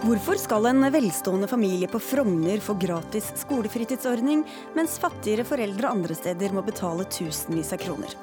Hvorfor 0.00 0.38
skal 0.40 0.64
en 0.64 0.86
velstående 0.94 1.44
familie 1.44 1.84
på 1.90 1.98
Frogner 2.00 2.62
få 2.64 2.72
gratis 2.80 3.26
skolefritidsordning, 3.36 4.46
mens 4.72 4.94
fattigere 4.96 5.44
foreldre 5.44 5.90
andre 5.92 6.14
steder 6.16 6.54
må 6.56 6.62
betale 6.64 7.04
tusenvis 7.12 7.74
av 7.76 7.82
kroner? 7.82 8.14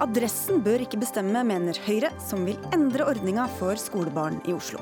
Adressen 0.00 0.62
bør 0.64 0.86
ikke 0.86 1.02
bestemme, 1.02 1.42
mener 1.44 1.76
Høyre, 1.84 2.08
som 2.24 2.46
vil 2.48 2.56
endre 2.72 3.04
ordninga 3.12 3.44
for 3.58 3.76
skolebarn 3.76 4.38
i 4.48 4.54
Oslo. 4.56 4.80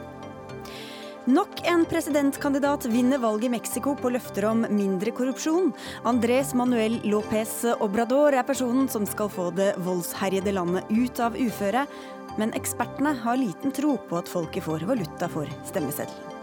Nok 1.27 1.65
en 1.67 1.83
presidentkandidat 1.91 2.87
vinner 2.93 3.19
valget 3.19 3.49
i 3.49 3.55
Mexico 3.57 3.97
på 3.99 4.13
løfter 4.15 4.47
om 4.47 4.63
mindre 4.71 5.11
korrupsjon. 5.17 5.73
Andrés 6.07 6.53
Manuel 6.55 7.01
López 7.03 7.65
Obrador 7.81 8.37
er 8.37 8.47
personen 8.47 8.87
som 8.93 9.09
skal 9.11 9.33
få 9.33 9.49
det 9.59 9.73
voldsherjede 9.83 10.55
landet 10.55 10.87
ut 10.93 11.25
av 11.25 11.35
uføre. 11.35 11.83
Men 12.39 12.55
ekspertene 12.55 13.17
har 13.25 13.43
liten 13.43 13.75
tro 13.75 13.97
på 14.07 14.21
at 14.23 14.31
folket 14.31 14.69
får 14.69 14.87
valuta 14.87 15.33
for 15.33 15.51
stemmeseddelen. 15.67 16.34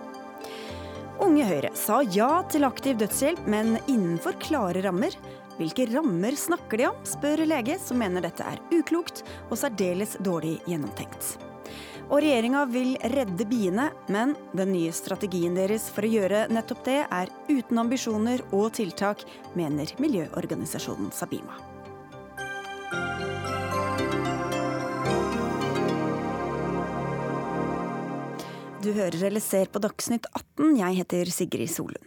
Unge 1.21 1.43
Høyre 1.45 1.69
sa 1.77 1.99
ja 2.01 2.41
til 2.49 2.65
aktiv 2.65 2.97
dødshjelp, 2.97 3.43
men 3.45 3.75
innenfor 3.85 4.39
klare 4.41 4.81
rammer. 4.81 5.13
Hvilke 5.59 5.85
rammer 5.91 6.33
snakker 6.39 6.81
de 6.81 6.87
om, 6.89 6.97
spør 7.05 7.43
lege, 7.45 7.75
som 7.77 8.01
mener 8.01 8.25
dette 8.25 8.45
er 8.47 8.61
uklokt 8.73 9.21
og 9.51 9.59
særdeles 9.61 10.15
dårlig 10.25 10.55
gjennomtenkt. 10.65 11.35
Og 12.09 12.23
regjeringa 12.25 12.65
vil 12.73 12.95
redde 13.13 13.45
biene, 13.47 13.91
men 14.11 14.33
den 14.57 14.73
nye 14.73 14.91
strategien 14.95 15.53
deres 15.55 15.85
for 15.93 16.07
å 16.07 16.11
gjøre 16.11 16.47
nettopp 16.51 16.81
det 16.89 16.99
er 17.05 17.31
uten 17.51 17.85
ambisjoner 17.85 18.41
og 18.49 18.71
tiltak, 18.81 19.21
mener 19.53 19.93
miljøorganisasjonen 20.01 21.13
Sabima. 21.15 21.70
Du 28.81 28.89
hører 28.95 29.27
eller 29.27 29.43
ser 29.43 29.67
på 29.69 29.77
Dagsnytt 29.77 30.25
18. 30.33 30.71
Jeg 30.79 30.95
heter 30.97 31.29
Sigrid 31.29 31.69
Solund. 31.69 32.01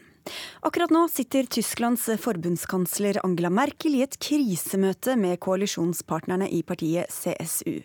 Akkurat 0.67 0.91
nå 0.91 1.05
sitter 1.13 1.47
Tysklands 1.47 2.09
forbundskansler 2.19 3.21
Angela 3.23 3.51
Merkel 3.53 3.95
i 3.95 4.03
et 4.03 4.17
krisemøte 4.19 5.15
med 5.21 5.39
koalisjonspartnerne 5.45 6.49
i 6.51 6.65
partiet 6.67 7.13
CSU, 7.15 7.77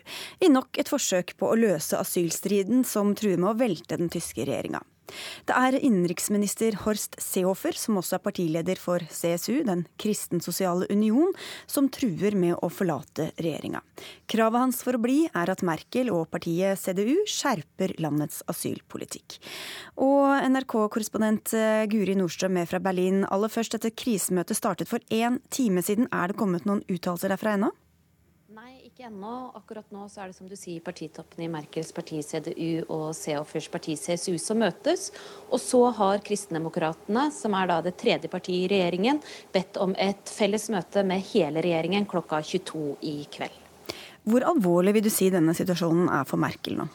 i 0.42 0.50
nok 0.50 0.80
et 0.82 0.90
forsøk 0.90 1.36
på 1.38 1.52
å 1.52 1.58
løse 1.60 2.00
asylstriden 2.00 2.82
som 2.88 3.12
truer 3.14 3.38
med 3.38 3.52
å 3.52 3.58
velte 3.60 4.00
den 4.00 4.10
tyske 4.10 4.42
regjeringa. 4.48 4.82
Det 5.48 5.56
er 5.56 5.78
innenriksminister 5.78 6.76
Horst 6.84 7.18
Seehofer, 7.22 7.76
som 7.76 7.98
også 8.00 8.18
er 8.18 8.24
partileder 8.24 8.80
for 8.80 9.04
CSU, 9.10 9.62
Den 9.66 9.86
kristensosiale 10.00 10.88
union, 10.90 11.32
som 11.66 11.88
truer 11.92 12.36
med 12.38 12.56
å 12.60 12.70
forlate 12.72 13.30
regjeringa. 13.40 13.82
Kravet 14.30 14.64
hans 14.64 14.82
for 14.86 14.96
å 14.96 15.02
bli 15.02 15.24
er 15.28 15.52
at 15.52 15.64
Merkel 15.66 16.12
og 16.14 16.28
partiet 16.32 16.78
CDU 16.80 17.22
skjerper 17.28 17.96
landets 18.02 18.42
asylpolitikk. 18.50 19.38
Og 20.00 20.30
NRK-korrespondent 20.50 21.54
eh, 21.58 21.84
Guri 21.90 22.16
Nordstrøm 22.18 22.56
med 22.58 22.70
fra 22.70 22.80
Berlin, 22.82 23.24
aller 23.28 23.52
først, 23.52 23.76
dette 23.76 23.94
krisemøtet 23.94 24.58
startet 24.58 24.90
for 24.90 25.02
én 25.10 25.40
time 25.50 25.84
siden. 25.84 26.08
Er 26.14 26.30
det 26.30 26.40
kommet 26.40 26.66
noen 26.68 26.84
uttalelser 26.88 27.32
derfra 27.34 27.58
ennå? 27.58 27.74
Ikke 29.00 29.08
ennå. 29.08 29.50
Akkurat 29.56 29.92
nå 29.96 30.02
så 30.12 30.20
er 30.20 30.28
det 30.28 30.36
som 30.36 30.48
du 30.50 30.52
sier 30.60 30.82
partitoppene 30.84 31.46
i 31.46 31.48
Merkels 31.48 31.88
parti 31.96 32.18
CDU 32.20 32.82
og 32.92 33.14
Seehofers 33.16 33.70
parti 33.72 33.94
CSU 33.96 34.34
som 34.36 34.60
møtes. 34.60 35.06
Og 35.48 35.56
så 35.56 35.80
har 35.96 36.20
Kristendemokratene, 36.20 37.30
som 37.32 37.56
er 37.56 37.70
da 37.70 37.78
det 37.86 37.94
tredje 37.96 38.28
partiet 38.28 38.66
i 38.66 38.68
regjeringen, 38.74 39.22
bedt 39.56 39.80
om 39.80 39.96
et 39.96 40.28
felles 40.28 40.68
møte 40.68 41.00
med 41.08 41.24
hele 41.30 41.64
regjeringen 41.64 42.04
klokka 42.12 42.42
22 42.44 42.98
i 43.00 43.16
kveld. 43.32 43.56
Hvor 44.28 44.44
alvorlig 44.52 44.98
vil 44.98 45.08
du 45.08 45.14
si 45.14 45.32
denne 45.32 45.56
situasjonen 45.56 46.12
er 46.20 46.28
for 46.28 46.44
Merkel 46.44 46.76
nå? 46.82 46.90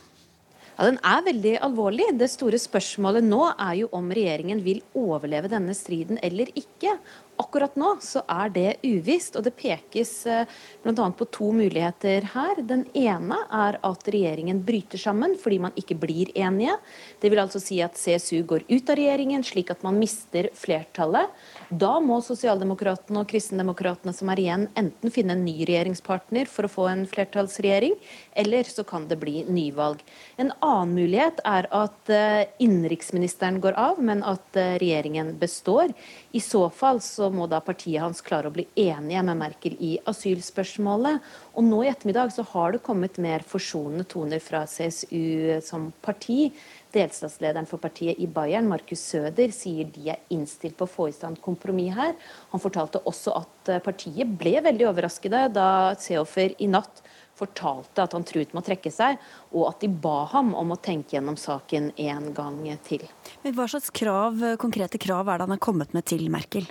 Ja, 0.76 0.90
Den 0.90 0.98
er 1.08 1.22
veldig 1.24 1.54
alvorlig. 1.64 2.10
Det 2.20 2.28
store 2.28 2.60
spørsmålet 2.60 3.24
nå 3.24 3.46
er 3.54 3.78
jo 3.80 3.88
om 3.96 4.10
regjeringen 4.12 4.60
vil 4.64 4.82
overleve 4.92 5.48
denne 5.48 5.72
striden 5.78 6.20
eller 6.20 6.52
ikke. 6.52 6.98
Akkurat 7.40 7.78
nå 7.80 7.94
så 8.04 8.26
er 8.32 8.52
det 8.52 8.68
uvisst, 8.84 9.38
og 9.40 9.46
det 9.48 9.54
pekes 9.60 10.12
eh, 10.28 10.52
bl.a. 10.84 11.08
på 11.16 11.28
to 11.32 11.54
muligheter 11.56 12.28
her. 12.34 12.60
Den 12.68 12.84
ene 12.92 13.40
er 13.48 13.80
at 13.88 14.12
regjeringen 14.12 14.60
bryter 14.68 15.00
sammen 15.00 15.38
fordi 15.40 15.62
man 15.64 15.76
ikke 15.80 15.96
blir 16.00 16.32
enige. 16.36 16.76
Det 17.24 17.32
vil 17.32 17.44
altså 17.46 17.64
si 17.64 17.80
at 17.84 17.96
CSU 18.00 18.44
går 18.44 18.68
ut 18.68 18.92
av 18.92 19.00
regjeringen, 19.00 19.48
slik 19.48 19.72
at 19.72 19.84
man 19.84 20.00
mister 20.00 20.52
flertallet. 20.60 21.32
Da 21.74 21.96
må 22.04 22.20
Sosialdemokratene 22.22 23.24
og 23.24 23.30
Kristendemokratene 23.32 24.14
som 24.14 24.30
er 24.30 24.42
igjen, 24.44 24.66
enten 24.78 25.14
finne 25.14 25.34
en 25.34 25.46
ny 25.46 25.56
regjeringspartner 25.66 26.50
for 26.50 26.68
å 26.68 26.72
få 26.72 26.86
en 26.92 27.06
flertallsregjering, 27.10 27.96
eller 28.38 28.70
så 28.70 28.86
kan 28.86 29.08
det 29.10 29.18
bli 29.22 29.42
nyvalg. 29.50 30.04
En 30.38 30.52
annen 30.60 30.94
mulighet 30.94 31.42
er 31.48 31.68
at 31.74 32.14
eh, 32.14 32.46
innenriksministeren 32.62 33.58
går 33.64 33.78
av, 33.82 33.98
men 33.98 34.22
at 34.28 34.60
eh, 34.62 34.76
regjeringen 34.82 35.34
består. 35.42 35.96
I 36.38 36.44
så 36.44 36.68
fall 36.70 37.02
så 37.02 37.32
må 37.34 37.50
da 37.50 37.64
partiet 37.66 38.04
hans 38.04 38.22
klare 38.26 38.52
å 38.52 38.56
bli 38.56 38.68
enige 38.76 39.26
med 39.26 39.42
Merkel 39.42 39.78
i 39.82 39.96
asylspørsmålet. 40.06 41.26
Og 41.58 41.66
nå 41.66 41.82
i 41.82 41.90
ettermiddag 41.90 42.34
så 42.36 42.46
har 42.54 42.76
det 42.76 42.86
kommet 42.86 43.18
mer 43.24 43.46
forsonende 43.48 44.06
toner 44.12 44.44
fra 44.44 44.66
CSU 44.70 45.62
som 45.66 45.90
parti. 46.06 46.52
Delstatslederen 46.96 47.68
for 47.68 47.82
partiet 47.84 48.20
i 48.24 48.28
Bayern, 48.32 48.70
Markus 48.72 49.04
Søder, 49.12 49.52
sier 49.52 49.90
de 49.92 50.10
er 50.14 50.22
innstilt 50.34 50.78
på 50.80 50.88
å 50.88 50.92
få 50.92 51.10
i 51.12 51.16
stand 51.16 51.42
kompromiss 51.44 51.98
her. 51.98 52.16
Han 52.54 52.64
fortalte 52.64 53.04
også 53.04 53.36
at 53.42 53.74
eh, 53.74 53.84
partiet 53.84 54.32
ble 54.40 54.56
veldig 54.64 54.88
overraskede 54.94 55.46
da 55.56 55.68
Seehofer 56.00 56.56
i 56.64 56.72
natt 56.72 57.04
fortalte 57.36 58.04
at 58.06 58.16
han 58.16 58.24
truet 58.24 58.54
med 58.56 58.64
å 58.64 58.68
trekke 58.70 58.92
seg, 58.94 59.20
og 59.52 59.68
at 59.68 59.84
de 59.84 59.90
ba 59.92 60.24
ham 60.32 60.54
om 60.56 60.72
å 60.72 60.80
tenke 60.80 61.18
gjennom 61.18 61.36
saken 61.40 61.92
en 62.00 62.32
gang 62.38 62.62
til. 62.88 63.04
Men 63.44 63.58
Hva 63.58 63.68
slags 63.72 63.92
krav, 63.92 64.40
konkrete 64.62 65.02
krav 65.02 65.28
er 65.28 65.40
det 65.40 65.50
han 65.50 65.58
har 65.58 65.64
kommet 65.64 65.96
med 65.98 66.08
til 66.08 66.30
Merkel? 66.32 66.70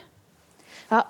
Ja, 0.95 1.01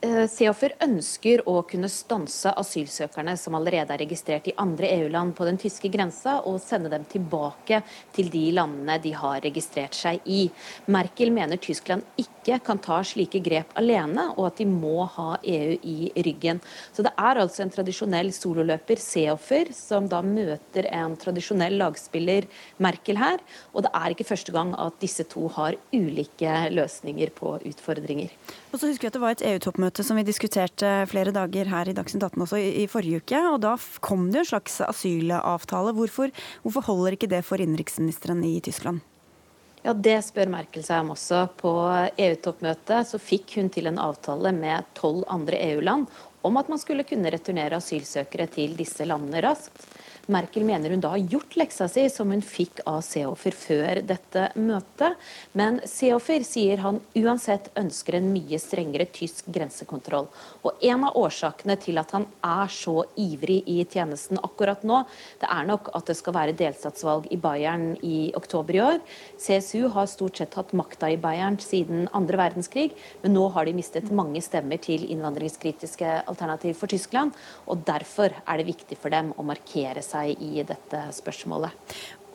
eh, 0.00 0.28
Seehofer 0.30 0.76
ønsker 0.84 1.40
å 1.50 1.56
kunne 1.66 1.88
stanse 1.90 2.52
asylsøkerne 2.54 3.32
som 3.40 3.56
allerede 3.58 3.90
er 3.90 4.04
registrert 4.04 4.46
i 4.46 4.54
andre 4.62 4.92
EU-land 4.94 5.34
på 5.34 5.48
den 5.48 5.58
tyske 5.58 5.90
grensa, 5.90 6.36
og 6.46 6.60
sende 6.62 6.92
dem 6.92 7.02
tilbake 7.10 7.80
til 8.14 8.30
de 8.30 8.44
landene 8.54 9.00
de 9.02 9.10
har 9.18 9.40
registrert 9.42 9.98
seg 9.98 10.22
i. 10.30 10.44
Merkel 10.86 11.34
mener 11.34 11.58
Tyskland 11.58 12.06
ikke 12.14 12.33
kan 12.64 12.80
ta 12.82 13.00
slike 13.06 13.40
grep 13.44 13.72
alene, 13.78 14.26
og 14.36 14.48
at 14.50 14.60
de 14.60 14.66
må 14.68 15.06
ha 15.16 15.38
EU 15.40 15.76
i 15.82 16.10
ryggen. 16.26 16.60
Så 16.92 17.04
det 17.06 17.12
er 17.16 17.40
altså 17.40 17.64
en 17.64 17.72
tradisjonell 17.72 18.32
sololøper, 18.34 19.00
Seehofer, 19.00 19.72
som 19.76 20.08
da 20.10 20.20
møter 20.24 20.88
en 20.90 21.16
tradisjonell 21.20 21.78
lagspiller, 21.80 22.48
Merkel, 22.82 23.18
her. 23.20 23.40
Og 23.72 23.86
det 23.86 23.92
er 23.94 24.14
ikke 24.14 24.28
første 24.28 24.54
gang 24.54 24.74
at 24.80 24.98
disse 25.02 25.26
to 25.30 25.48
har 25.54 25.78
ulike 25.94 26.54
løsninger 26.74 27.32
på 27.36 27.56
utfordringer. 27.70 28.34
Og 28.72 28.80
så 28.80 28.90
husker 28.90 29.06
jeg 29.06 29.12
at 29.12 29.14
Det 29.14 29.22
var 29.22 29.36
et 29.36 29.46
EU-toppmøte 29.46 30.04
som 30.04 30.18
vi 30.18 30.26
diskuterte 30.26 30.92
flere 31.06 31.32
dager 31.34 31.70
her 31.70 31.88
i 31.88 31.94
Dagsnytt 31.96 32.26
18 32.26 32.42
også 32.42 32.58
i, 32.58 32.86
forrige 32.90 33.22
uke. 33.22 33.40
og 33.52 33.60
Da 33.62 33.76
kom 34.00 34.30
det 34.32 34.42
en 34.42 34.52
slags 34.52 34.80
asylavtale. 34.84 35.94
Hvorfor, 35.94 36.34
hvorfor 36.62 36.88
holder 36.90 37.16
ikke 37.16 37.30
det 37.30 37.44
for 37.46 37.62
innenriksministeren 37.62 38.42
i 38.44 38.58
Tyskland? 38.60 39.00
Ja, 39.84 39.92
Det 39.92 40.16
spør 40.24 40.48
Merkel 40.48 40.84
seg 40.84 41.02
om 41.04 41.10
også. 41.12 41.42
På 41.60 41.70
EU-toppmøtet 42.16 43.04
så 43.10 43.18
fikk 43.20 43.58
hun 43.58 43.68
til 43.68 43.90
en 43.90 44.00
avtale 44.00 44.54
med 44.56 44.86
tolv 44.96 45.26
andre 45.28 45.58
EU-land 45.66 46.06
om 46.44 46.56
at 46.56 46.70
man 46.72 46.80
skulle 46.80 47.04
kunne 47.08 47.28
returnere 47.32 47.76
asylsøkere 47.76 48.46
til 48.52 48.72
disse 48.78 49.04
landene 49.04 49.42
raskt. 49.44 49.84
Merkel 50.32 50.64
mener 50.64 50.90
hun 50.90 51.02
da 51.02 51.10
har 51.12 51.22
gjort 51.32 51.56
leksa 51.58 51.88
si, 51.90 52.06
som 52.10 52.30
hun 52.32 52.42
fikk 52.44 52.80
av 52.88 53.02
Seehofer 53.04 53.54
før 53.56 54.00
dette 54.06 54.46
møtet. 54.56 55.18
Men 55.52 55.80
Seehofer 55.88 56.44
sier 56.46 56.80
han 56.84 57.00
uansett 57.18 57.68
ønsker 57.78 58.16
en 58.18 58.30
mye 58.32 58.58
strengere 58.62 59.06
tysk 59.12 59.50
grensekontroll. 59.52 60.30
Og 60.64 60.84
en 60.88 61.04
av 61.08 61.18
årsakene 61.20 61.76
til 61.82 62.00
at 62.00 62.14
han 62.16 62.24
er 62.46 62.72
så 62.72 62.96
ivrig 63.20 63.60
i 63.68 63.80
tjenesten 63.84 64.40
akkurat 64.40 64.84
nå, 64.86 65.02
det 65.42 65.50
er 65.52 65.68
nok 65.68 65.90
at 65.94 66.08
det 66.08 66.16
skal 66.18 66.36
være 66.38 66.56
delstatsvalg 66.56 67.28
i 67.34 67.40
Bayern 67.40 67.92
i 68.00 68.32
oktober 68.38 68.78
i 68.78 68.82
år. 68.84 69.02
CSU 69.40 69.90
har 69.92 70.08
stort 70.10 70.40
sett 70.40 70.56
hatt 70.56 70.72
makta 70.76 71.10
i 71.12 71.20
Bayern 71.20 71.60
siden 71.60 72.08
andre 72.16 72.40
verdenskrig, 72.40 72.90
men 73.22 73.36
nå 73.36 73.48
har 73.52 73.68
de 73.68 73.76
mistet 73.76 74.08
mange 74.14 74.40
stemmer 74.44 74.80
til 74.80 75.04
innvandringskritiske 75.10 76.16
alternativ 76.30 76.78
for 76.80 76.90
Tyskland. 76.90 77.34
Og 77.68 77.84
derfor 77.84 78.32
er 78.32 78.60
det 78.60 78.70
viktig 78.72 78.98
for 79.00 79.12
dem 79.12 79.34
å 79.36 79.46
markere 79.46 80.00
seg 80.04 80.13
seg 80.14 80.40
i 80.42 80.64
dette 80.66 81.06
spørsmålet. 81.18 81.94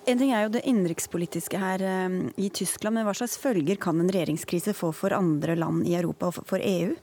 En 0.09 0.17
ting 0.17 0.31
er 0.33 0.45
jo 0.45 0.53
det 0.55 0.63
innenrikspolitiske 0.69 1.59
her 1.61 1.83
eh, 1.85 2.17
i 2.41 2.49
Tyskland, 2.53 2.97
men 2.97 3.05
hva 3.07 3.13
slags 3.17 3.37
følger 3.41 3.79
kan 3.81 3.99
en 4.01 4.09
regjeringskrise 4.09 4.73
få 4.77 4.91
for 4.95 5.13
andre 5.15 5.57
land 5.59 5.85
i 5.87 5.97
Europa 5.99 6.31
og 6.31 6.41
for 6.49 6.63
EU? 6.63 6.95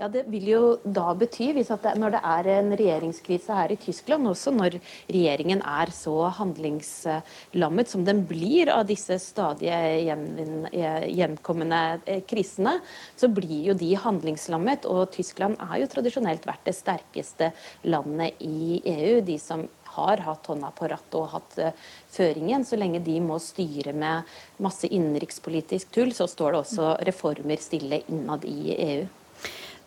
Ja, 0.00 0.08
Det 0.08 0.22
vil 0.32 0.46
jo 0.48 0.60
da 0.80 1.10
bety, 1.12 1.50
hvis 1.52 1.68
det, 1.68 1.90
når 2.00 2.14
det 2.14 2.20
er 2.24 2.46
en 2.54 2.70
regjeringskrise 2.72 3.52
her 3.52 3.74
i 3.74 3.76
Tyskland, 3.76 4.24
også 4.30 4.48
når 4.56 4.78
regjeringen 5.10 5.60
er 5.60 5.92
så 5.92 6.30
handlingslammet 6.38 7.92
som 7.92 8.06
den 8.06 8.22
blir 8.24 8.70
av 8.72 8.86
disse 8.88 9.18
stadige 9.20 9.76
gjenkommende 10.72 11.82
eh, 12.06 12.24
krisene, 12.24 12.78
så 13.12 13.28
blir 13.28 13.68
jo 13.68 13.76
de 13.76 13.90
handlingslammet. 14.06 14.88
Og 14.88 15.12
Tyskland 15.18 15.60
er 15.68 15.82
jo 15.82 15.90
tradisjonelt 15.92 16.48
vært 16.48 16.64
det 16.70 16.78
sterkeste 16.80 17.52
landet 17.84 18.40
i 18.40 18.80
EU. 18.80 19.20
De 19.20 19.36
som 19.36 19.68
har 20.00 20.24
hatt 20.24 20.48
hånda 20.48 20.72
på 20.80 20.88
rattet 20.88 21.20
og 21.20 21.32
hatt 21.34 21.60
uh, 21.60 21.72
føringen. 22.08 22.64
Så 22.64 22.80
lenge 22.80 23.04
de 23.04 23.20
må 23.20 23.36
styre 23.42 23.92
med 23.92 24.36
masse 24.64 24.88
innenrikspolitisk 24.88 25.92
tull, 25.92 26.16
så 26.16 26.30
står 26.30 26.54
det 26.54 26.64
også 26.64 26.92
reformer 27.10 27.60
stille 27.60 28.06
innad 28.08 28.48
i 28.48 28.76
EU. 28.80 29.08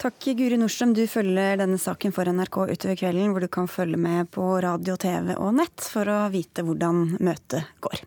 Takk, 0.02 0.26
Guri 0.38 0.58
Nordstrøm. 0.60 0.94
Du 0.98 1.04
følger 1.08 1.60
denne 1.62 1.80
saken 1.82 2.14
for 2.16 2.30
NRK 2.30 2.58
utover 2.64 2.98
kvelden, 3.00 3.32
hvor 3.34 3.44
du 3.44 3.50
kan 3.52 3.70
følge 3.72 4.00
med 4.00 4.32
på 4.34 4.48
radio, 4.64 4.98
TV 5.00 5.36
og 5.38 5.54
nett 5.60 5.92
for 5.94 6.10
å 6.10 6.24
vite 6.34 6.66
hvordan 6.66 7.06
møtet 7.24 7.72
går. 7.84 8.04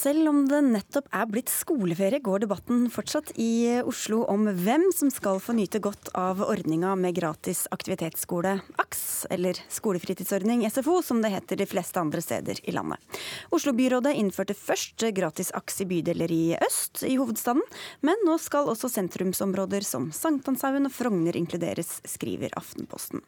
Selv 0.00 0.30
om 0.30 0.38
det 0.48 0.62
nettopp 0.64 1.10
er 1.12 1.26
blitt 1.28 1.50
skoleferie, 1.52 2.22
går 2.24 2.46
debatten 2.46 2.86
fortsatt 2.92 3.34
i 3.36 3.82
Oslo 3.84 4.22
om 4.32 4.46
hvem 4.62 4.86
som 4.96 5.10
skal 5.12 5.40
få 5.44 5.52
nyte 5.58 5.76
godt 5.84 6.08
av 6.16 6.40
ordninga 6.40 6.94
med 6.96 7.18
gratis 7.18 7.66
aktivitetsskole, 7.74 8.54
AKS, 8.80 9.02
eller 9.36 9.60
skolefritidsordning, 9.68 10.62
SFO, 10.72 11.02
som 11.04 11.20
det 11.20 11.34
heter 11.34 11.60
de 11.60 11.66
fleste 11.68 12.00
andre 12.00 12.24
steder 12.24 12.62
i 12.64 12.72
landet. 12.72 13.20
Oslo-byrådet 13.52 14.14
innførte 14.16 14.56
først 14.56 15.04
gratis 15.18 15.52
AKS 15.58 15.82
i 15.84 15.88
bydeler 15.92 16.32
i 16.32 16.44
øst 16.56 17.04
i 17.04 17.18
hovedstaden, 17.20 17.66
men 18.00 18.24
nå 18.24 18.38
skal 18.40 18.72
også 18.72 18.88
sentrumsområder 18.94 19.84
som 19.84 20.08
Sankthanshaugen 20.16 20.88
og 20.88 20.96
Frogner 20.96 21.36
inkluderes, 21.36 21.98
skriver 22.08 22.56
Aftenposten. 22.56 23.20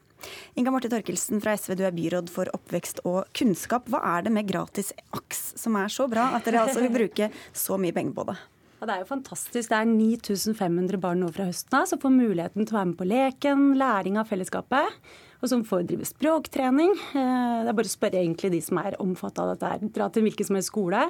Inga 0.58 0.72
Marte 0.74 0.90
Torkelsen 0.92 1.42
fra 1.42 1.56
SV, 1.58 1.76
du 1.78 1.84
er 1.86 1.96
byråd 1.96 2.30
for 2.32 2.50
oppvekst 2.56 3.02
og 3.08 3.26
kunnskap. 3.36 3.90
Hva 3.92 4.02
er 4.14 4.26
det 4.26 4.34
med 4.34 4.48
gratis 4.48 4.92
AKS 5.16 5.44
som 5.60 5.76
er 5.80 5.92
så 5.92 6.08
bra 6.10 6.30
at 6.36 6.48
dere 6.48 6.66
altså 6.66 6.82
vil 6.84 6.94
bruke 6.94 7.30
så 7.52 7.78
mye 7.80 7.94
penger 7.96 8.16
på 8.16 8.26
det? 8.30 8.38
Ja, 8.82 8.86
det 8.88 8.94
er 8.96 9.02
jo 9.04 9.12
fantastisk. 9.12 9.69
Det 9.70 9.76
er 9.78 9.86
9500 9.86 10.98
barn 10.98 11.20
nå 11.22 11.28
fra 11.30 11.46
høsten 11.46 11.76
av 11.78 11.84
som 11.86 12.00
får 12.02 12.16
muligheten 12.16 12.66
til 12.66 12.74
å 12.74 12.80
være 12.80 12.88
med 12.90 12.98
på 12.98 13.06
leken, 13.06 13.69
læring 13.78 14.19
av 14.19 14.26
fellesskapet, 14.26 14.96
og 15.38 15.50
som 15.52 15.62
får 15.66 15.84
drive 15.86 16.08
språktrening. 16.08 16.90
Eh, 16.90 17.60
det 17.62 17.70
er 17.70 17.78
bare 17.78 17.86
å 17.86 17.92
spørre 17.92 18.19
egentlig 18.19 18.50
de 18.56 18.60
som 18.66 18.80
er 18.82 18.98
omfattet 19.02 19.38
av 19.44 19.52
dette. 19.52 19.92
Dra 19.94 20.10
til 20.10 20.26
hvilken 20.26 20.50
som 20.50 20.58
helst 20.58 20.72
skole 20.72 21.06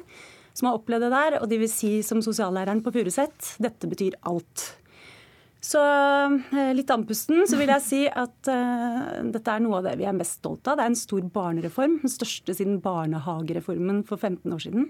som 0.52 0.68
har 0.68 0.76
opplevd 0.76 1.06
det 1.06 1.12
der, 1.14 1.38
og 1.40 1.48
de 1.48 1.62
vil 1.62 1.72
si 1.72 1.94
som 2.04 2.20
sosiallæreren 2.24 2.84
på 2.84 2.92
Furuset 2.92 3.54
dette 3.62 3.88
betyr 3.88 4.18
alt. 4.28 4.66
Så 5.62 5.80
eh, 6.58 6.72
litt 6.74 6.90
andpusten 6.90 7.44
så 7.46 7.58
vil 7.60 7.70
jeg 7.70 7.86
si 7.86 8.00
at 8.10 8.50
uh, 8.50 9.20
dette 9.30 9.52
er 9.52 9.62
noe 9.62 9.78
av 9.78 9.86
det 9.86 9.98
vi 10.00 10.08
er 10.10 10.16
mest 10.16 10.40
stolt 10.40 10.66
av. 10.66 10.78
Det 10.78 10.84
er 10.84 10.90
en 10.90 10.98
stor 10.98 11.26
barnereform. 11.34 12.00
Den 12.02 12.10
største 12.10 12.56
siden 12.58 12.80
barnehagereformen 12.82 14.02
for 14.08 14.18
15 14.18 14.56
år 14.56 14.64
siden. 14.64 14.88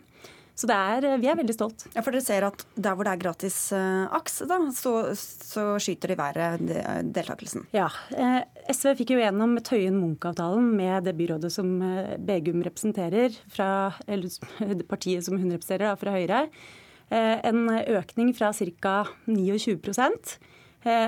Så 0.56 0.68
er, 0.72 1.04
vi 1.20 1.28
er 1.28 1.36
veldig 1.36 1.54
stolt. 1.56 1.84
Ja, 1.92 2.02
For 2.04 2.12
dere 2.12 2.24
ser 2.24 2.44
at 2.44 2.64
der 2.72 2.96
hvor 2.96 3.08
det 3.08 3.12
er 3.12 3.20
gratis 3.20 3.56
uh, 3.76 4.08
AKS, 4.16 4.42
da, 4.48 4.58
så, 4.76 4.94
så 5.16 5.64
skyter 5.80 6.12
de 6.12 6.16
været 6.20 6.64
de, 6.68 6.80
deltakelsen? 7.20 7.66
Ja. 7.76 7.90
Eh, 8.16 8.40
SV 8.72 8.94
fikk 9.00 9.12
jo 9.14 9.20
gjennom 9.20 9.58
Tøyen 9.64 9.98
Munch-avtalen 10.00 10.72
med 10.76 11.08
det 11.08 11.16
byrådet 11.20 11.52
som 11.52 11.72
Begum 12.24 12.64
representerer, 12.64 13.36
fra, 13.52 13.68
eller 14.06 14.84
partiet 14.92 15.28
som 15.28 15.36
hun 15.36 15.52
representerer, 15.52 16.00
fra 16.00 16.16
Høyre. 16.16 16.46
Eh, 17.12 17.38
en 17.44 17.66
økning 17.68 18.32
fra 18.36 18.52
ca. 18.56 18.94
29 19.26 19.76
Eh, 19.76 20.51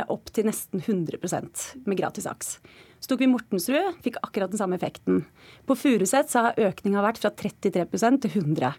opp 0.09 0.31
til 0.35 0.47
nesten 0.49 0.83
100% 0.83 1.87
med 1.87 1.99
gratis 1.99 2.29
aks. 2.31 2.59
Så 3.05 3.11
tok 3.11 3.21
vi 3.21 3.29
Mortensrud, 3.29 3.99
fikk 4.01 4.17
akkurat 4.25 4.49
den 4.49 4.57
samme 4.57 4.79
effekten. 4.79 5.25
På 5.69 5.77
Furuset 5.77 6.31
har 6.39 6.57
økninga 6.57 7.03
vært 7.05 7.19
fra 7.21 7.29
33% 7.37 8.23
til 8.23 8.39
100 8.41 8.71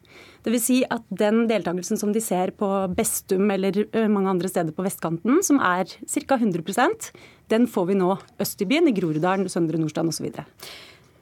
Dvs. 0.48 0.64
Si 0.66 0.80
at 0.90 1.06
den 1.14 1.44
deltakelsen 1.52 2.00
som 2.02 2.10
de 2.16 2.24
ser 2.26 2.56
på 2.58 2.70
Bestum 2.98 3.52
eller 3.54 3.84
mange 4.10 4.32
andre 4.34 4.50
steder 4.50 4.74
på 4.74 4.86
vestkanten, 4.88 5.44
som 5.46 5.62
er 5.62 5.86
ca. 5.86 6.40
100% 6.40 7.12
den 7.54 7.68
får 7.70 7.92
vi 7.92 8.00
nå 8.00 8.16
øst 8.42 8.66
i 8.66 8.70
byen, 8.70 8.90
i 8.90 8.96
Groruddalen, 8.98 9.46
Søndre 9.52 9.78
Nordstrand 9.78 10.10
osv. 10.10 10.32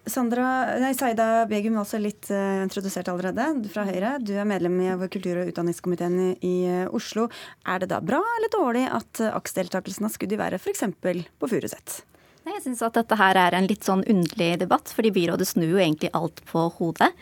Sandra, 0.05 0.45
nei, 0.83 0.91
Saida 0.97 1.45
Begum 1.47 1.77
var 1.77 1.85
også 1.85 1.99
litt 2.01 2.27
uh, 2.33 2.59
introdusert 2.65 3.07
allerede, 3.07 3.45
fra 3.71 3.85
Høyre. 3.87 4.17
Du 4.19 4.33
er 4.35 4.47
medlem 4.47 4.75
i 4.83 4.89
kultur- 5.07 5.39
og 5.39 5.51
utdanningskomiteen 5.53 6.17
i, 6.19 6.31
i 6.43 6.55
uh, 6.67 6.95
Oslo. 6.95 7.29
Er 7.63 7.79
det 7.79 7.87
da 7.93 8.01
bra 8.03 8.19
eller 8.19 8.51
dårlig 8.51 8.83
at 8.91 9.21
uh, 9.23 9.31
AKS-deltakelsen 9.37 10.03
har 10.03 10.11
skudd 10.11 10.35
i 10.35 10.41
været 10.41 10.59
f.eks. 10.59 10.83
på 10.99 11.49
Furuset? 11.51 12.01
Jeg 12.43 12.59
syns 12.65 12.83
at 12.83 12.99
dette 12.99 13.15
her 13.15 13.39
er 13.39 13.55
en 13.55 13.69
litt 13.69 13.87
sånn 13.87 14.03
underlig 14.03 14.57
debatt, 14.65 14.91
fordi 14.91 15.13
byrådet 15.15 15.47
snur 15.47 15.71
jo 15.71 15.79
egentlig 15.79 16.11
alt 16.19 16.43
på 16.51 16.67
hodet. 16.81 17.13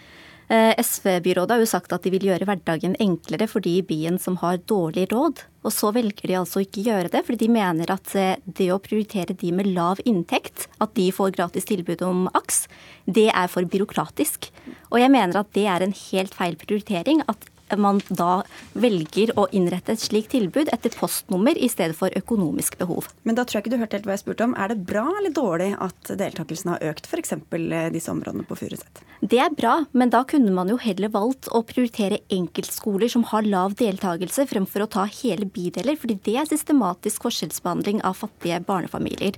Eh, 0.51 0.73
SV-byrådet 0.83 1.53
har 1.53 1.61
jo 1.63 1.69
sagt 1.69 1.93
at 1.95 2.03
de 2.03 2.11
vil 2.11 2.25
gjøre 2.27 2.43
hverdagen 2.49 2.97
enklere 2.99 3.45
for 3.47 3.63
de 3.63 3.77
i 3.79 3.85
byen 3.87 4.17
som 4.19 4.35
har 4.41 4.59
dårlig 4.67 5.05
råd. 5.13 5.45
Og 5.63 5.71
så 5.71 5.93
velger 5.95 6.27
de 6.27 6.35
altså 6.41 6.63
ikke 6.65 6.83
gjøre 6.89 7.11
det, 7.13 7.21
fordi 7.23 7.45
de 7.45 7.53
mener 7.53 7.93
at 7.93 8.11
eh, 8.19 8.41
det 8.43 8.67
å 8.73 8.81
prioritere 8.83 9.37
de 9.37 9.53
med 9.55 9.69
lav 9.71 10.01
inntekt, 10.03 10.67
at 10.83 10.91
de 10.97 11.07
får 11.15 11.37
gratis 11.37 11.69
tilbud 11.69 12.03
om 12.03 12.25
AKS, 12.35 12.65
det 13.07 13.29
er 13.31 13.47
for 13.53 13.63
byråkratisk. 13.63 14.49
Og 14.91 14.99
jeg 14.99 15.13
mener 15.13 15.39
at 15.39 15.55
det 15.55 15.67
er 15.71 15.85
en 15.85 15.95
helt 15.95 16.35
feil 16.35 16.59
prioritering. 16.59 17.23
At 17.31 17.47
man 17.79 18.01
da 18.09 18.41
velger 18.73 19.33
å 19.39 19.47
innrette 19.55 19.95
et 19.95 20.03
slikt 20.03 20.33
tilbud 20.35 20.71
etter 20.73 20.93
postnummer 20.97 21.57
i 21.57 21.69
stedet 21.71 21.95
for 21.97 22.13
økonomisk 22.17 22.77
behov. 22.81 23.07
Men 23.23 23.37
da 23.37 23.45
tror 23.45 23.59
jeg 23.59 23.65
ikke 23.65 23.75
du 23.75 23.81
hørte 23.81 23.99
helt 23.99 24.09
hva 24.09 24.17
jeg 24.17 24.23
spurte 24.23 24.47
om. 24.47 24.57
Er 24.57 24.73
det 24.73 24.81
bra 24.89 25.05
eller 25.19 25.33
dårlig 25.35 25.71
at 25.79 26.13
deltakelsen 26.19 26.73
har 26.73 26.85
økt, 26.91 27.07
f.eks. 27.07 27.35
Eh, 27.37 27.89
disse 27.93 28.11
områdene 28.11 28.47
på 28.49 28.59
Furuset? 28.59 29.03
Det 29.21 29.39
er 29.39 29.53
bra, 29.53 29.77
men 29.93 30.11
da 30.13 30.23
kunne 30.27 30.53
man 30.55 30.71
jo 30.71 30.79
heller 30.81 31.11
valgt 31.13 31.49
å 31.53 31.63
prioritere 31.67 32.23
enkeltskoler 32.33 33.11
som 33.11 33.25
har 33.31 33.47
lav 33.47 33.75
deltakelse, 33.79 34.47
fremfor 34.49 34.85
å 34.85 34.91
ta 34.97 35.07
hele 35.21 35.45
bideler, 35.45 35.99
fordi 35.99 36.17
det 36.25 36.39
er 36.41 36.49
systematisk 36.49 37.27
forskjellsbehandling 37.27 38.01
av 38.07 38.17
fattige 38.23 38.63
barnefamilier 38.65 39.37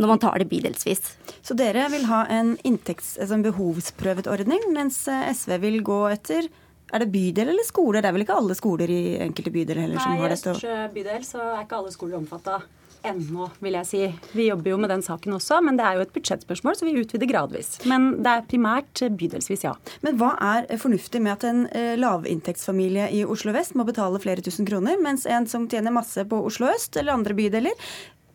når 0.00 0.10
man 0.10 0.18
tar 0.22 0.38
det 0.38 0.48
bidelsvis. 0.50 1.02
Så 1.42 1.54
dere 1.58 1.86
vil 1.92 2.06
ha 2.10 2.24
en, 2.32 2.54
inntekts, 2.66 3.14
altså 3.20 3.38
en 3.38 3.46
behovsprøvet 3.46 4.28
ordning, 4.30 4.62
mens 4.74 5.04
eh, 5.10 5.28
SV 5.34 5.58
vil 5.62 5.80
gå 5.86 6.00
etter 6.10 6.48
er 6.94 7.02
det 7.02 7.10
bydel 7.10 7.50
eller 7.50 7.66
skole? 7.66 8.00
Det 8.00 8.08
er 8.10 8.14
vel 8.14 8.24
ikke 8.24 8.38
alle 8.38 8.54
skoler 8.58 8.90
i 8.94 9.02
enkelte 9.24 9.50
bydeler 9.54 9.86
heller 9.88 9.98
Nei, 9.98 10.06
som 10.06 10.22
har 10.22 10.34
dette? 10.34 10.56
Nei, 10.62 10.78
i 10.84 10.94
bydel 10.94 11.26
så 11.26 11.42
er 11.50 11.66
ikke 11.66 11.78
alle 11.80 11.94
skoler 11.94 12.20
omfatta 12.20 12.62
ennå, 13.04 13.48
vil 13.60 13.76
jeg 13.76 13.88
si. 13.88 14.02
Vi 14.32 14.46
jobber 14.48 14.72
jo 14.72 14.78
med 14.80 14.90
den 14.92 15.02
saken 15.04 15.36
også, 15.36 15.58
men 15.64 15.76
det 15.76 15.84
er 15.84 15.98
jo 15.98 16.04
et 16.06 16.14
budsjettspørsmål, 16.14 16.78
så 16.78 16.86
vi 16.88 16.94
utvider 17.02 17.28
gradvis. 17.28 17.74
Men 17.90 18.14
det 18.24 18.32
er 18.32 18.46
primært 18.48 19.02
bydelsvis, 19.18 19.66
ja. 19.66 19.74
Men 20.06 20.16
hva 20.20 20.32
er 20.40 20.70
fornuftig 20.80 21.20
med 21.24 21.34
at 21.36 21.44
en 21.50 21.66
eh, 21.68 21.92
lavinntektsfamilie 22.00 23.10
i 23.18 23.24
Oslo 23.28 23.52
vest 23.56 23.76
må 23.76 23.86
betale 23.88 24.22
flere 24.22 24.44
tusen 24.44 24.68
kroner, 24.68 24.96
mens 25.02 25.28
en 25.28 25.48
som 25.50 25.68
tjener 25.70 25.94
masse 25.94 26.24
på 26.30 26.40
Oslo 26.48 26.70
øst 26.72 26.96
eller 27.00 27.16
andre 27.18 27.36
bydeler, 27.36 27.86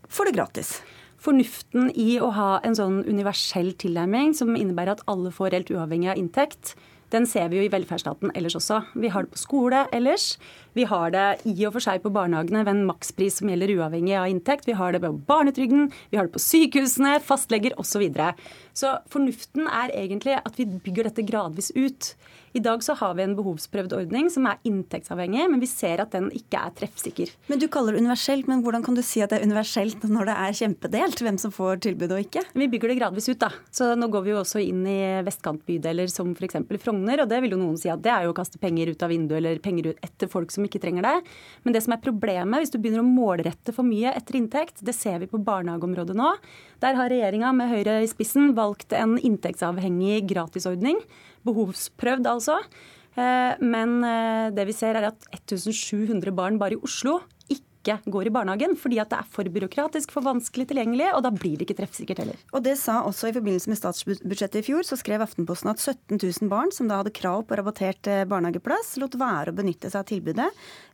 får 0.10 0.30
det 0.30 0.38
gratis? 0.38 0.76
Fornuften 1.20 1.90
i 2.00 2.14
å 2.24 2.30
ha 2.36 2.52
en 2.64 2.78
sånn 2.78 3.02
universell 3.10 3.74
tilnærming 3.82 4.38
som 4.38 4.54
innebærer 4.56 4.96
at 4.96 5.04
alle 5.12 5.34
får 5.36 5.58
helt 5.58 5.74
uavhengig 5.74 6.14
av 6.14 6.22
inntekt, 6.22 6.78
den 7.14 7.26
ser 7.30 7.50
vi 7.50 7.60
jo 7.60 7.66
i 7.66 7.72
velferdsstaten 7.74 8.34
ellers 8.38 8.58
også. 8.60 8.82
Vi 9.02 9.10
har 9.14 9.26
det 9.26 9.34
på 9.34 9.42
skole 9.42 9.84
ellers. 9.96 10.32
Vi 10.78 10.86
har 10.90 11.14
det 11.14 11.26
i 11.50 11.56
og 11.66 11.74
for 11.76 11.84
seg 11.84 12.04
på 12.04 12.12
barnehagene 12.14 12.62
ved 12.66 12.76
en 12.76 12.88
makspris 12.88 13.40
som 13.40 13.50
gjelder 13.50 13.74
uavhengig 13.76 14.16
av 14.20 14.30
inntekt. 14.30 14.68
Vi 14.70 14.78
har 14.78 14.94
det 14.94 15.02
på 15.04 15.14
barnetrygden, 15.30 15.90
vi 16.12 16.20
har 16.20 16.30
det 16.30 16.36
på 16.38 16.44
sykehusene, 16.44 17.18
fastleger 17.26 17.76
osv. 17.78 17.90
Så, 17.90 18.04
videre. 18.04 18.34
så 18.78 18.94
fornuften 19.12 19.66
er 19.68 19.92
egentlig 19.98 20.38
at 20.38 20.56
vi 20.60 20.70
bygger 20.70 21.10
dette 21.10 21.26
gradvis 21.28 21.72
ut. 21.76 22.14
I 22.54 22.62
dag 22.66 22.82
så 22.82 22.96
har 22.98 23.14
vi 23.18 23.24
en 23.26 23.36
behovsprøvd 23.38 23.94
ordning 23.94 24.30
som 24.34 24.48
er 24.50 24.58
inntektsavhengig, 24.66 25.44
men 25.52 25.62
vi 25.62 25.70
ser 25.70 26.02
at 26.02 26.16
den 26.16 26.32
ikke 26.34 26.58
er 26.58 26.74
treffsikker. 26.80 27.34
Men 27.50 27.62
Du 27.62 27.68
kaller 27.70 27.94
det 27.94 28.02
universelt, 28.02 28.48
men 28.50 28.64
hvordan 28.66 28.86
kan 28.86 28.98
du 28.98 29.04
si 29.06 29.22
at 29.22 29.30
det 29.30 29.40
er 29.40 29.46
universelt 29.46 30.06
når 30.10 30.32
det 30.32 30.38
er 30.46 30.58
kjempedelt? 30.62 31.22
Hvem 31.26 31.38
som 31.42 31.54
får 31.54 31.84
tilbud 31.86 32.16
og 32.16 32.24
ikke? 32.24 32.44
Vi 32.58 32.70
bygger 32.72 32.94
det 32.94 32.98
gradvis 33.02 33.30
ut, 33.30 33.40
da. 33.44 33.52
Så 33.70 33.92
nå 34.00 34.10
går 34.10 34.26
vi 34.26 34.34
jo 34.34 34.40
også 34.42 34.64
inn 34.64 34.82
i 34.90 35.00
vestkantbydeler 35.28 36.10
som 36.10 36.34
f.eks. 36.34 36.58
Frogner, 36.82 37.22
og 37.22 37.30
det 37.30 37.42
vil 37.44 37.54
jo 37.54 37.62
noen 37.62 37.78
si 37.78 37.92
at 37.92 38.02
det 38.02 38.14
er 38.16 38.26
jo 38.26 38.34
å 38.34 38.38
kaste 38.38 38.62
penger 38.62 38.94
ut 38.94 39.06
av 39.06 39.14
vinduet 39.14 39.38
eller 39.42 39.62
penger 39.62 39.92
ut 39.92 40.04
etter 40.06 40.32
folk 40.32 40.54
som 40.56 40.66
ikke 40.66 40.82
trenger 40.82 41.06
det. 41.06 41.16
Men 41.66 41.76
det 41.76 41.84
som 41.86 41.94
er 41.94 42.02
problemet 42.04 42.64
hvis 42.64 42.74
du 42.74 42.80
begynner 42.82 43.04
å 43.04 43.10
målrette 43.10 43.76
for 43.76 43.86
mye 43.86 44.16
etter 44.16 44.40
inntekt, 44.40 44.82
det 44.82 44.98
ser 44.98 45.22
vi 45.22 45.30
på 45.30 45.42
barnehageområdet 45.46 46.18
nå. 46.18 46.34
Der 46.82 46.98
har 46.98 47.12
regjeringa 47.12 47.54
med 47.54 47.70
Høyre 47.70 48.00
i 48.02 48.10
spissen 48.10 48.56
valgt 48.58 48.96
en 48.96 49.18
inntektsavhengig 49.20 50.24
gratisordning 50.32 51.02
behovsprøvd, 51.48 52.30
altså. 52.30 52.60
Eh, 53.18 53.66
men 53.66 54.00
eh, 54.06 54.48
det 54.56 54.68
vi 54.70 54.76
ser 54.76 55.00
er 55.00 55.12
at 55.12 55.28
1700 55.34 56.34
barn 56.36 56.60
bare 56.62 56.78
i 56.78 56.82
Oslo 56.86 57.22
ikke 57.50 58.12
går 58.12 58.28
i 58.28 58.32
barnehagen, 58.36 58.76
fordi 58.78 58.98
at 59.02 59.10
det 59.10 59.18
er 59.22 59.28
for 59.32 59.48
byråkratisk, 59.50 60.12
for 60.12 60.26
vanskelig 60.26 60.68
tilgjengelig, 60.70 61.08
og 61.16 61.24
da 61.24 61.32
blir 61.34 61.56
det 61.58 61.66
ikke 61.66 61.78
treffsikkert 61.80 62.20
heller. 62.22 62.42
Og 62.52 62.64
det 62.66 62.76
sa 62.78 63.00
også 63.08 63.30
i 63.30 63.36
forbindelse 63.38 63.72
med 63.72 63.80
statsbudsjettet 63.80 64.60
i 64.60 64.66
fjor, 64.68 64.84
så 64.86 64.98
skrev 65.00 65.24
Aftenposten 65.24 65.72
at 65.72 65.82
17 65.82 66.20
000 66.20 66.52
barn 66.52 66.74
som 66.76 66.92
da 66.92 67.00
hadde 67.00 67.16
krav 67.16 67.46
på 67.48 67.58
rabattert 67.58 68.12
eh, 68.12 68.26
barnehageplass, 68.30 68.98
lot 69.02 69.16
være 69.20 69.54
å 69.54 69.58
benytte 69.58 69.90
seg 69.90 70.04
av 70.04 70.10
tilbudet. 70.12 70.50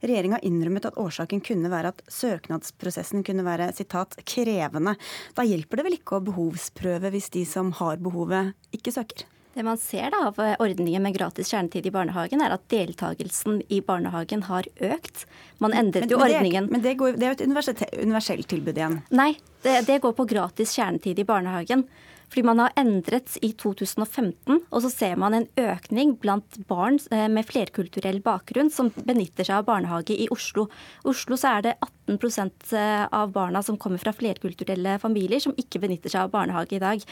Regjeringa 0.06 0.40
innrømmet 0.46 0.90
at 0.92 1.02
årsaken 1.02 1.44
kunne 1.46 1.74
være 1.74 1.92
at 1.96 2.04
søknadsprosessen 2.22 3.26
kunne 3.28 3.48
være 3.48 3.72
sitat, 3.76 4.16
krevende. 4.24 4.96
Da 5.36 5.48
hjelper 5.48 5.82
det 5.82 5.90
vel 5.90 6.00
ikke 6.00 6.20
å 6.20 6.26
behovsprøve 6.30 7.12
hvis 7.18 7.34
de 7.34 7.48
som 7.50 7.74
har 7.82 8.00
behovet, 8.04 8.54
ikke 8.78 8.94
søker? 8.94 9.26
Det 9.56 9.64
man 9.64 9.78
ser 9.80 10.12
da 10.12 10.18
av 10.28 10.40
ordningen 10.60 11.04
med 11.04 11.14
gratis 11.16 11.48
kjernetid 11.54 11.86
i 11.88 11.92
barnehagen, 11.96 12.42
er 12.44 12.52
at 12.58 12.64
deltakelsen 12.72 13.62
i 13.72 13.80
barnehagen 13.80 14.42
har 14.50 14.68
økt. 14.84 15.24
Man 15.64 15.72
endret 15.72 16.12
jo 16.12 16.20
ordningen 16.20 16.68
Men 16.68 16.84
det, 16.84 16.98
går, 17.00 17.16
det 17.16 17.24
er 17.24 17.32
jo 17.32 17.38
et 17.72 17.86
universelt 18.04 18.50
tilbud 18.52 18.76
igjen? 18.76 18.98
Nei, 19.16 19.32
det, 19.64 19.78
det 19.88 20.02
går 20.04 20.12
på 20.18 20.28
gratis 20.28 20.76
kjernetid 20.76 21.24
i 21.24 21.28
barnehagen. 21.30 21.86
Fordi 22.36 22.50
man 22.50 22.60
har 22.60 22.74
endret 22.76 23.38
i 23.48 23.54
2015, 23.56 24.58
og 24.68 24.82
så 24.84 24.90
ser 24.92 25.14
man 25.16 25.38
en 25.38 25.46
økning 25.56 26.18
blant 26.20 26.58
barn 26.68 26.98
eh, 27.16 27.30
med 27.32 27.48
flerkulturell 27.48 28.18
bakgrunn 28.26 28.68
som 28.76 28.90
benytter 28.92 29.48
seg 29.48 29.62
av 29.62 29.70
barnehage 29.70 30.18
i 30.20 30.26
Oslo. 30.36 30.66
I 31.06 31.14
Oslo 31.14 31.38
så 31.40 31.54
er 31.54 31.64
det 31.70 31.74
18 32.12 32.52
eh, 32.76 33.06
av 33.08 33.32
barna 33.32 33.62
som 33.64 33.80
kommer 33.80 34.04
fra 34.04 34.12
flerkulturelle 34.12 34.98
familier 35.00 35.40
som 35.40 35.56
ikke 35.56 35.80
benytter 35.86 36.12
seg 36.12 36.26
av 36.26 36.34
barnehage 36.36 36.76
i 36.76 36.82
dag. 36.84 37.08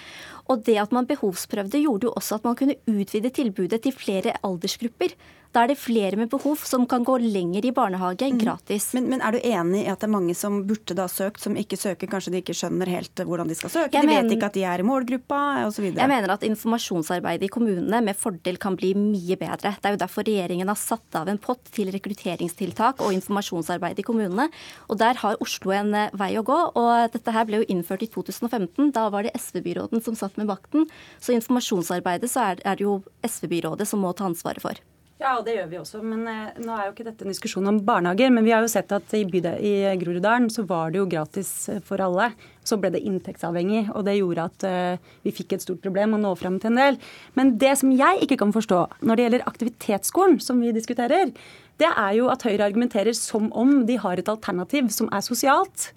Og 0.51 0.68
det 0.68 0.75
at 0.84 0.92
man 0.92 1.08
behovsprøvde 1.08 1.80
gjorde 1.86 2.10
jo 2.10 2.18
også 2.20 2.42
at 2.42 2.50
man 2.50 2.60
kunne 2.60 2.75
utvide 2.84 3.32
tilbudet 3.32 3.80
til 3.88 3.96
flere 3.96 4.36
aldersgrupper. 4.44 5.15
Da 5.53 5.63
er 5.63 5.69
det 5.69 5.77
flere 5.77 6.17
med 6.17 6.31
behov 6.31 6.63
som 6.65 6.88
kan 6.89 7.03
gå 7.05 7.19
lenger 7.22 7.65
i 7.67 7.72
barnehage 7.75 8.25
mm. 8.33 8.39
gratis. 8.41 8.88
Men, 8.98 9.05
men, 9.12 9.22
er 9.22 9.36
du 9.36 9.43
enig 9.45 9.83
i 9.83 9.89
at 9.91 10.01
det 10.01 10.07
er 10.07 10.13
mange 10.15 10.33
som 10.38 10.63
burde 10.65 10.95
da 10.98 11.05
søkt, 11.12 11.43
som 11.43 11.53
ikke 11.60 11.77
søker? 11.77 12.10
Kanskje 12.10 12.33
de 12.33 12.39
ikke 12.41 12.55
skjønner 12.57 12.89
helt 12.89 13.22
hvordan 13.22 13.51
de 13.51 13.57
skal 13.60 13.69
søke? 13.69 13.93
Jeg 13.93 14.07
de 14.07 14.10
vet 14.10 14.33
ikke 14.33 14.50
at 14.50 14.57
de 14.57 14.63
er 14.65 14.81
i 14.81 14.86
målgruppa 14.88 15.41
osv. 15.67 15.91
Jeg 15.91 16.10
mener 16.10 16.33
at 16.33 16.45
informasjonsarbeidet 16.48 17.45
i 17.45 17.51
kommunene 17.53 18.00
med 18.01 18.17
fordel 18.17 18.57
kan 18.62 18.77
bli 18.79 18.95
mye 18.98 19.38
bedre. 19.38 19.75
Det 19.77 19.91
er 19.91 19.93
jo 19.93 20.01
derfor 20.01 20.25
regjeringen 20.25 20.72
har 20.74 20.79
satt 20.79 21.19
av 21.19 21.29
en 21.29 21.38
pott 21.41 21.62
til 21.75 21.91
rekrutteringstiltak 21.93 23.03
og 23.05 23.13
informasjonsarbeid 23.19 24.01
i 24.01 24.07
kommunene. 24.07 24.48
Og 24.89 24.98
der 25.03 25.22
har 25.22 25.38
Oslo 25.43 25.75
en 25.75 25.93
eh, 26.00 26.15
vei 26.17 26.31
å 26.39 26.45
gå. 26.48 26.57
Og 26.81 27.13
dette 27.13 27.36
her 27.36 27.45
ble 27.45 27.62
jo 27.62 27.67
innført 27.69 28.07
i 28.07 28.10
2015. 28.10 28.89
Da 28.98 29.05
var 29.13 29.27
det 29.27 29.36
SV-byråden 29.38 30.01
som 30.01 30.17
satt 30.17 30.41
med 30.41 30.50
makten. 30.50 30.89
Så 31.22 31.38
informasjonsarbeidet 31.38 32.33
så 32.33 32.50
er, 32.50 32.65
er 32.65 32.81
det 32.81 32.88
jo 32.88 33.03
SV-byrådet 33.22 33.86
som 33.89 34.01
må 34.01 34.15
ta 34.17 34.25
ansvaret 34.31 34.65
for. 34.65 34.81
Ja, 35.24 35.38
og 35.39 35.46
det 35.48 35.53
gjør 35.56 35.70
vi 35.72 35.77
også. 35.80 36.01
Men 36.03 36.25
eh, 36.27 36.58
nå 36.60 36.74
er 36.75 36.89
jo 36.89 36.92
ikke 36.92 37.06
dette 37.08 37.24
en 37.24 37.32
diskusjon 37.32 37.70
om 37.70 37.77
barnehager. 37.88 38.32
Men 38.36 38.44
vi 38.44 38.51
har 38.51 38.63
jo 38.65 38.72
sett 38.72 38.92
at 38.92 39.13
i, 39.15 39.24
i 39.24 39.74
Groruddalen 40.01 40.50
så 40.51 40.65
var 40.68 40.92
det 40.92 41.00
jo 41.00 41.08
gratis 41.08 41.51
eh, 41.72 41.80
for 41.88 42.03
alle. 42.03 42.34
Så 42.68 42.75
ble 42.80 42.92
det 42.92 43.03
inntektsavhengig, 43.08 43.86
og 43.96 44.03
det 44.08 44.18
gjorde 44.18 44.48
at 44.50 44.65
eh, 44.68 45.12
vi 45.24 45.32
fikk 45.36 45.56
et 45.56 45.63
stort 45.63 45.80
problem 45.84 46.18
å 46.18 46.20
nå 46.20 46.34
fram 46.39 46.60
til 46.60 46.74
en 46.74 46.82
del. 46.82 47.00
Men 47.39 47.56
det 47.62 47.72
som 47.80 47.94
jeg 47.96 48.25
ikke 48.25 48.42
kan 48.44 48.51
forstå 48.56 48.82
når 49.00 49.15
det 49.15 49.27
gjelder 49.27 49.46
aktivitetsskolen, 49.53 50.42
som 50.44 50.60
vi 50.63 50.75
diskuterer, 50.75 51.32
det 51.80 51.89
er 51.89 52.18
jo 52.20 52.27
at 52.32 52.44
Høyre 52.44 52.68
argumenterer 52.68 53.15
som 53.15 53.48
om 53.56 53.86
de 53.88 53.96
har 54.03 54.20
et 54.20 54.32
alternativ 54.32 54.92
som 54.92 55.08
er 55.08 55.24
sosialt. 55.24 55.94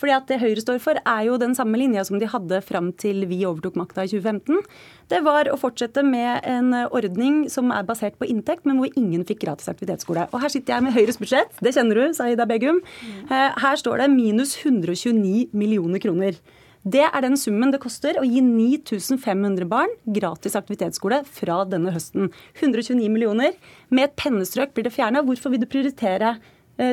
Fordi 0.00 0.14
at 0.16 0.30
Det 0.30 0.40
Høyre 0.40 0.62
står 0.62 0.80
for, 0.82 1.00
er 1.04 1.26
jo 1.26 1.36
den 1.40 1.54
samme 1.56 1.78
linja 1.80 2.04
som 2.08 2.18
de 2.20 2.28
hadde 2.30 2.62
fram 2.64 2.90
til 3.00 3.26
vi 3.28 3.42
overtok 3.44 3.76
makta 3.76 4.06
i 4.06 4.12
2015. 4.12 4.62
Det 5.12 5.20
var 5.26 5.50
å 5.52 5.58
fortsette 5.60 6.04
med 6.06 6.46
en 6.48 6.72
ordning 6.88 7.42
som 7.52 7.72
er 7.74 7.84
basert 7.88 8.16
på 8.20 8.28
inntekt, 8.30 8.64
men 8.68 8.80
hvor 8.80 8.88
ingen 8.96 9.26
fikk 9.28 9.42
gratis 9.44 9.68
aktivitetsskole. 9.72 10.28
Og 10.32 10.40
Her 10.40 10.52
sitter 10.52 10.76
jeg 10.76 10.86
med 10.86 10.96
Høyres 10.96 11.20
budsjett, 11.20 11.52
det 11.60 11.74
kjenner 11.76 12.00
du, 12.00 12.16
sa 12.16 12.30
Ida 12.30 12.48
Begum. 12.48 12.80
Eh, 13.28 13.60
her 13.60 13.76
står 13.76 14.00
det 14.00 14.10
minus 14.14 14.56
129 14.62 15.50
millioner 15.52 16.02
kroner. 16.02 16.40
Det 16.80 17.02
er 17.04 17.20
den 17.20 17.36
summen 17.36 17.74
det 17.74 17.82
koster 17.82 18.16
å 18.16 18.24
gi 18.24 18.40
9500 18.40 19.66
barn 19.68 19.90
gratis 20.16 20.56
aktivitetsskole 20.56 21.20
fra 21.28 21.58
denne 21.68 21.92
høsten. 21.92 22.30
129 22.56 23.10
millioner. 23.12 23.52
Med 23.92 24.08
et 24.08 24.16
pennestrøk 24.16 24.72
blir 24.72 24.88
det 24.88 24.94
fjerna. 24.94 25.20
Hvorfor 25.26 25.52
vil 25.52 25.60
du 25.60 25.68
prioritere 25.68 26.38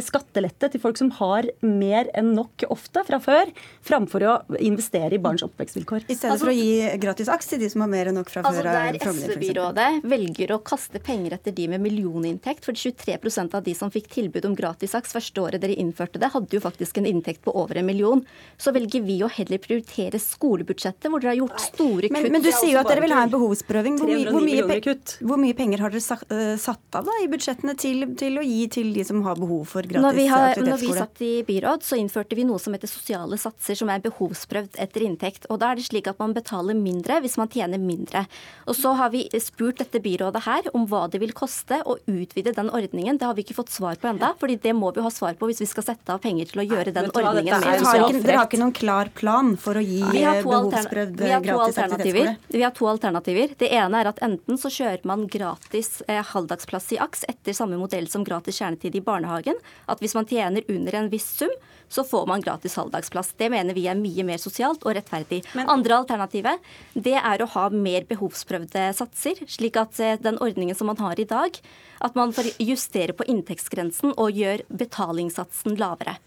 skattelette 0.03 0.71
til 0.73 0.81
folk 0.83 0.99
som 0.99 1.11
har 1.19 1.47
mer 1.63 2.09
enn 2.17 2.33
nok 2.35 2.65
ofte 2.73 3.03
fra 3.07 3.19
før, 3.23 3.51
framfor 3.85 4.25
å 4.27 4.33
investere 4.59 5.15
i 5.15 5.21
barns 5.21 5.45
oppvekstvilkår. 5.45 6.07
I 6.07 6.15
stedet 6.17 6.33
altså, 6.33 6.47
for 6.47 6.53
å 6.53 6.57
gi 6.57 6.99
gratis 7.01 7.31
aks 7.31 7.51
til 7.51 7.61
de 7.61 7.69
som 7.71 7.83
har 7.85 7.91
mer 7.91 8.11
enn 8.11 8.17
nok 8.19 8.31
fra 8.31 8.43
altså 8.43 8.63
før? 8.63 8.71
Der 8.77 8.99
SV-byrådet 9.01 9.87
velger 10.07 10.55
å 10.55 10.59
kaste 10.65 11.01
penger 11.03 11.37
etter 11.37 11.55
de 11.55 11.69
med 11.71 11.83
millioninntekt, 11.83 12.65
for 12.67 12.77
23% 12.77 13.55
av 13.57 13.65
de 13.65 13.75
som 13.77 13.91
fikk 13.93 14.09
tilbud 14.13 14.47
om 14.49 14.57
gratis 14.57 14.95
aks 14.97 15.15
første 15.15 15.43
året 15.43 15.63
dere 15.63 15.77
innførte 15.77 16.21
det, 16.21 16.31
hadde 16.33 16.57
jo 16.57 16.63
faktisk 16.63 16.99
en 17.01 17.07
inntekt 17.09 17.43
på 17.45 17.53
over 17.55 17.79
en 17.79 17.87
million. 17.87 18.23
Så 18.57 18.73
velger 18.75 19.05
vi 19.05 19.19
å 19.23 19.31
heller 19.31 19.61
prioritere 19.63 20.19
skolebudsjettet, 20.21 21.09
hvor 21.11 21.23
dere 21.23 21.35
har 21.35 21.41
gjort 21.41 21.63
store 21.63 22.09
kutt. 22.09 22.17
Men, 22.17 22.31
men 22.37 22.45
du 22.45 22.51
sier 22.51 22.73
jo 22.75 22.81
at 22.81 22.91
dere 22.91 23.05
vil 23.05 23.15
ha 23.15 23.23
en 23.27 23.33
behovsprøving. 23.33 23.99
Hvor, 24.01 24.11
my, 24.11 24.23
hvor, 24.31 24.45
mye, 24.47 24.97
hvor 25.21 25.41
mye, 25.41 25.57
penger 25.57 25.85
har 25.85 25.93
dere 25.93 26.19
eh, 26.35 26.53
satt 26.61 26.99
av 26.99 27.07
da, 27.07 27.17
i 27.23 27.29
budsjettene 27.31 27.77
til, 27.79 28.05
til 28.19 28.39
å 28.39 28.45
gi 28.45 28.65
til 28.79 28.93
de 28.95 29.05
som 29.07 29.21
har 29.27 29.39
behov 29.39 29.65
for 29.69 29.76
for 29.77 29.87
gratis 29.87 30.03
når 30.03 30.17
vi 30.17 30.25
har, 30.31 30.61
Når 30.67 30.81
vi 30.81 30.91
satt 30.95 31.21
i 31.21 31.31
byråd, 31.47 31.85
så 31.85 31.97
innførte 31.99 32.37
vi 32.37 32.45
noe 32.47 32.59
som 32.61 32.75
heter 32.75 32.89
sosiale 32.89 33.37
satser, 33.39 33.77
som 33.77 33.91
er 33.93 34.01
behovsprøvd 34.03 34.79
etter 34.81 35.05
inntekt. 35.05 35.47
Og 35.51 35.61
da 35.61 35.71
er 35.71 35.79
det 35.79 35.87
slik 35.87 36.09
at 36.09 36.19
man 36.21 36.33
betaler 36.35 36.77
mindre 36.77 37.19
hvis 37.23 37.37
man 37.39 37.51
tjener 37.53 37.81
mindre. 37.81 38.25
Og 38.67 38.77
så 38.77 38.93
har 38.97 39.11
vi 39.13 39.25
spurt 39.43 39.81
dette 39.81 40.01
byrådet 40.03 40.43
her 40.47 40.69
om 40.77 40.87
hva 40.89 41.05
det 41.11 41.21
vil 41.23 41.33
koste 41.37 41.79
å 41.85 41.97
utvide 42.09 42.55
den 42.57 42.71
ordningen. 42.73 43.19
Det 43.19 43.27
har 43.27 43.37
vi 43.37 43.45
ikke 43.45 43.57
fått 43.59 43.73
svar 43.73 43.99
på 44.01 44.09
enda, 44.11 44.33
fordi 44.39 44.57
det 44.63 44.73
må 44.77 44.91
vi 44.95 45.03
ha 45.05 45.11
svar 45.13 45.37
på 45.37 45.49
hvis 45.49 45.61
vi 45.63 45.69
skal 45.69 45.85
sette 45.91 46.13
av 46.13 46.21
penger 46.23 46.51
til 46.51 46.63
å 46.63 46.67
gjøre 46.67 46.93
den 46.95 47.11
ordningen 47.11 47.61
mer 47.61 47.83
sosialt 47.83 48.23
Dere 48.27 48.41
har 48.41 48.49
ikke 48.49 48.59
noen 48.61 48.75
klar 48.75 49.11
plan 49.15 49.53
for 49.61 49.79
å 49.79 49.83
gi 49.83 50.01
behovsprøvd 50.03 51.21
gratis 51.21 51.79
aktivitetsskole? 51.83 52.35
Vi 52.57 52.63
har 52.63 52.73
to 52.75 52.89
alternativer. 52.89 53.53
Det 53.59 53.69
ene 53.77 54.01
er 54.01 54.11
at 54.11 54.21
enten 54.25 54.59
så 54.59 54.71
kjører 54.73 55.05
man 55.07 55.27
gratis 55.31 56.01
eh, 56.07 56.23
halvdagsplass 56.33 56.91
i 56.95 57.01
AKS 57.03 57.27
etter 57.31 57.55
samme 57.55 57.79
modell 57.79 58.09
som 58.11 58.25
gratis 58.27 58.59
kjernetid 58.59 58.97
i 58.97 59.03
barnehagen 59.03 59.59
at 59.87 60.03
hvis 60.03 60.15
man 60.17 60.27
tjener 60.29 60.65
under 60.71 60.99
en 60.99 61.09
viss 61.11 61.27
sum, 61.39 61.53
så 61.89 62.03
får 62.03 62.25
man 62.27 62.41
gratis 62.43 62.75
halvdagsplass. 62.75 63.33
Det 63.37 63.49
mener 63.49 63.75
vi 63.75 63.85
er 63.87 63.99
mye 63.99 64.25
mer 64.27 64.41
sosialt 64.41 64.83
og 64.83 64.95
rettferdig. 64.97 65.41
Men, 65.55 65.69
Andre 65.71 66.01
alternativet 66.01 66.63
det 66.93 67.15
er 67.15 67.43
å 67.43 67.49
ha 67.53 67.67
mer 67.71 68.07
behovsprøvde 68.09 68.89
satser, 68.97 69.39
slik 69.47 69.79
at 69.79 69.99
eh, 70.03 70.19
den 70.19 70.39
ordningen 70.43 70.75
som 70.75 70.91
man 70.91 70.99
har 70.99 71.19
i 71.19 71.27
dag, 71.27 71.59
at 72.03 72.17
man 72.19 72.33
får 72.35 72.51
justere 72.59 73.15
på 73.15 73.27
inntektsgrensen 73.31 74.15
og 74.17 74.35
gjør 74.35 74.65
betalingssatsen 74.83 75.79
lavere. 75.79 76.17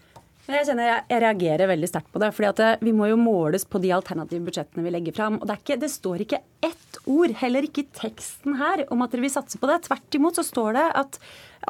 Jeg 0.49 0.65
kjenner 0.65 0.87
jeg 0.89 1.21
reagerer 1.21 1.69
veldig 1.69 1.87
sterkt 1.89 2.09
på 2.13 2.19
det. 2.21 2.31
fordi 2.33 2.63
eh, 2.65 2.79
Vi 2.81 2.93
må 2.95 3.11
jo 3.11 3.19
måles 3.19 3.65
på 3.65 3.81
de 3.83 3.91
alternative 3.93 4.43
budsjettene 4.47 4.83
vi 4.85 4.93
legger 4.93 5.15
fram. 5.15 5.37
Og 5.39 5.45
det, 5.47 5.59
ikke, 5.61 5.77
det, 5.83 5.91
står 5.93 6.25
ikke 6.25 6.41
ett 6.65 6.99
ord, 7.05 7.35
heller 7.43 7.67
ikke 7.67 7.85
i 7.85 7.91
teksten 8.01 8.57
her, 8.59 8.85
om 8.91 9.05
at 9.05 9.13
dere 9.13 9.27
vil 9.27 9.33
satse 9.33 9.61
på 9.61 9.69
det. 9.69 9.83
Tvert 9.85 10.17
imot 10.17 10.39
så 10.39 10.45
står 10.47 10.75
det 10.79 10.87
at 11.03 11.21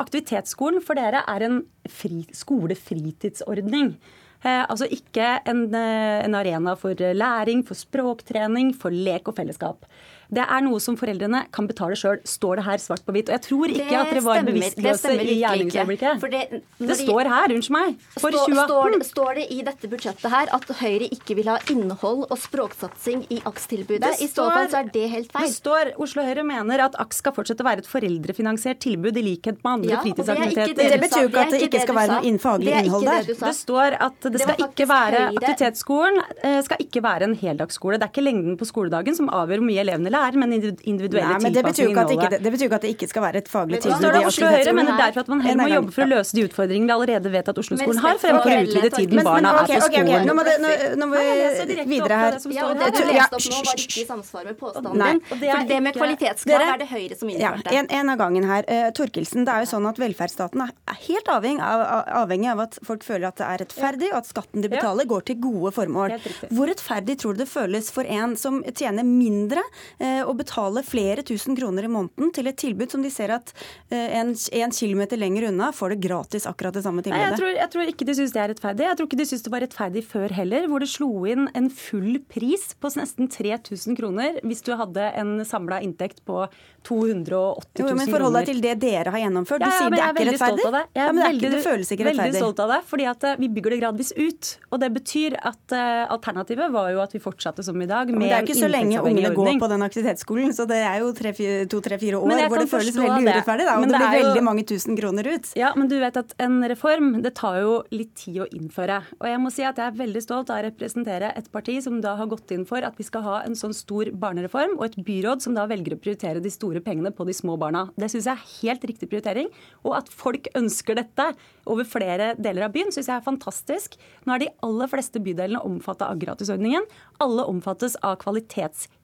aktivitetsskolen 0.01 0.81
for 0.85 0.99
dere 0.99 1.25
er 1.27 1.47
en 1.47 1.61
fri, 1.91 2.23
skolefritidsordning. 2.35 3.93
Eh, 4.41 4.63
altså 4.63 4.87
ikke 4.89 5.35
en, 5.45 5.67
eh, 5.75 6.23
en 6.23 6.39
arena 6.39 6.77
for 6.79 6.95
læring, 6.95 7.65
for 7.67 7.77
språktrening, 7.77 8.71
for 8.73 8.89
lek 8.89 9.27
og 9.27 9.35
fellesskap. 9.37 9.85
Det 10.31 10.43
er 10.45 10.63
noe 10.63 10.79
som 10.79 10.95
foreldrene 10.95 11.43
kan 11.51 11.67
betale 11.67 11.97
sjøl, 11.99 12.21
står 12.27 12.61
det 12.61 12.65
her 12.67 12.79
svart 12.79 13.03
på 13.03 13.15
hvitt. 13.15 13.27
Og 13.27 13.35
jeg 13.35 13.43
tror 13.49 13.73
ikke 13.73 13.87
det 13.89 13.97
at 13.99 14.11
dere 14.13 14.23
var 14.23 14.45
bevisstløse 14.47 15.15
i 15.19 15.35
gjerningsøyeblikket. 15.41 16.21
Det, 16.31 16.43
det, 16.53 16.61
det, 16.87 16.97
står 17.01 17.27
her, 17.27 17.55
unnskyld 17.57 17.75
meg, 17.75 17.97
for 18.15 18.37
2018. 18.37 18.63
Står, 18.71 18.95
står, 19.09 19.31
det 19.41 19.47
i 19.51 19.59
dette 19.67 19.89
budsjettet 19.91 20.31
her 20.31 20.53
at 20.55 20.71
Høyre 20.81 21.09
ikke 21.11 21.35
vil 21.35 21.51
ha 21.51 21.57
innhold 21.73 22.23
og 22.29 22.39
språksatsing 22.39 23.25
i 23.27 23.41
AKS-tilbudet? 23.43 24.21
I 24.23 24.29
så 24.31 24.47
fall 24.53 24.69
så 24.71 24.79
er 24.79 24.93
det 24.95 25.03
helt 25.11 25.35
feil. 25.35 25.49
Det 25.49 25.57
står 25.57 25.91
Oslo 26.01 26.23
Høyre 26.23 26.45
mener 26.47 26.85
at 26.87 26.95
AKS 27.03 27.21
skal 27.25 27.35
fortsette 27.35 27.65
å 27.65 27.67
være 27.67 27.83
et 27.83 27.91
foreldrefinansiert 27.91 28.79
tilbud 28.87 29.19
i 29.19 29.25
likhet 29.25 29.59
med 29.59 29.71
andre 29.73 29.93
ja, 29.97 30.01
fritidsaktiviteter. 30.05 30.79
Det, 30.79 30.87
det, 30.95 31.01
betyr 31.03 31.25
jo 31.25 31.31
ikke 31.33 31.43
at 31.43 31.55
det 31.57 31.61
ikke 31.67 31.83
skal 31.83 31.99
være 31.99 32.21
noe 32.21 32.43
faglig 32.45 32.77
innhold 32.79 33.09
der. 33.09 33.29
Det 33.43 33.53
står 33.59 33.99
at 34.07 34.31
det 34.31 34.43
skal 34.45 34.65
ikke 34.69 34.87
være 34.89 35.27
Aktivitetsskolen 35.31 36.23
eh, 36.39 36.59
skal 36.65 36.81
ikke 36.87 37.03
være 37.03 37.27
en 37.27 37.37
heldagsskole. 37.37 37.99
Det 37.99 38.07
er 38.07 38.13
ikke 38.15 38.23
lengden 38.23 38.57
på 38.59 38.67
skoledagen 38.69 39.17
som 39.17 39.27
avgjør 39.27 39.61
hvor 39.61 39.67
mye 39.67 39.83
elevene 39.83 40.11
lærer 40.13 40.20
er, 40.25 40.37
men 40.41 40.55
individuelle 40.55 41.31
Nei, 41.31 41.39
men 41.45 41.55
det 41.55 41.63
betyr, 41.65 41.91
ikke, 41.91 42.29
det 42.37 42.51
betyr 42.53 42.67
ikke 42.67 42.79
at 42.79 42.85
det 42.85 42.93
ikke 42.95 43.09
skal 43.11 43.25
være 43.25 43.41
et 43.43 43.49
faglig 43.51 43.81
tilbud. 43.83 44.07
Det 44.11 44.23
Oslo 44.31 44.51
Høyre 44.51 44.73
mener 44.77 44.97
derfor 44.99 45.25
at 45.25 45.31
man 45.31 45.43
heller 45.45 45.61
må 45.63 45.69
jobbe 45.75 45.95
for 45.95 46.05
å 46.05 46.09
løse 46.11 46.37
de 46.37 46.45
utfordringene 46.47 46.89
vi 46.91 46.95
allerede 46.95 47.31
vet 47.33 47.51
at 47.51 47.61
Oslo-skolen 47.61 48.01
har, 48.05 48.19
fremfor 48.21 48.51
å 48.51 48.59
utvide 48.65 48.91
tiden 48.95 49.23
barna 49.25 49.53
er 49.61 49.71
på 49.71 49.79
skolen. 49.87 50.27
Nå 50.27 50.35
må, 50.37 50.45
det, 50.47 50.55
nå, 50.63 50.71
nå 51.01 51.09
må 51.11 51.21
vi 51.21 51.77
videre 51.91 52.19
her. 52.21 52.37
Ja, 52.51 52.67
og 52.67 52.81
det 52.81 52.91
du 52.95 53.01
leste 53.07 53.39
opp 53.39 53.47
nå 53.51 53.61
var 53.67 53.83
ikke 53.85 54.01
i 54.01 54.05
samsvar 54.07 54.47
med 54.49 54.59
påstanden 54.59 55.05
din. 55.05 55.21
For 55.31 55.69
det 55.71 55.79
med 55.87 55.97
kvalitetskrav 55.97 56.65
er 56.67 56.81
det 56.81 56.89
Høyre 56.91 57.17
som 57.19 57.31
innførte. 57.31 57.75
Ja, 57.75 57.85
en, 58.01 58.11
av 58.13 58.19
gangen 58.21 58.47
her. 58.49 58.67
Uh, 58.67 58.89
Torkelsen, 58.97 59.45
det 59.47 59.55
er 59.55 59.65
jo 59.65 59.71
sånn 59.73 59.87
at 59.89 60.01
velferdsstaten 60.01 60.65
er 60.65 60.99
helt 61.07 61.31
avhengig 61.31 61.63
av, 61.65 61.85
avhengig 62.23 62.51
av 62.53 62.63
at 62.65 62.79
folk 62.87 63.05
føler 63.07 63.29
at 63.31 63.39
det 63.41 63.47
er 63.47 63.63
rettferdig, 63.65 64.11
og 64.11 64.21
at 64.21 64.29
skatten 64.29 64.65
de 64.65 64.71
betaler 64.71 65.09
går 65.09 65.27
til 65.29 65.39
gode 65.43 65.73
formål. 65.75 66.17
Hvor 66.51 66.69
rettferdig 66.71 67.17
tror 67.21 67.37
du 67.37 67.43
det 67.43 67.49
føles 67.51 67.91
for 67.93 68.07
en 68.07 68.35
som 68.39 68.61
tjener 68.69 69.07
mindre, 69.07 69.63
uh, 70.01 70.10
å 70.27 70.33
betale 70.37 70.83
flere 70.85 71.23
tusen 71.27 71.57
kroner 71.57 71.87
i 71.87 71.91
måneden 71.91 72.31
til 72.35 72.49
et 72.51 72.59
tilbud 72.59 72.93
som 72.93 73.03
de 73.03 73.11
ser 73.13 73.33
at 73.35 73.53
eh, 73.91 74.17
en, 74.19 74.33
en 74.35 74.75
kilometer 74.75 75.19
lenger 75.19 75.49
unna 75.49 75.71
får 75.75 75.95
det 75.95 76.01
gratis 76.07 76.47
akkurat 76.49 76.75
det 76.77 76.83
samme 76.85 77.03
tilbudet? 77.05 77.21
Nei, 77.21 77.29
jeg, 77.29 77.39
tror, 77.41 77.51
jeg 77.57 77.73
tror 77.75 77.93
ikke 77.93 78.07
de 78.09 78.17
syns 78.19 78.35
det 78.35 78.43
er 78.43 78.51
rettferdig. 78.53 78.87
Jeg 78.89 78.99
tror 78.99 79.09
ikke 79.09 79.21
de 79.21 79.29
syns 79.31 79.45
det 79.45 79.53
var 79.53 79.65
rettferdig 79.65 80.05
før 80.07 80.35
heller, 80.35 80.67
hvor 80.71 80.83
det 80.83 80.89
slo 80.91 81.11
inn 81.29 81.47
en 81.57 81.69
full 81.73 82.19
pris 82.31 82.71
på 82.81 82.93
nesten 82.97 83.31
3000 83.31 83.97
kroner 83.99 84.41
hvis 84.47 84.63
du 84.65 84.73
hadde 84.79 85.07
en 85.21 85.33
samla 85.47 85.81
inntekt 85.85 86.23
på 86.27 86.43
280 86.87 87.31
000 87.31 87.63
kroner. 87.77 87.97
Men 87.99 88.09
forhold 88.09 88.37
deg 88.39 88.49
til 88.49 88.61
det 88.63 88.75
dere 88.81 89.13
har 89.13 89.23
gjennomført. 89.25 89.61
Du 89.61 89.67
ja, 89.67 89.71
ja, 89.71 89.81
sier 89.81 89.93
det 89.93 90.01
er 90.01 90.11
ikke 90.15 90.27
rettferdig. 90.31 90.65
Det. 90.71 90.83
Ja, 90.97 91.07
det, 91.11 91.25
er 91.25 91.37
ikke, 91.37 91.51
det 91.53 91.61
føles 91.65 91.91
ikke 91.93 92.07
rettferdig. 92.07 92.31
Veldig 92.31 92.41
stolt 92.41 92.61
av 92.63 92.73
det, 92.73 92.79
fordi 92.89 93.07
at 93.11 93.27
uh, 93.27 93.35
vi 93.41 93.49
bygger 93.55 93.75
det 93.75 93.79
gradvis 93.83 94.11
ut. 94.17 94.51
Og 94.71 94.81
det 94.81 94.89
betyr 94.95 95.37
at 95.37 95.75
uh, 95.75 96.13
alternativet 96.15 96.73
var 96.73 96.89
jo 96.95 97.03
at 97.03 97.13
vi 97.15 97.21
fortsatte 97.23 97.65
som 97.65 97.77
i 97.81 97.89
dag. 97.89 98.09
men 98.13 98.25
det 98.25 98.33
er 98.37 98.47
ikke 98.47 98.57
så 98.57 98.71
lenge 98.71 99.01
ungene 99.01 99.33
går 99.35 99.53
på 99.61 99.71
den 99.71 99.85
aktivitetsskolen, 99.91 100.55
så 100.55 100.65
det 100.69 100.79
er 100.81 101.01
jo 101.03 101.11
to-tre-fire 101.13 102.17
år 102.17 102.47
hvor 102.47 102.61
det 102.61 102.69
føles 102.71 102.95
veldig 102.95 103.27
det. 103.27 103.35
urettferdig, 103.35 103.67
da, 103.67 103.75
og 103.77 103.85
det, 103.85 103.91
det 103.91 103.99
blir 104.01 104.15
veldig 104.17 104.41
jo... 104.41 104.45
mange 104.47 104.65
tusen 104.71 104.97
kroner 104.97 105.29
ut. 105.35 105.51
Ja, 105.59 105.73
men 105.77 105.91
du 105.91 105.97
vet 106.01 106.17
at 106.21 106.33
en 106.41 106.59
reform 106.71 107.11
det 107.21 107.33
tar 107.37 107.59
jo 107.61 107.77
litt 107.93 108.13
tid 108.23 108.41
å 108.45 108.47
innføre. 108.55 109.01
Og 109.19 109.27
jeg 109.29 109.41
må 109.43 109.51
si 109.53 109.65
at 109.67 109.79
jeg 109.81 109.91
er 109.91 109.99
veldig 109.99 110.23
stolt 110.23 110.51
av 110.53 110.61
å 110.61 110.65
representere 110.69 111.31
et 111.37 111.51
parti 111.53 111.77
som 111.83 111.99
da 112.03 112.15
har 112.19 112.29
gått 112.31 112.53
inn 112.55 112.65
for 112.69 112.83
at 112.87 112.97
vi 112.99 113.05
skal 113.07 113.25
ha 113.27 113.37
en 113.45 113.57
sånn 113.57 113.75
stor 113.75 114.11
barnereform, 114.15 114.77
og 114.79 114.87
et 114.87 114.99
byråd 115.05 115.43
som 115.43 115.57
da 115.57 115.67
velger 115.69 115.97
å 115.97 116.01
prioritere 116.01 116.43
de 116.43 116.53
store 116.53 116.83
pengene 116.83 117.13
på 117.15 117.27
de 117.27 117.35
små 117.35 117.57
barna. 117.61 117.87
Det 117.99 118.11
syns 118.13 118.29
jeg 118.29 118.37
er 118.37 118.51
helt 118.61 118.87
riktig 118.91 119.11
prioritering. 119.11 119.51
Og 119.85 119.97
at 119.99 120.11
folk 120.11 120.49
ønsker 120.57 120.97
dette 120.99 121.31
over 121.69 121.87
flere 121.87 122.31
deler 122.39 122.67
av 122.67 122.75
byen, 122.75 122.91
syns 122.93 123.09
jeg 123.09 123.17
er 123.17 123.25
fantastisk. 123.25 123.97
Nå 124.25 124.35
er 124.35 124.45
de 124.45 124.51
aller 124.65 124.91
fleste 124.91 125.21
bydelene 125.23 125.61
omfattet 125.67 126.07
av 126.07 126.21
gratisordningen. 126.21 126.87
Alle 127.23 127.45
omfattes 127.51 127.97
av 128.01 128.17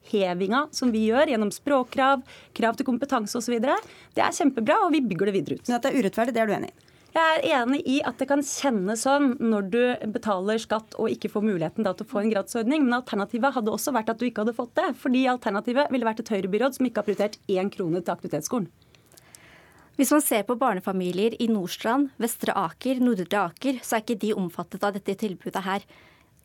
kvalitetshevinga 0.08 0.68
som 0.72 0.92
vi 0.92 1.08
gjør 1.08 1.32
gjennom 1.32 1.52
språkkrav, 1.52 2.24
krav 2.54 2.78
til 2.78 2.86
kompetanse 2.88 3.38
osv. 3.38 3.60
Det 3.60 4.24
er 4.24 4.36
kjempebra, 4.36 4.86
og 4.86 4.94
vi 4.94 5.02
bygger 5.02 5.28
det 5.28 5.36
videre 5.36 5.58
ut. 5.58 5.68
Men 5.68 5.78
at 5.78 5.84
det 5.84 5.94
er 5.94 6.02
urettferdig, 6.02 6.34
det 6.34 6.42
er 6.42 6.48
du 6.48 6.56
enig 6.58 6.72
i? 6.72 6.84
Jeg 7.18 7.38
er 7.38 7.64
enig 7.64 7.80
i 7.90 7.96
at 8.06 8.20
det 8.20 8.28
kan 8.30 8.44
kjennes 8.46 9.02
sånn 9.02 9.32
når 9.42 9.70
du 9.74 9.80
betaler 10.14 10.60
skatt 10.62 10.94
og 11.02 11.10
ikke 11.10 11.32
får 11.34 11.46
muligheten 11.48 11.88
til 11.88 12.04
å 12.06 12.10
få 12.12 12.20
en 12.22 12.30
gratisordning, 12.30 12.84
men 12.86 13.00
alternativet 13.00 13.56
hadde 13.56 13.74
også 13.74 13.94
vært 13.96 14.12
at 14.14 14.20
du 14.20 14.28
ikke 14.28 14.44
hadde 14.44 14.58
fått 14.58 14.76
det. 14.78 14.92
Fordi 15.02 15.24
alternativet 15.32 15.90
ville 15.94 16.06
vært 16.06 16.22
et 16.22 16.34
høyrebyråd 16.36 16.78
som 16.78 16.86
ikke 16.86 17.02
har 17.02 17.08
prioritert 17.08 17.40
én 17.50 17.72
krone 17.74 18.04
til 18.04 18.14
aktivitetsskolen. 18.14 18.70
Hvis 19.98 20.12
man 20.14 20.22
ser 20.22 20.44
på 20.46 20.54
barnefamilier 20.62 21.34
i 21.42 21.48
Nordstrand, 21.50 22.12
Vestre 22.22 22.54
Aker, 22.54 23.00
Nordre 23.02 23.48
Aker, 23.48 23.80
så 23.82 23.98
er 23.98 24.04
ikke 24.04 24.20
de 24.22 24.36
omfattet 24.38 24.84
av 24.86 24.94
dette 24.94 25.16
tilbudet 25.18 25.64
her. 25.66 25.88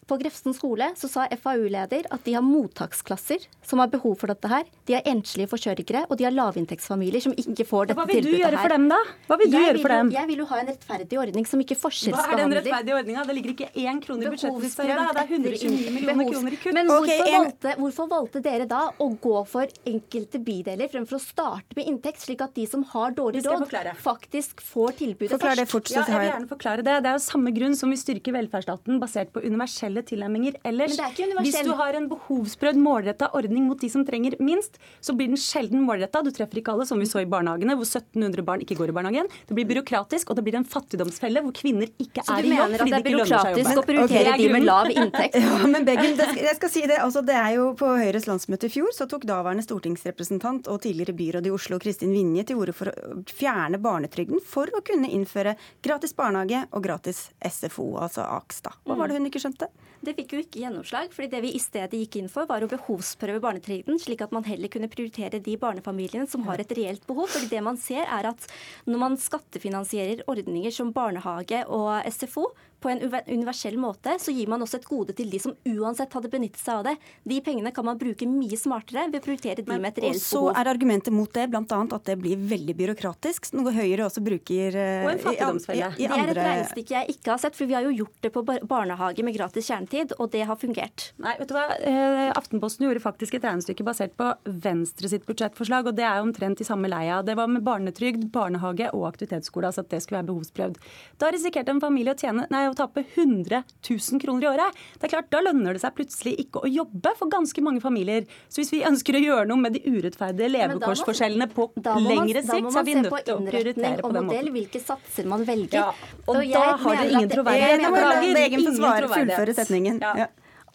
På 0.06 0.16
Grefsen 0.18 0.54
skole 0.54 0.88
så 0.98 1.06
sa 1.06 1.28
FAU-leder 1.30 2.08
at 2.10 2.24
de 2.26 2.32
har 2.34 2.42
mottaksklasser 2.42 3.44
som 3.62 3.78
har 3.78 3.90
behov 3.92 4.16
for 4.18 4.32
dette 4.32 4.48
her. 4.50 4.64
De 4.88 4.96
har 4.96 5.06
enslige 5.06 5.46
forsørgere, 5.46 6.04
og 6.10 6.18
de 6.18 6.26
har 6.26 6.34
lavinntektsfamilier 6.34 7.22
som 7.22 7.34
ikke 7.38 7.66
får 7.68 7.92
dette 7.92 8.06
tilbudet 8.10 8.10
her. 8.10 8.10
Hva 8.10 8.12
vil 8.12 8.26
du 8.26 8.40
gjøre 8.40 8.62
for 8.64 8.74
dem, 8.74 8.88
da? 8.90 8.98
Hva 9.28 9.38
vil 9.38 9.52
du 9.52 9.56
jeg 9.56 9.68
gjøre 9.68 9.82
for 9.84 9.94
dem? 9.94 10.10
jeg 10.12 10.28
vil 10.30 10.42
jo 10.42 10.46
ha 10.50 10.58
en 10.58 10.70
rettferdig 10.72 11.20
ordning 11.22 11.46
som 11.48 11.62
ikke 11.62 11.76
forskjellsbehandler. 11.78 12.32
Hva 12.32 12.38
er 12.38 12.42
den 12.42 12.56
rettferdige 12.58 12.96
ordninga? 12.98 13.24
Det 13.28 13.36
ligger 13.38 13.54
ikke 13.54 13.68
én 13.82 14.00
krone 14.02 14.26
i 14.26 14.32
budsjettet. 14.32 14.76
Det 14.82 14.90
er 14.90 15.30
129 15.30 15.94
millioner 15.94 16.30
kroner 16.32 16.56
i 16.56 16.60
kutt. 16.64 16.76
Men 16.76 16.90
hvorfor, 16.90 17.14
okay, 17.22 17.36
valgte, 17.36 17.76
hvorfor, 17.78 18.10
valgte, 18.12 18.44
dere 18.48 18.68
da 18.74 18.82
å 18.98 19.08
gå 19.22 19.44
for 19.52 19.76
enkelte 19.92 20.42
bydeler 20.42 20.90
fremfor 20.92 21.18
å 21.18 21.22
starte 21.22 21.78
med 21.78 21.88
inntekt, 21.92 22.22
slik 22.26 22.42
at 22.44 22.54
de 22.58 22.66
som 22.68 22.84
har 22.92 23.14
dårlig 23.16 23.44
råd, 23.46 23.70
faktisk 24.02 24.64
får 24.66 24.98
tilbudet 24.98 25.36
Forklar 25.36 25.54
først? 25.54 25.62
Det 25.62 25.70
fort, 25.70 25.94
ja, 25.94 26.04
jeg 26.10 26.18
vil 26.18 26.30
gjerne 26.32 26.50
forklare 26.50 26.86
det. 26.90 26.98
Det 27.06 27.12
er 27.12 27.18
jo 27.20 27.24
samme 27.28 27.54
grunn 27.54 27.78
som 27.78 27.92
vi 27.92 28.00
styrker 28.00 28.36
velferdsstaten 28.36 29.00
basert 29.02 29.32
på 29.34 29.44
universelle 29.46 30.01
tilnærminger 30.06 30.58
ellers. 30.68 30.98
Hvis 31.42 31.60
du 31.64 31.72
har 31.78 31.96
en 31.98 32.08
behovsprøvd 32.10 32.80
målretta 32.82 33.30
ordning 33.38 33.66
mot 33.68 33.80
de 33.80 33.90
som 33.92 34.04
trenger 34.06 34.36
minst, 34.42 34.78
så 35.00 35.14
blir 35.16 35.30
den 35.32 35.40
sjelden 35.40 35.84
målretta. 35.86 36.22
Du 36.24 36.30
treffer 36.34 36.60
ikke 36.60 36.74
alle, 36.74 36.86
som 36.88 37.00
vi 37.00 37.08
så 37.08 37.22
i 37.22 37.28
barnehagene, 37.28 37.76
hvor 37.78 37.88
1700 37.88 38.46
barn 38.46 38.64
ikke 38.64 38.76
går 38.78 38.92
i 38.92 38.96
barnehagen. 38.96 39.30
Det 39.48 39.56
blir 39.56 39.68
byråkratisk, 39.70 40.30
og 40.30 40.38
det 40.38 40.46
blir 40.46 40.58
en 40.60 40.66
fattigdomsfelle 40.68 41.42
hvor 41.44 41.54
kvinner 41.56 41.90
ikke 42.02 42.24
er 42.26 42.48
i 42.48 42.54
jobb 42.56 42.76
fordi 42.82 42.92
du 42.92 42.98
ikke 42.98 43.14
lønner 43.16 43.30
seg 43.30 43.38
er 43.38 43.58
byråkratisk 43.58 43.80
å 43.82 43.86
prioritere 43.86 44.32
okay, 44.32 44.42
de 44.42 44.52
med 44.52 44.66
lav 44.66 44.90
inntekt? 44.92 45.38
ja, 45.44 45.70
men 45.70 45.86
Begum, 45.86 46.16
jeg 46.38 46.56
skal 46.58 46.72
si 46.72 46.84
det. 46.88 46.98
Altså, 47.02 47.22
det 47.26 47.36
er 47.38 47.56
jo 47.56 47.70
På 47.78 47.92
Høyres 47.98 48.28
landsmøte 48.28 48.68
i 48.68 48.72
fjor 48.72 48.92
så 48.96 49.06
tok 49.10 49.26
daværende 49.28 49.64
stortingsrepresentant 49.66 50.70
og 50.72 50.82
tidligere 50.84 51.16
byråd 51.18 51.48
i 51.48 51.54
Oslo 51.54 51.78
Kristin 51.82 52.14
Vinje 52.14 52.46
til 52.50 52.60
orde 52.62 52.74
for 52.76 52.92
å 52.92 53.22
fjerne 53.30 53.80
barnetrygden 53.82 54.42
for 54.46 54.70
å 54.72 54.82
kunne 54.86 55.10
innføre 55.12 55.56
gratis 55.84 56.14
barnehage 56.18 56.64
og 56.70 56.84
gratis 56.84 57.24
SFO, 57.42 57.92
altså 58.02 58.26
AKS. 58.26 58.62
da. 58.66 58.76
Hva 58.86 58.98
var 58.98 59.10
det 59.10 59.18
hun 59.18 59.28
ikke 59.30 59.42
skjønte? 59.42 59.70
Det 60.02 60.16
fikk 60.18 60.32
jo 60.34 60.40
ikke 60.42 60.62
gjennomslag. 60.64 61.12
fordi 61.14 61.28
det 61.30 61.40
vi 61.44 61.52
i 61.54 61.62
stedet 61.62 61.94
gikk 61.94 62.16
inn 62.18 62.30
for, 62.32 62.48
var 62.50 62.64
å 62.64 62.70
behovsprøve 62.70 63.38
barnetrygden, 63.42 64.00
slik 64.02 64.24
at 64.24 64.32
man 64.34 64.44
heller 64.44 64.68
kunne 64.72 64.90
prioritere 64.90 65.38
de 65.38 65.54
barnefamiliene 65.56 66.26
som 66.26 66.42
har 66.48 66.58
et 66.58 66.74
reelt 66.74 67.06
behov. 67.06 67.28
fordi 67.30 67.48
det 67.48 67.62
man 67.62 67.78
ser 67.78 68.02
er 68.02 68.26
at 68.32 68.48
når 68.86 68.98
man 68.98 69.16
skattefinansierer 69.16 70.24
ordninger 70.26 70.74
som 70.74 70.92
barnehage 70.92 71.62
og 71.68 72.02
SFO, 72.10 72.50
på 72.82 72.90
en 72.92 73.00
universell 73.02 73.78
måte, 73.80 74.16
så 74.20 74.34
gir 74.34 74.50
man 74.50 74.62
også 74.64 74.80
et 74.80 74.88
gode 74.88 75.16
til 75.18 75.30
de 75.32 75.40
som 75.42 75.54
uansett 75.68 76.12
hadde 76.16 76.30
benyttet 76.32 76.60
seg 76.62 76.80
av 76.80 76.88
det. 76.90 76.96
De 77.28 77.38
pengene 77.44 77.72
kan 77.74 77.86
man 77.86 78.00
bruke 78.00 78.26
mye 78.28 78.58
smartere 78.58 79.06
ved 79.10 79.20
å 79.20 79.24
prioritere 79.24 79.62
de 79.62 79.68
Men, 79.70 79.84
med 79.84 79.94
et 79.94 80.02
reelt 80.04 80.18
behov. 80.18 80.48
Og 80.48 80.52
så 80.52 80.60
er 80.60 80.70
argumentet 80.72 81.14
mot 81.14 81.32
det 81.32 81.48
bl.a. 81.52 81.62
at 81.62 82.08
det 82.08 82.18
blir 82.20 82.40
veldig 82.52 82.76
byråkratisk, 82.78 83.52
noe 83.56 83.72
Høyre 83.72 84.04
også 84.06 84.20
bruker 84.24 84.76
uh, 84.76 85.06
og 85.06 85.12
en 85.14 85.22
fattigdomsfelle. 85.22 85.92
I, 85.96 86.02
i, 86.02 86.06
i 86.06 86.10
det 86.10 86.18
er 86.18 86.32
et 86.34 86.40
regnestykke 86.42 86.96
jeg 86.96 87.16
ikke 87.16 87.32
har 87.32 87.42
sett, 87.42 87.56
for 87.58 87.70
vi 87.70 87.76
har 87.76 87.86
jo 87.86 87.94
gjort 88.02 88.26
det 88.26 88.32
på 88.34 88.42
barnehage 88.44 89.24
med 89.24 89.36
gratis 89.36 89.70
kjernetid, 89.70 90.16
og 90.18 90.30
det 90.34 90.44
har 90.48 90.58
fungert. 90.60 91.08
Nei, 91.22 91.34
vet 91.40 91.50
du 91.50 91.56
hva? 91.56 91.66
Eh, 91.78 92.28
Aftenposten 92.36 92.86
gjorde 92.86 93.02
faktisk 93.04 93.38
et 93.38 93.46
regnestykke 93.46 93.86
basert 93.86 94.16
på 94.18 94.28
Venstre 94.64 95.10
sitt 95.12 95.26
budsjettforslag, 95.28 95.88
og 95.90 95.96
det 95.98 96.06
er 96.08 96.22
omtrent 96.22 96.62
i 96.62 96.66
samme 96.68 96.90
leia. 96.90 97.20
Det 97.26 97.36
var 97.38 97.50
med 97.50 97.64
barnetrygd, 97.66 98.28
barnehage 98.34 98.90
og 98.92 99.06
aktivitetsskole, 99.12 99.70
altså 99.70 99.84
at 99.84 99.92
det 99.92 100.02
skulle 100.04 100.20
være 100.20 100.30
behovsprøvd. 100.32 100.80
Da 101.22 101.30
risikerte 101.32 101.74
en 101.74 101.82
familie 101.82 102.14
å 102.14 102.18
tjene 102.18 102.46
nei, 102.52 102.64
å 102.72 102.78
tape 102.78 103.04
100 103.14 103.62
000 103.88 104.22
kroner 104.22 104.46
i 104.46 104.50
året. 104.52 104.80
Det 104.98 105.08
er 105.08 105.12
klart, 105.14 105.30
Da 105.32 105.40
lønner 105.44 105.76
det 105.76 105.82
seg 105.84 105.94
plutselig 105.96 106.34
ikke 106.46 106.64
å 106.66 106.70
jobbe 106.70 107.14
for 107.18 107.30
ganske 107.32 107.62
mange 107.64 107.80
familier. 107.84 108.26
Så 108.48 108.60
hvis 108.62 108.72
vi 108.74 108.82
ønsker 108.88 109.16
å 109.18 109.22
gjøre 109.22 109.46
noe 109.48 109.60
med 109.62 109.76
de 109.78 109.82
urettferdige 109.86 110.50
levekårsforskjellene 110.52 111.48
på 111.52 111.68
lengre 112.02 112.42
sikt, 112.44 112.70
så 112.72 112.82
er 112.82 112.88
vi 112.88 112.98
nødt 113.00 113.24
til 113.24 113.34
å 113.36 113.40
prioritere 113.46 114.02
på 114.02 114.12
den 114.16 114.28
måten. 114.28 114.52
Hvilke 114.52 114.82
satser 114.82 115.28
man 115.30 115.44
velger. 115.48 115.78
Ja, 115.78 115.88
og, 116.26 116.36
og 116.36 116.44
da 116.52 116.76
har 116.84 117.00
det 117.02 117.08
ingen 117.12 117.32
troverdighet. 117.32 117.86
Beklager. 117.88 118.58
Ingen 118.58 118.76
troverdighet. 118.76 120.02
Ja. 120.02 120.28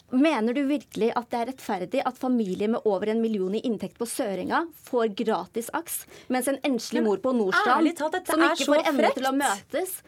Mener 0.08 0.56
du 0.56 0.62
virkelig 0.64 1.10
at 1.20 1.26
det 1.28 1.38
er 1.38 1.48
rettferdig 1.50 2.00
at 2.08 2.16
familier 2.16 2.70
med 2.72 2.86
over 2.88 3.10
en 3.12 3.18
million 3.20 3.52
i 3.52 3.60
inntekt 3.68 3.98
på 4.00 4.06
Søringa 4.08 4.62
får 4.86 5.10
gratis 5.18 5.68
aks, 5.76 6.06
mens 6.32 6.48
en 6.48 6.56
enslig 6.64 7.02
mor 7.04 7.20
på 7.20 7.34
Nordstrand, 7.36 7.90
som 8.24 8.44
ikke 8.46 8.70
får 8.70 8.88
ende 8.88 9.10
til 9.18 9.28
å 9.28 9.34
møtes, 9.36 9.98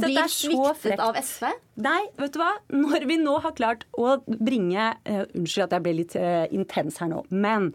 blir 0.00 0.30
sviktet 0.32 1.02
av 1.04 1.18
SV? 1.20 1.50
Nei, 1.84 2.00
vet 2.16 2.32
du 2.32 2.38
hva. 2.40 2.54
Når 2.72 3.04
vi 3.10 3.18
nå 3.20 3.34
har 3.44 3.52
klart 3.58 3.84
å 4.00 4.14
bringe 4.24 4.90
uh, 5.08 5.24
Unnskyld 5.34 5.66
at 5.66 5.76
jeg 5.76 5.84
ble 5.84 5.94
litt 5.98 6.16
uh, 6.16 6.46
intens 6.54 7.00
her 7.02 7.10
nå. 7.12 7.20
Men 7.28 7.72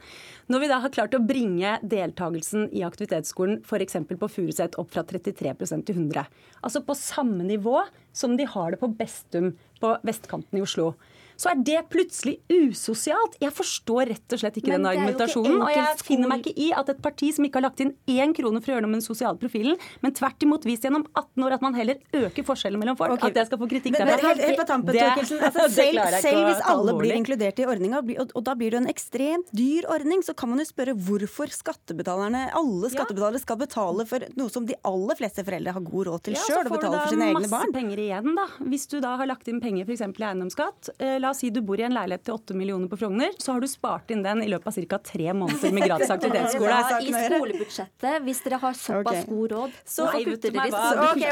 når 0.49 0.63
vi 0.63 0.71
da 0.71 0.81
har 0.81 0.93
klart 0.95 1.17
å 1.17 1.21
bringe 1.21 1.75
deltakelsen 1.85 2.69
i 2.73 2.81
aktivitetsskolen 2.87 3.61
f.eks. 3.61 3.99
på 4.09 4.31
Furuset 4.39 4.77
opp 4.81 4.89
fra 4.95 5.05
33% 5.05 5.85
til 5.85 6.01
100, 6.01 6.25
altså 6.63 6.81
på 6.85 6.97
samme 6.97 7.45
nivå 7.45 7.83
som 8.15 8.33
de 8.39 8.49
har 8.49 8.73
det 8.73 8.81
på 8.81 8.89
Bestum 8.97 9.53
på 9.79 9.95
vestkanten 10.07 10.57
i 10.57 10.65
Oslo 10.65 10.93
så 11.39 11.53
er 11.53 11.61
det 11.63 11.79
plutselig 11.91 12.37
usosialt. 12.51 13.37
Jeg 13.39 13.53
forstår 13.55 14.11
rett 14.11 14.35
og 14.35 14.41
slett 14.41 14.59
ikke 14.59 14.73
Men 14.73 14.83
den 14.83 14.89
argumentasjonen. 14.91 15.55
Ikke 15.55 15.67
og 15.69 15.77
jeg 15.77 16.03
finner 16.03 16.31
meg 16.33 16.43
ikke 16.43 16.65
i 16.65 16.69
at 16.75 16.91
et 16.91 17.01
parti 17.03 17.31
som 17.35 17.47
ikke 17.47 17.61
har 17.61 17.67
lagt 17.69 17.83
inn 17.83 17.93
én 18.11 18.33
krone 18.35 18.59
for 18.59 18.73
å 18.73 18.75
gjøre 18.75 18.85
noe 18.85 18.93
med 18.93 18.99
den 18.99 19.05
sosiale 19.05 19.39
profilen, 19.39 19.79
men 20.03 20.15
tvert 20.17 20.45
imot 20.45 20.67
vist 20.67 20.87
gjennom 20.87 21.05
18 21.13 21.45
år 21.47 21.55
at 21.55 21.63
man 21.63 21.77
heller 21.77 22.01
øker 22.19 22.47
forskjellen 22.47 22.81
mellom 22.81 22.99
folk, 22.99 23.15
okay. 23.15 23.31
at 23.31 23.39
det 23.39 23.45
skal 23.49 23.61
få 23.61 23.69
kritikk 23.71 23.95
derfra. 23.95 24.17
Helt, 24.33 24.43
helt 24.43 24.59
på 24.59 24.67
tampen, 24.67 24.97
det, 24.97 25.05
altså, 25.07 25.67
selv, 25.79 26.19
selv 26.19 26.49
hvis 26.49 26.63
alle 26.73 26.95
blir 26.99 27.15
inkludert 27.15 27.63
i 27.63 27.67
ordninga, 27.69 28.03
og, 28.03 28.35
og 28.35 28.45
da 28.49 28.57
blir 28.59 28.75
det 28.75 28.83
en 28.83 28.91
ekstremt 28.91 29.53
dyr 29.55 29.87
ordning, 29.91 30.25
så 30.25 30.35
kan 30.37 30.51
man 30.51 30.63
jo 30.63 30.67
spørre 30.67 30.97
hvorfor 31.07 31.53
skattebetalerne, 31.55 32.49
alle 32.59 32.91
skattebetalere 32.91 33.41
skal 33.41 33.59
betale 33.63 34.07
for 34.09 34.27
noe 34.39 34.51
som 34.51 34.67
de 34.67 34.75
aller 34.87 35.19
fleste 35.19 35.45
foreldre 35.47 35.75
har 35.77 35.87
god 35.87 36.11
råd 36.11 36.27
til 36.27 36.37
ja, 36.37 36.43
sjøl, 36.43 36.67
å 36.67 36.75
betale 36.75 36.99
for 36.99 37.15
sine 37.15 37.31
egne 37.31 37.45
barn. 37.45 37.47
Så 37.47 37.49
får 37.49 37.55
du 37.55 37.55
da 37.55 37.63
masse 37.63 37.77
penger 37.79 38.03
igjen, 38.05 38.29
da. 38.35 38.47
Hvis 38.73 38.87
du 38.91 38.97
da 39.03 39.15
har 39.21 39.29
lagt 39.29 39.51
inn 39.51 39.63
penger 39.63 39.87
f.eks. 39.87 40.05
i 40.09 40.27
eiendomsskatt. 40.29 40.91
Eh, 40.97 41.15
la 41.29 41.35
oss 41.35 41.43
si 41.43 41.49
du 41.53 41.61
bor 41.65 41.79
i 41.79 41.85
en 41.85 41.93
leilighet 41.93 42.25
til 42.27 42.35
8 42.35 42.57
millioner 42.57 42.89
på 42.89 42.97
Frogner, 42.99 43.35
så 43.37 43.53
har 43.55 43.63
du 43.63 43.69
spart 43.69 44.09
inn 44.13 44.23
den 44.25 44.41
i 44.43 44.49
løpet 44.49 44.71
av 44.71 44.89
ca. 44.93 44.99
tre 45.11 45.33
måneder 45.37 45.75
med 45.75 45.85
gratis 45.85 46.09
aktivitetsskole. 46.15 46.79
I 47.05 47.13
skolebudsjettet, 47.13 48.25
hvis 48.25 48.43
dere 48.45 48.61
har 48.63 48.77
såpass 48.79 49.21
okay. 49.21 49.29
god 49.29 49.55
råd, 49.55 49.79
så 49.85 50.09
putter 50.15 50.57
dere 50.57 50.67
okay, 51.05 51.29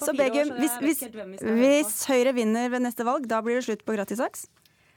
Så 0.00 0.16
Begum, 0.16 0.52
hvis, 0.58 0.76
hvis, 0.80 1.04
hvis 1.44 1.96
Høyre 2.08 2.34
vinner 2.36 2.70
ved 2.72 2.86
neste 2.86 3.06
valg, 3.06 3.28
da 3.28 3.42
blir 3.44 3.60
det 3.60 3.66
slutt 3.68 3.84
på 3.84 3.96
gratis 3.96 4.22
aks? 4.24 4.46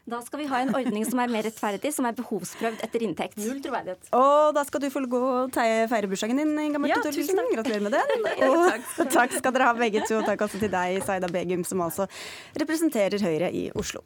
Da 0.07 0.21
skal 0.23 0.39
vi 0.39 0.45
ha 0.47 0.61
en 0.63 0.69
ordning 0.71 1.03
som 1.03 1.19
er 1.19 1.31
mer 1.31 1.43
rettferdig, 1.43 1.89
som 1.91 2.05
er 2.07 2.15
behovsprøvd 2.15 2.83
etter 2.85 3.03
inntekt. 3.03 3.35
Null 3.41 3.59
troverdighet. 3.63 4.07
Og 4.15 4.53
da 4.55 4.63
skal 4.67 4.83
du 4.85 4.87
få 4.93 5.01
gå 5.11 5.19
og 5.19 5.57
feire 5.57 6.07
bursdagen 6.07 6.39
din, 6.39 6.53
Inga 6.63 6.79
Marte 6.79 6.95
ja, 6.95 7.01
Thorkildsen. 7.03 7.41
Gratulerer 7.51 7.83
med 7.83 7.97
den. 7.97 8.29
Og 9.03 9.11
takk 9.11 9.35
skal 9.35 9.55
dere 9.55 9.67
ha 9.67 9.75
begge 9.75 10.05
to. 10.07 10.21
Og 10.21 10.29
Takk 10.29 10.45
også 10.47 10.61
til 10.63 10.71
deg, 10.71 11.01
Saida 11.03 11.27
Begum, 11.31 11.67
som 11.67 11.83
altså 11.83 12.07
representerer 12.55 13.19
Høyre 13.19 13.51
i 13.51 13.67
Oslo. 13.75 14.05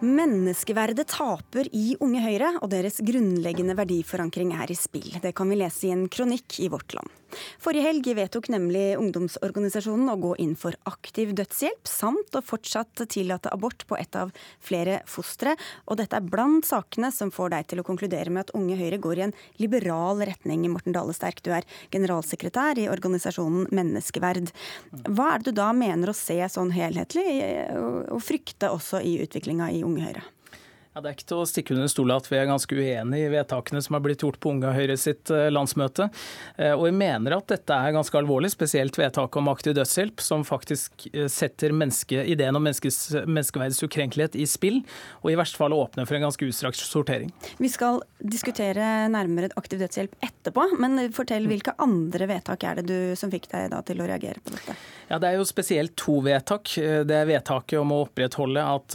Menneskeverdet 0.00 1.10
taper 1.12 1.68
i 1.76 1.92
Unge 2.00 2.22
Høyre, 2.24 2.54
og 2.64 2.70
deres 2.72 3.02
grunnleggende 3.04 3.76
verdiforankring 3.76 4.54
er 4.56 4.72
i 4.72 4.76
spill. 4.78 5.10
Det 5.20 5.34
kan 5.36 5.52
vi 5.52 5.58
lese 5.60 5.90
i 5.90 5.92
en 5.92 6.06
kronikk 6.08 6.56
i 6.64 6.70
Vårt 6.72 6.94
Land. 6.96 7.19
Forrige 7.62 7.86
helg 7.86 8.08
vedtok 8.16 8.48
nemlig 8.52 8.96
ungdomsorganisasjonen 9.00 10.10
å 10.12 10.18
gå 10.20 10.32
inn 10.42 10.56
for 10.58 10.76
aktiv 10.88 11.32
dødshjelp, 11.38 11.88
samt 11.88 12.36
å 12.36 12.42
fortsatt 12.44 13.04
tillate 13.10 13.52
abort 13.52 13.86
på 13.88 13.98
ett 13.98 14.16
av 14.18 14.32
flere 14.64 15.00
fostre. 15.10 15.56
Og 15.86 16.00
dette 16.00 16.18
er 16.18 16.26
blant 16.26 16.66
sakene 16.66 17.12
som 17.14 17.32
får 17.34 17.54
deg 17.54 17.70
til 17.70 17.82
å 17.82 17.86
konkludere 17.86 18.32
med 18.32 18.46
at 18.46 18.54
Unge 18.58 18.78
Høyre 18.80 19.00
går 19.02 19.20
i 19.20 19.26
en 19.28 19.36
liberal 19.62 20.24
retning. 20.26 20.66
Morten 20.70 20.96
Dale 20.96 21.14
Sterk, 21.16 21.42
du 21.44 21.52
er 21.54 21.68
generalsekretær 21.94 22.80
i 22.80 22.88
organisasjonen 22.92 23.70
Menneskeverd. 23.74 24.52
Hva 25.08 25.32
er 25.34 25.42
det 25.44 25.52
du 25.52 25.60
da 25.60 25.70
mener 25.76 26.10
å 26.10 26.16
se 26.16 26.38
sånn 26.50 26.74
helhetlig, 26.74 27.26
og 28.10 28.20
frykte 28.24 28.72
også 28.74 29.02
i 29.04 29.18
utviklinga 29.24 29.70
i 29.74 29.82
Unge 29.86 30.06
Høyre? 30.08 30.26
Ja, 30.90 30.98
Det 31.00 31.06
er 31.06 31.14
ikke 31.14 31.26
til 31.30 31.38
å 31.38 31.46
stikke 31.46 31.74
under 31.76 31.86
stol 31.86 32.10
at 32.10 32.26
vi 32.26 32.34
er 32.34 32.48
ganske 32.50 32.74
uenige 32.74 33.28
i 33.28 33.30
vedtakene 33.30 33.78
som 33.78 33.94
har 33.94 34.00
blitt 34.02 34.24
gjort 34.24 34.40
på 34.42 34.50
Unge 34.50 34.72
Høyre 34.74 34.96
sitt 34.98 35.30
eh, 35.30 35.46
landsmøte. 35.52 36.08
Eh, 36.58 36.72
og 36.74 36.82
vi 36.88 36.90
mener 36.98 37.36
at 37.36 37.46
dette 37.52 37.76
er 37.76 37.94
ganske 37.94 38.18
alvorlig, 38.18 38.50
spesielt 38.50 38.98
vedtaket 38.98 39.38
om 39.38 39.50
aktiv 39.52 39.76
dødshjelp, 39.78 40.18
som 40.18 40.42
faktisk 40.42 41.06
eh, 41.12 41.28
setter 41.30 41.70
menneske, 41.70 42.24
ideen 42.34 42.58
om 42.58 42.66
menneskes, 42.66 42.98
menneskeverdets 43.22 43.86
ukrenkelighet 43.86 44.34
i 44.34 44.48
spill, 44.50 44.80
og 45.22 45.30
i 45.30 45.36
verste 45.38 45.60
fall 45.60 45.76
åpner 45.78 46.08
for 46.10 46.18
en 46.18 46.26
ganske 46.26 46.48
utstrakt 46.50 46.82
sortering. 46.82 47.30
Vi 47.62 47.70
skal 47.70 48.02
diskutere 48.18 49.06
nærmere 49.14 49.52
aktiv 49.62 49.78
dødshjelp 49.84 50.18
etterpå, 50.26 50.72
men 50.82 51.04
fortell 51.14 51.46
hvilke 51.52 51.76
andre 51.86 52.32
vedtak 52.32 52.66
er 52.66 52.82
det 52.82 52.88
du 52.90 53.14
som 53.14 53.30
fikk 53.30 53.46
deg 53.54 53.78
til 53.86 54.02
å 54.02 54.10
reagere 54.10 54.42
på 54.42 54.56
dette? 54.56 54.74
Ja, 55.06 55.22
Det 55.22 55.30
er 55.30 55.38
jo 55.38 55.46
spesielt 55.46 55.94
to 55.98 56.18
vedtak. 56.22 56.74
Det 57.06 57.14
er 57.14 57.30
vedtaket 57.30 57.78
om 57.78 57.94
å 57.94 58.02
opprettholde 58.08 58.62
at 58.62 58.94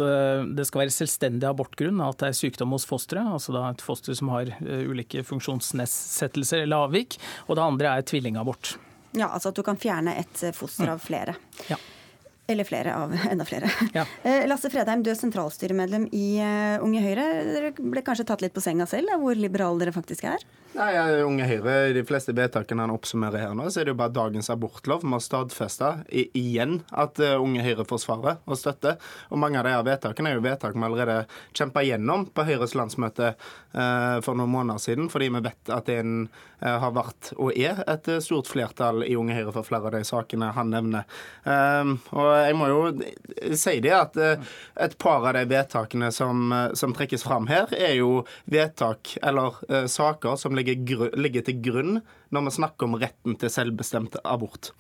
det 0.56 0.64
skal 0.68 0.86
være 0.86 0.96
selvstendig 0.96 1.48
abortgruppe 1.48 1.85
bakgrunn 1.86 2.02
at 2.06 2.20
det 2.20 2.30
er 2.30 2.38
sykdom 2.38 2.74
hos 2.74 2.86
fosteret, 2.86 3.28
altså 3.28 3.54
da 3.54 3.70
et 3.70 3.82
foster 3.82 4.16
som 4.16 4.30
har 4.34 4.50
eh, 4.50 4.86
ulike 4.90 5.24
funksjonsnedsettelser 5.24 6.64
eller 6.64 6.88
avvik. 6.88 7.20
Og 7.48 7.56
det 7.56 7.64
andre 7.64 7.98
er 7.98 8.02
tvillingabort. 8.02 8.78
Ja, 9.16 9.30
altså 9.30 9.50
at 9.50 9.56
du 9.56 9.64
kan 9.64 9.78
fjerne 9.78 10.18
et 10.18 10.56
foster 10.56 10.90
av 10.92 11.00
flere. 11.00 11.36
Ja. 11.70 11.78
Eller 12.48 12.64
flere 12.64 12.94
av 12.96 13.14
enda 13.32 13.46
flere. 13.46 13.70
Ja. 13.94 14.06
Eh, 14.24 14.46
Lasse 14.48 14.70
Fredheim, 14.70 15.04
du 15.04 15.12
er 15.12 15.20
sentralstyremedlem 15.20 16.10
i 16.14 16.38
eh, 16.40 16.84
Unge 16.84 17.02
Høyre. 17.02 17.26
Dere 17.54 17.74
ble 17.78 18.04
kanskje 18.06 18.28
tatt 18.28 18.44
litt 18.44 18.56
på 18.56 18.64
senga 18.64 18.88
selv 18.90 19.16
hvor 19.22 19.38
liberale 19.38 19.82
dere 19.82 19.96
faktisk 19.96 20.28
er? 20.30 20.44
Nei, 20.76 20.92
Unge 21.24 21.46
Høyre, 21.48 21.94
de 21.96 22.02
fleste 22.04 22.34
vedtakene 22.36 22.84
han 22.84 22.92
oppsummerer 22.92 23.46
her 23.46 23.54
nå, 23.56 23.70
så 23.72 23.80
er 23.80 23.88
det 23.88 23.94
jo 23.94 24.00
bare 24.02 24.12
dagens 24.12 24.50
abortlov 24.52 25.06
må 25.08 25.22
stadfeste 25.24 25.92
igjen 26.12 26.82
at 26.92 27.20
uh, 27.24 27.38
Unge 27.40 27.64
Høyre 27.64 27.86
forsvarer 27.88 28.42
og 28.44 28.60
støtter. 28.60 28.98
Og 29.32 29.40
mange 29.40 29.62
av 29.62 29.64
de 29.64 29.72
her 29.72 29.86
vedtakene 29.88 30.34
er 30.34 30.36
jo 30.36 30.44
vedtak 30.44 30.76
vi 30.76 30.84
allerede 30.84 31.22
kjempa 31.56 31.84
gjennom 31.86 32.26
på 32.28 32.44
Høyres 32.50 32.76
landsmøte 32.76 33.30
uh, 33.38 34.20
for 34.26 34.36
noen 34.36 34.52
måneder 34.52 34.84
siden, 34.84 35.08
fordi 35.14 35.30
vi 35.38 35.44
vet 35.46 35.72
at 35.72 35.88
det 35.88 36.02
uh, 36.04 36.28
har 36.84 36.92
vært 36.98 37.32
og 37.40 37.56
er 37.56 37.80
et 37.88 38.12
stort 38.26 38.52
flertall 38.52 39.06
i 39.08 39.16
Unge 39.16 39.38
Høyre 39.38 39.56
for 39.56 39.70
flere 39.70 39.88
av 39.88 39.96
de 39.96 40.04
sakene 40.08 40.52
han 40.56 40.74
nevner. 40.74 41.08
og 41.46 42.30
jeg 42.42 42.56
må 42.58 42.68
jo 42.72 42.80
si 43.56 43.76
det 43.84 43.92
at 43.94 44.18
et 44.18 44.96
par 45.02 45.28
av 45.28 45.36
de 45.38 45.44
vedtakene 45.50 46.10
som, 46.16 46.50
som 46.74 46.96
trekkes 46.96 47.24
fram 47.28 47.48
her, 47.52 47.70
er 47.76 47.96
jo 48.00 48.24
vedtak 48.52 49.16
eller 49.22 49.60
saker 49.92 50.40
som 50.42 50.56
ligger 50.56 50.65
ligger, 50.66 51.10
ligger 51.16 51.46
til 51.46 51.62
grunn 51.64 52.00
når 52.30 52.48
vi 52.48 52.56
snakker 52.58 52.88
om 52.90 52.98
retten 53.02 53.38
til 53.40 53.52
selvbestemt 53.52 54.18
abort. 54.24 54.72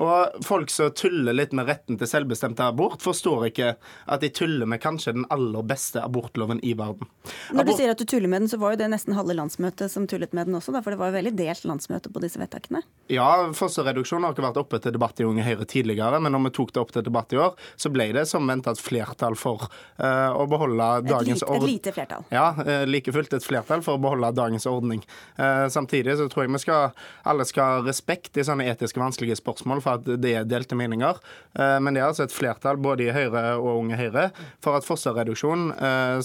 Og 0.00 0.44
Folk 0.44 0.72
som 0.72 0.92
tuller 0.96 1.36
litt 1.36 1.52
med 1.56 1.68
retten 1.68 1.98
til 2.00 2.08
selvbestemt 2.08 2.60
abort, 2.64 3.02
forstår 3.04 3.48
ikke 3.50 3.74
at 3.76 4.22
de 4.22 4.30
tuller 4.34 4.68
med 4.70 4.82
kanskje 4.82 5.14
den 5.16 5.26
aller 5.32 5.64
beste 5.66 6.02
abortloven 6.02 6.60
i 6.64 6.74
verden. 6.78 7.08
Når 7.54 7.68
du 7.68 7.72
sier 7.76 7.92
at 7.94 8.00
du 8.00 8.06
tuller 8.08 8.30
med 8.30 8.44
den, 8.44 8.50
så 8.52 8.58
var 8.60 8.74
jo 8.74 8.82
det 8.82 8.90
nesten 8.92 9.16
halve 9.16 9.36
landsmøtet 9.36 9.92
som 9.92 10.08
tullet 10.10 10.34
med 10.36 10.48
den 10.48 10.58
også, 10.58 10.74
da, 10.74 10.82
for 10.84 10.94
det 10.94 11.00
var 11.00 11.12
jo 11.12 11.18
veldig 11.18 11.34
delt 11.38 11.66
landsmøte 11.68 12.12
på 12.12 12.22
disse 12.24 12.40
vedtakene? 12.40 12.84
Ja, 13.12 13.28
fosterreduksjon 13.56 14.24
har 14.24 14.34
ikke 14.34 14.46
vært 14.46 14.60
oppe 14.62 14.80
til 14.82 14.94
debatt 14.94 15.20
i 15.20 15.26
Unge 15.28 15.44
Høyre 15.44 15.66
tidligere, 15.68 16.20
men 16.24 16.32
når 16.34 16.46
vi 16.48 16.54
tok 16.58 16.74
det 16.74 16.82
opp 16.82 16.94
til 16.94 17.04
debatt 17.06 17.34
i 17.36 17.40
år, 17.40 17.58
så 17.76 17.92
ble 17.92 18.08
det 18.16 18.26
som 18.30 18.46
venta 18.48 18.72
et 18.74 18.80
flertall 18.80 19.36
for 19.38 19.66
uh, 19.68 20.30
å 20.32 20.46
beholde 20.50 20.88
dagens 21.08 21.44
ordning. 21.44 21.68
Et 21.68 21.74
lite 21.76 21.94
flertall? 21.96 22.24
Ja, 22.34 22.50
uh, 22.56 22.84
like 22.88 23.12
fullt 23.14 23.36
et 23.36 23.46
flertall 23.46 23.84
for 23.84 23.98
å 23.98 24.02
beholde 24.02 24.32
dagens 24.36 24.66
ordning. 24.70 25.04
Uh, 25.38 25.66
samtidig 25.72 26.16
så 26.20 26.28
tror 26.32 26.46
jeg 26.46 26.54
vi 26.54 26.62
skal 26.64 26.93
alle 27.24 27.46
skal 27.48 27.78
ha 27.78 27.84
respekt 27.86 28.38
i 28.38 28.46
sånne 28.46 28.66
etiske 28.72 29.00
vanskelige 29.00 29.38
spørsmål 29.40 29.82
for 29.84 30.00
at 30.00 30.22
det 30.22 30.34
er 30.38 30.48
delte 30.48 30.78
meninger. 30.78 31.20
Eh, 31.58 31.76
men 31.80 31.94
det 31.94 32.02
er 32.02 32.08
altså 32.10 32.26
et 32.28 32.34
flertall 32.34 32.80
både 32.82 33.08
i 33.08 33.14
Høyre 33.14 33.44
og 33.58 33.84
Unge 33.84 34.00
Høyre 34.00 34.28
for 34.64 34.78
at 34.78 34.86
fosterreduksjon 34.86 35.70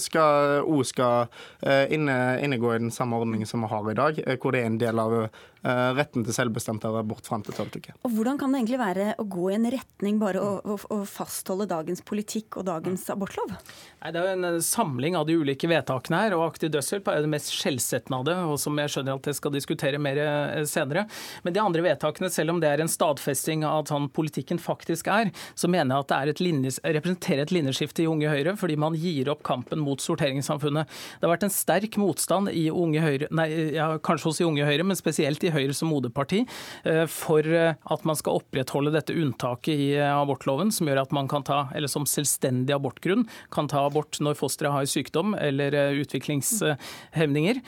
skal, 0.02 0.84
skal 0.88 1.66
eh, 1.66 1.86
inne, 1.94 2.16
innegå 2.44 2.74
i 2.74 2.82
den 2.82 2.94
samme 2.94 3.18
ordningen 3.20 3.48
som 3.48 3.64
vi 3.64 3.70
har 3.72 3.90
i 3.90 3.98
dag, 3.98 4.20
hvor 4.42 4.54
det 4.54 4.64
er 4.64 4.70
en 4.70 4.80
del 4.80 5.00
av 5.02 5.16
Eh, 5.60 5.90
retten 5.92 6.24
til 6.24 6.32
selvbestemt 6.32 6.86
abort 6.88 7.26
fram 7.28 7.42
til 7.44 7.52
tolv 7.52 7.74
uker. 7.76 7.92
Og 8.08 8.14
Hvordan 8.14 8.38
kan 8.40 8.48
det 8.48 8.62
egentlig 8.62 8.78
være 8.80 9.08
å 9.20 9.26
gå 9.28 9.50
i 9.50 9.56
en 9.58 9.68
retning 9.68 10.16
bare 10.16 10.40
å, 10.40 10.54
å, 10.64 10.76
å 10.96 10.98
fastholde 11.04 11.66
dagens 11.68 12.00
politikk 12.00 12.56
og 12.56 12.64
dagens 12.70 13.04
abortlov? 13.12 13.52
Nei, 14.00 14.08
Det 14.14 14.22
er 14.22 14.24
jo 14.24 14.38
en 14.38 14.48
eh, 14.48 14.56
samling 14.64 15.18
av 15.20 15.26
de 15.28 15.36
ulike 15.36 15.68
vedtakene 15.68 16.22
her, 16.22 16.36
og 16.38 16.46
aktiv 16.46 16.72
dødshjelp 16.72 17.10
er 17.12 17.20
jo 17.20 17.26
det 17.26 17.32
mest 17.34 17.52
skjellsettende 17.52 18.22
av 18.22 18.24
det, 18.30 18.38
og 18.40 18.56
som 18.62 18.80
jeg 18.80 18.94
skjønner 18.94 19.20
at 19.20 19.28
jeg 19.28 19.36
skal 19.36 19.54
diskutere 19.58 20.00
mer 20.00 20.22
eh, 20.24 20.59
senere. 20.68 21.06
Men 21.44 21.56
de 21.56 21.62
andre 21.62 21.84
vedtakene, 21.84 22.30
selv 22.32 22.54
om 22.54 22.60
det 22.62 22.70
er 22.70 22.82
en 22.82 22.90
stadfesting 22.90 23.64
av 23.66 23.84
at 23.84 23.92
sånn 23.92 24.08
politikken 24.14 24.60
faktisk 24.60 25.10
er, 25.12 25.32
så 25.54 25.70
mener 25.70 25.94
jeg 25.94 26.06
at 26.06 26.12
det 26.12 26.34
et 26.34 26.42
linjes, 26.42 26.78
representerer 26.84 27.44
et 27.44 27.54
linjeskifte 27.54 28.04
i 28.04 28.08
Unge 28.10 28.30
Høyre, 28.30 28.54
fordi 28.60 28.76
man 28.80 28.96
gir 28.98 29.30
opp 29.32 29.42
kampen 29.46 29.82
mot 29.82 30.00
sorteringssamfunnet. 30.02 30.90
Det 31.18 31.26
har 31.26 31.34
vært 31.34 31.46
en 31.48 31.54
sterk 31.54 31.96
motstand 32.00 32.52
i 32.52 32.66
Unge 32.70 33.02
Høyre, 33.04 33.30
nei, 33.34 33.48
ja, 33.76 33.92
kanskje 34.04 34.30
hos 34.30 34.40
i 34.42 34.46
Unge 34.46 34.66
Høyre, 34.68 34.86
men 34.86 34.98
spesielt 34.98 35.44
i 35.46 35.52
Høyre 35.54 35.74
som 35.76 35.90
moderparti 35.90 36.42
eh, 36.84 37.04
for 37.10 37.46
eh, 37.46 37.74
at 37.74 38.06
man 38.08 38.18
skal 38.18 38.40
opprettholde 38.40 38.92
dette 38.94 39.16
unntaket 39.16 39.74
i 39.74 39.88
eh, 39.96 40.10
abortloven, 40.10 40.72
som 40.74 40.90
gjør 40.90 41.02
at 41.04 41.14
man 41.16 41.30
kan 41.30 41.46
ta, 41.46 41.62
eller 41.76 41.90
som 41.90 42.06
selvstendig 42.08 42.74
abortgrunn, 42.76 43.26
kan 43.54 43.70
ta 43.70 43.84
abort 43.88 44.20
når 44.22 44.38
fosteret 44.38 44.74
har 44.74 44.88
sykdom 44.90 45.34
eller 45.38 45.74
utviklingshemninger. 46.00 47.60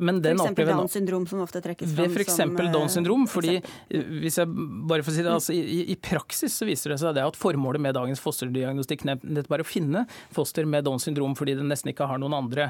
Men 0.00 0.20
den 0.24 0.38
eksempel 0.40 0.68
Downs 0.70 0.94
syndrom, 0.96 1.26
som 1.28 1.42
ofte 1.44 1.60
trekkes 1.64 1.92
fram 1.92 2.06
Ved 2.06 2.14
f.eks. 2.26 2.72
Downs 2.72 2.96
syndrom. 2.96 3.26
fordi 3.30 3.58
hvis 4.22 4.38
jeg 4.40 4.50
bare 4.88 5.04
får 5.06 5.16
si 5.16 5.24
det, 5.24 5.32
altså, 5.32 5.54
i, 5.56 5.86
i, 5.92 5.96
praksis 5.96 6.58
så 6.58 6.68
viser 6.68 6.92
det 6.92 7.00
seg 7.02 7.16
det 7.16 7.24
at 7.26 7.38
formålet 7.38 7.82
med 7.82 7.96
dagens 7.96 8.22
fosterdiagnostikk 8.22 9.06
nettopp 9.06 9.56
er 9.56 9.64
å 9.64 9.68
finne 9.68 10.04
foster 10.34 10.68
med 10.68 10.86
Downs 10.86 11.06
syndrom 11.08 11.36
fordi 11.38 11.56
det 11.58 11.66
nesten 11.66 11.92
ikke 11.92 12.08
har 12.10 12.20
noen 12.22 12.36
andre 12.36 12.68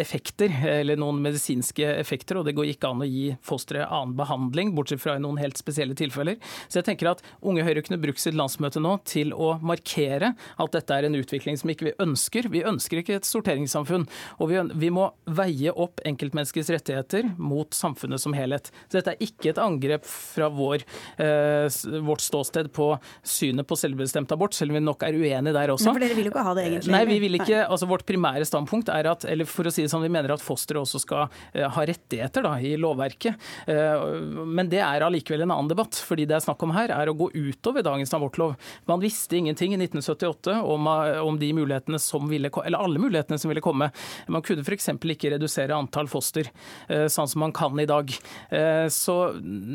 effekter 0.00 0.52
eller 0.68 0.98
noen 1.00 1.20
medisinske 1.24 1.86
effekter, 1.98 2.38
og 2.38 2.48
det 2.48 2.54
går 2.56 2.72
ikke 2.72 2.90
an 2.90 3.04
å 3.04 3.08
gi 3.08 3.26
fosteret 3.44 3.88
annen 3.88 4.14
behandling, 4.18 4.74
bortsett 4.76 5.02
fra 5.02 5.16
i 5.18 5.22
noen 5.22 5.40
helt 5.40 5.58
spesielle 5.60 5.96
tilfeller. 5.98 6.38
Så 6.68 6.80
jeg 6.80 6.88
tenker 6.88 7.12
at 7.12 7.22
Unge 7.44 7.64
Høyre 7.66 7.82
kunne 7.84 8.00
brukt 8.02 8.22
sitt 8.22 8.36
landsmøte 8.38 8.82
nå 8.82 8.96
til 9.08 9.34
å 9.34 9.54
markere 9.64 10.34
at 10.60 10.74
dette 10.74 10.96
er 10.96 11.08
en 11.08 11.18
utvikling 11.18 11.58
som 11.60 11.72
ikke 11.72 11.90
vi 11.90 11.94
ønsker. 12.02 12.50
Vi 12.52 12.64
ønsker 12.66 13.00
ikke 13.00 13.18
et 13.18 13.28
sorteringssamfunn. 13.28 14.06
Og 14.40 14.50
vi, 14.50 14.60
vi 14.84 14.90
må 14.94 15.08
veie 15.24 15.72
opp 15.72 16.02
enkeltmenneskets 16.06 16.72
rettigheter 16.74 17.30
mot 17.38 17.74
samfunnet 17.74 18.22
som 18.22 18.36
helhet. 18.36 18.63
Så 18.88 18.98
dette 18.98 19.14
er 19.14 19.24
ikke 19.24 19.52
et 19.52 19.60
angrep 19.62 20.06
fra 20.08 20.48
vår, 20.52 20.84
eh, 21.18 21.68
vårt 22.04 22.24
ståsted 22.24 22.70
på 22.74 22.92
synet 23.22 23.68
på 23.68 23.78
selvbestemt 23.78 24.32
abort, 24.34 24.54
selv 24.54 24.74
om 24.74 24.78
vi 24.78 24.84
nok 24.84 25.02
er 25.06 25.18
uenige 25.18 25.54
der 25.56 25.74
også. 25.74 25.90
Men 25.90 25.98
for 25.98 26.06
dere 26.06 26.18
vil 26.18 26.28
jo 26.28 26.34
ikke 26.34 26.46
ha 26.46 26.54
det 26.56 26.66
egentlig? 26.68 26.94
Nei, 26.94 27.04
vi 27.10 27.18
vil 27.24 27.40
ikke. 27.40 27.62
Altså 27.64 27.88
Vårt 27.94 28.06
primære 28.08 28.46
standpunkt 28.48 28.88
er 28.88 29.10
at, 29.10 29.26
eller 29.28 29.48
for 29.48 29.68
å 29.68 29.72
si 29.72 29.84
det 29.84 29.92
sånn, 29.92 30.04
vi 30.06 30.12
mener 30.12 30.32
at 30.34 30.42
fosteret 30.42 30.82
også 30.82 31.02
skal 31.02 31.26
eh, 31.52 31.68
ha 31.68 31.84
rettigheter 31.86 32.46
da, 32.46 32.54
i 32.58 32.74
lovverket. 32.80 33.40
Eh, 33.70 34.04
men 34.46 34.70
det 34.72 34.80
er 34.84 35.04
allikevel 35.04 35.44
en 35.44 35.54
annen 35.54 35.70
debatt. 35.72 35.94
fordi 36.04 36.26
det 36.28 36.38
er 36.38 36.44
snakk 36.44 36.62
om 36.64 36.72
her 36.74 36.92
er 36.94 37.10
å 37.10 37.16
gå 37.16 37.30
utover 37.34 37.84
dagens 37.84 38.12
abortlov. 38.16 38.56
Man 38.90 39.02
visste 39.02 39.38
ingenting 39.38 39.74
i 39.74 39.78
1978 39.80 40.60
om, 40.62 40.86
eh, 40.86 41.20
om 41.20 41.38
de 41.38 41.52
mulighetene 41.56 42.00
som 42.00 42.28
ville, 42.28 42.50
eller 42.64 42.78
alle 42.78 43.02
mulighetene 43.02 43.38
som 43.38 43.52
ville 43.52 43.64
komme. 43.64 43.90
Man 44.28 44.42
kunne 44.42 44.64
f.eks. 44.64 44.88
ikke 45.14 45.34
redusere 45.34 45.76
antall 45.76 46.08
foster, 46.10 46.50
eh, 46.88 47.06
sånn 47.12 47.28
som 47.28 47.44
man 47.44 47.52
kan 47.52 47.78
i 47.80 47.86
dag. 47.86 48.10
Så 48.92 49.14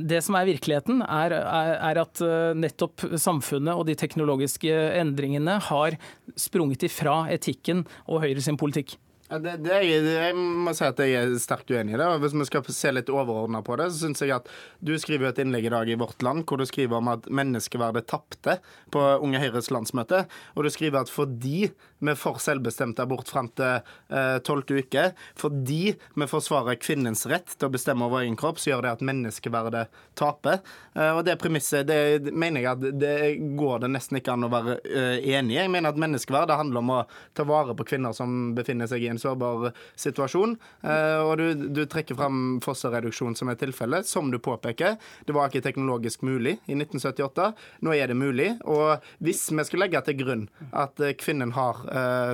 det 0.10 0.22
som 0.26 0.38
er 0.40 0.48
virkeligheten, 0.50 1.04
er, 1.04 1.36
er, 1.36 2.00
at 2.02 2.22
nettopp 2.56 3.06
samfunnet 3.20 3.74
og 3.74 3.86
de 3.90 3.98
teknologiske 4.00 4.74
endringene 5.00 5.58
har 5.70 5.98
sprunget 6.40 6.86
ifra 6.88 7.22
etikken 7.34 7.86
og 8.08 8.24
Høyre 8.24 8.44
sin 8.46 8.60
politikk. 8.60 8.98
Ja, 9.30 9.38
det, 9.38 9.60
det 9.62 9.74
er, 9.76 9.84
jeg 9.86 10.38
må 10.42 10.72
si 10.74 10.82
at 10.88 10.98
jeg 11.04 11.14
er 11.14 11.36
sterkt 11.38 11.70
uenig 11.70 11.94
i 11.94 12.00
det. 12.00 12.06
og 12.08 12.24
Hvis 12.24 12.34
vi 12.34 12.48
skal 12.50 12.72
se 12.74 12.94
litt 12.96 13.12
overordna 13.14 13.62
på 13.66 13.76
det, 13.78 13.92
så 13.94 14.08
syns 14.08 14.24
jeg 14.26 14.34
at 14.34 14.50
du 14.82 14.96
skriver 14.98 15.30
et 15.30 15.42
innlegg 15.44 15.68
i 15.70 15.74
dag 15.74 15.92
i 15.92 15.98
Vårt 16.02 16.26
Land 16.26 16.48
hvor 16.50 16.58
du 16.58 16.66
skriver 16.66 16.98
om 16.98 17.12
at 17.14 17.30
menneskeverdet 17.30 18.08
tapte 18.10 18.58
på 18.90 19.04
Unge 19.22 19.42
Høyres 19.44 19.70
landsmøte. 19.70 20.24
Og 20.58 20.66
du 20.66 20.72
skriver 20.74 21.04
at 21.04 21.14
fordi 21.14 21.70
vi 22.00 22.16
får 22.16 22.38
selvbestemt 22.44 23.00
abort 23.00 23.30
fram 23.30 23.50
til 23.58 23.80
eh, 24.10 24.38
tolvte 24.46 24.76
eh, 24.78 24.86
uke, 24.86 25.06
fordi 25.40 25.94
vi 26.16 26.28
forsvarer 26.30 26.80
kvinnens 26.80 27.26
rett 27.30 27.56
til 27.58 27.68
å 27.68 27.74
bestemme 27.74 28.08
over 28.08 28.24
egen 28.24 28.38
kropp, 28.40 28.60
så 28.62 28.72
gjør 28.72 28.86
det 28.86 28.94
at 28.96 29.04
menneskeverdet 29.06 29.86
taper. 30.20 30.62
Eh, 30.96 31.12
og 31.12 31.24
det 31.28 31.38
premisset 31.42 31.88
det 31.90 32.32
mener 32.32 32.64
jeg 32.64 32.72
at 32.72 33.00
det 33.02 33.18
går 33.60 33.84
det 33.84 33.92
nesten 33.92 34.20
ikke 34.20 34.36
an 34.36 34.48
å 34.48 34.52
være 34.54 34.78
eh, 34.86 35.18
enig 35.36 35.58
i. 35.58 35.60
Jeg 35.60 35.74
mener 35.74 35.92
at 35.92 36.00
menneskeverd 36.00 36.56
handler 36.56 36.84
om 36.84 36.94
å 36.96 37.02
ta 37.38 37.46
vare 37.48 37.76
på 37.76 37.88
kvinner 37.92 38.16
som 38.16 38.54
befinner 38.56 38.90
seg 38.90 39.04
i 39.04 39.12
en 39.12 39.20
sårbar 39.20 39.72
situasjon. 40.00 40.56
Og 40.90 41.32
du, 41.40 41.68
du 41.76 41.82
trekker 41.90 42.18
fram 42.18 42.60
fosterreduksjon 42.64 43.36
som 43.38 43.52
et 43.52 43.60
tilfelle. 43.62 44.02
Som 44.08 44.32
du 44.32 44.40
påpeker, 44.44 44.96
det 45.28 45.36
var 45.36 45.50
ikke 45.50 45.64
teknologisk 45.66 46.24
mulig 46.28 46.56
i 46.70 46.78
1978. 46.78 47.50
Nå 47.86 47.94
er 47.96 48.12
det 48.12 48.18
mulig. 48.18 48.50
Og 48.70 49.04
hvis 49.24 49.44
vi 49.52 49.66
skulle 49.68 49.88
legge 49.88 50.02
til 50.08 50.20
grunn 50.22 50.46
at 50.72 51.00
kvinnen 51.20 51.54
har 51.58 51.84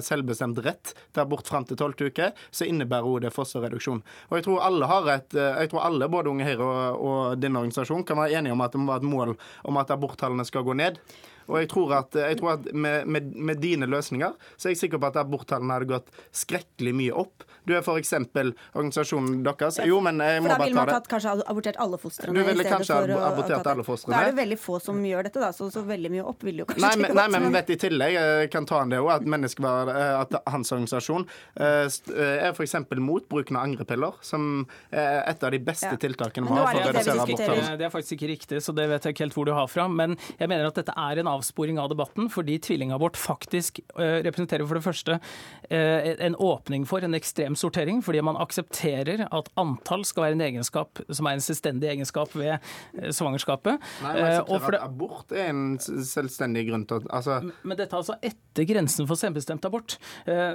selvbestemt 0.05 0.59
rett 0.65 0.93
til 1.13 1.23
abort 1.23 1.47
fram 1.49 1.67
til 1.67 1.79
tolvte 1.79 2.09
uke, 2.09 2.31
så 2.51 2.67
innebærer 2.69 3.07
også 3.07 3.25
det 3.25 3.33
fosterreduksjon. 3.35 4.01
Og 4.29 4.39
jeg 4.39 4.47
tror 4.47 4.65
alle 4.65 4.89
har 4.89 5.11
et, 5.15 5.37
jeg 5.37 5.71
tror 5.71 5.85
alle, 5.87 6.09
både 6.11 6.33
Unge 6.33 6.47
Høyre 6.47 6.65
og, 6.65 7.05
og 7.05 7.39
din 7.41 7.55
organisasjon, 7.55 8.05
kan 8.07 8.19
være 8.19 8.41
enige 8.41 8.55
om 8.55 8.65
at 8.65 8.75
det 8.75 8.81
må 8.81 8.91
være 8.93 9.03
et 9.03 9.13
mål 9.13 9.35
om 9.69 9.81
at 9.81 9.95
aborttallene 9.95 10.45
skal 10.47 10.65
gå 10.67 10.75
ned. 10.77 10.99
Og 11.47 11.59
jeg 11.61 11.71
tror 11.71 11.95
at, 12.01 12.15
jeg 12.17 12.39
tror 12.39 12.55
at 12.55 12.69
med, 12.73 13.07
med, 13.07 13.33
med, 13.35 13.61
dine 13.61 13.89
løsninger 13.89 14.33
så 14.55 14.69
er 14.69 14.75
jeg 14.75 14.85
sikker 14.85 15.01
på 15.01 15.11
at 15.11 15.19
aborttallene 15.21 15.77
hadde 15.77 15.89
gått 15.89 16.09
skrekkelig 16.35 16.95
mye 16.97 17.15
opp. 17.25 17.45
Du 17.65 17.73
er 17.73 17.81
f.eks. 17.81 18.13
organisasjonen 18.13 19.41
deres 19.45 19.79
Jo, 19.87 19.97
men 20.05 20.21
jeg 20.21 20.43
må 20.45 20.51
bare 20.51 20.57
ta 20.57 20.65
det. 20.65 20.65
For 20.65 20.65
da 20.65 20.65
ville 20.65 20.79
man 20.79 20.91
tatt, 20.93 21.09
kanskje 21.09 21.35
abortert 21.53 21.79
alle 21.81 21.99
fostrene? 22.01 22.35
Du 22.35 22.45
ville 22.45 22.65
kanskje 22.67 22.99
abortert 23.15 23.69
alle 23.71 23.85
fostrene. 23.87 24.15
Da 24.15 24.21
er 24.21 24.33
det 24.33 24.39
veldig 24.41 24.59
få 24.61 24.79
som 24.83 25.01
gjør 25.05 25.29
dette, 25.29 25.41
da, 25.41 25.51
så, 25.55 25.69
så 25.73 25.85
veldig 25.85 26.11
mye 26.13 26.25
opp 26.33 26.45
vil 26.45 26.61
jo 26.61 26.67
kanskje 26.69 26.85
nei, 26.85 26.91
men, 26.93 27.09
ikke 27.09 27.15
gått. 27.15 27.21
Nei, 27.21 27.41
men 27.41 27.57
vet 27.57 27.73
i 27.73 27.79
tillegg, 27.85 28.19
kan 28.53 28.69
ta 28.69 28.83
det 28.89 29.01
òg, 29.01 29.11
at 29.15 29.25
eh, 29.25 30.11
at 30.19 30.35
hans 30.53 30.71
organisasjon 30.75 31.25
eh, 31.57 31.87
er 31.87 32.51
f.eks. 32.51 32.75
mot 33.01 33.25
bruken 33.29 33.57
av 33.57 33.65
angrepiller, 33.69 34.17
som 34.25 34.65
er 34.91 35.23
et 35.25 35.43
av 35.45 35.53
de 35.53 35.61
beste 35.65 35.89
ja. 35.89 35.99
tiltakene 36.01 36.49
vi 36.49 36.57
har 36.59 36.69
for 36.69 36.81
å 36.81 36.87
redusere 36.91 37.25
aborttallene. 37.25 37.77
Det 37.79 37.87
er 37.87 37.93
faktisk 37.93 38.17
ikke 38.17 38.31
riktig, 38.33 38.61
så 38.65 38.75
det 38.75 38.87
vet 38.91 39.07
jeg 39.07 39.15
ikke 39.15 39.25
helt 39.25 39.37
hvor 39.37 39.49
du 39.49 39.53
har 39.57 39.69
fra. 39.71 39.87
Men 39.91 40.17
jeg 40.37 40.51
mener 40.51 40.69
at 40.69 40.79
dette 40.79 40.95
er 41.05 41.21
en 41.21 41.31
avsporing 41.35 41.79
av 41.81 41.91
debatten, 41.91 42.29
fordi 42.31 42.57
tvillingabort 42.63 43.19
faktisk 43.19 43.81
uh, 43.97 44.21
representerer 44.25 44.65
for 44.67 44.79
det 44.79 44.85
første 44.85 45.17
uh, 45.19 46.09
en 46.25 46.37
åpning 46.41 46.85
for 46.89 47.05
en 47.05 47.17
ekstrem 47.17 47.55
sortering, 47.59 48.01
fordi 48.05 48.23
man 48.25 48.39
aksepterer 48.41 49.25
at 49.27 49.51
antall 49.61 50.05
skal 50.07 50.27
være 50.27 50.39
en 50.39 50.45
egenskap 50.47 51.01
som 51.09 51.29
er 51.29 51.37
en 51.37 51.45
selvstendig 51.45 51.91
egenskap 51.93 52.33
ved 52.37 52.55
uh, 52.55 53.09
svangerskapet. 53.15 53.81
Nei, 54.05 54.13
man 54.15 54.31
aksepterer 54.31 54.79
at 54.79 54.87
abort 54.87 55.35
er 55.35 55.51
en 55.51 55.65
selvstendig 55.79 56.65
grunn 56.69 56.87
til 56.89 57.05
altså... 57.09 57.39
Men 57.63 57.77
dette 57.77 57.93
er 57.93 58.01
altså 58.01 58.17
etter 58.23 58.67
grensen 58.69 59.07
for 59.09 59.19
selvbestemt 59.19 59.65
abort. 59.67 59.97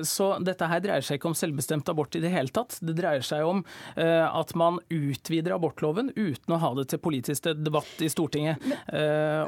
Så 0.09 0.27
dette 0.45 0.67
her 0.71 0.81
dreier 0.83 1.05
seg 1.05 1.19
ikke 1.19 1.29
om 1.31 1.37
selvbestemt 1.37 1.89
abort 1.93 2.17
i 2.17 2.23
det 2.23 2.31
hele 2.33 2.53
tatt. 2.55 2.79
Det 2.81 2.95
dreier 2.97 3.25
seg 3.25 3.45
om 3.47 3.63
at 3.97 4.55
man 4.59 4.79
utvider 4.93 5.55
abortloven 5.55 6.11
uten 6.17 6.55
å 6.57 6.61
ha 6.63 6.71
det 6.79 6.87
til 6.93 7.03
politisk 7.03 7.51
debatt 7.61 8.01
i 8.05 8.09
Stortinget. 8.13 8.63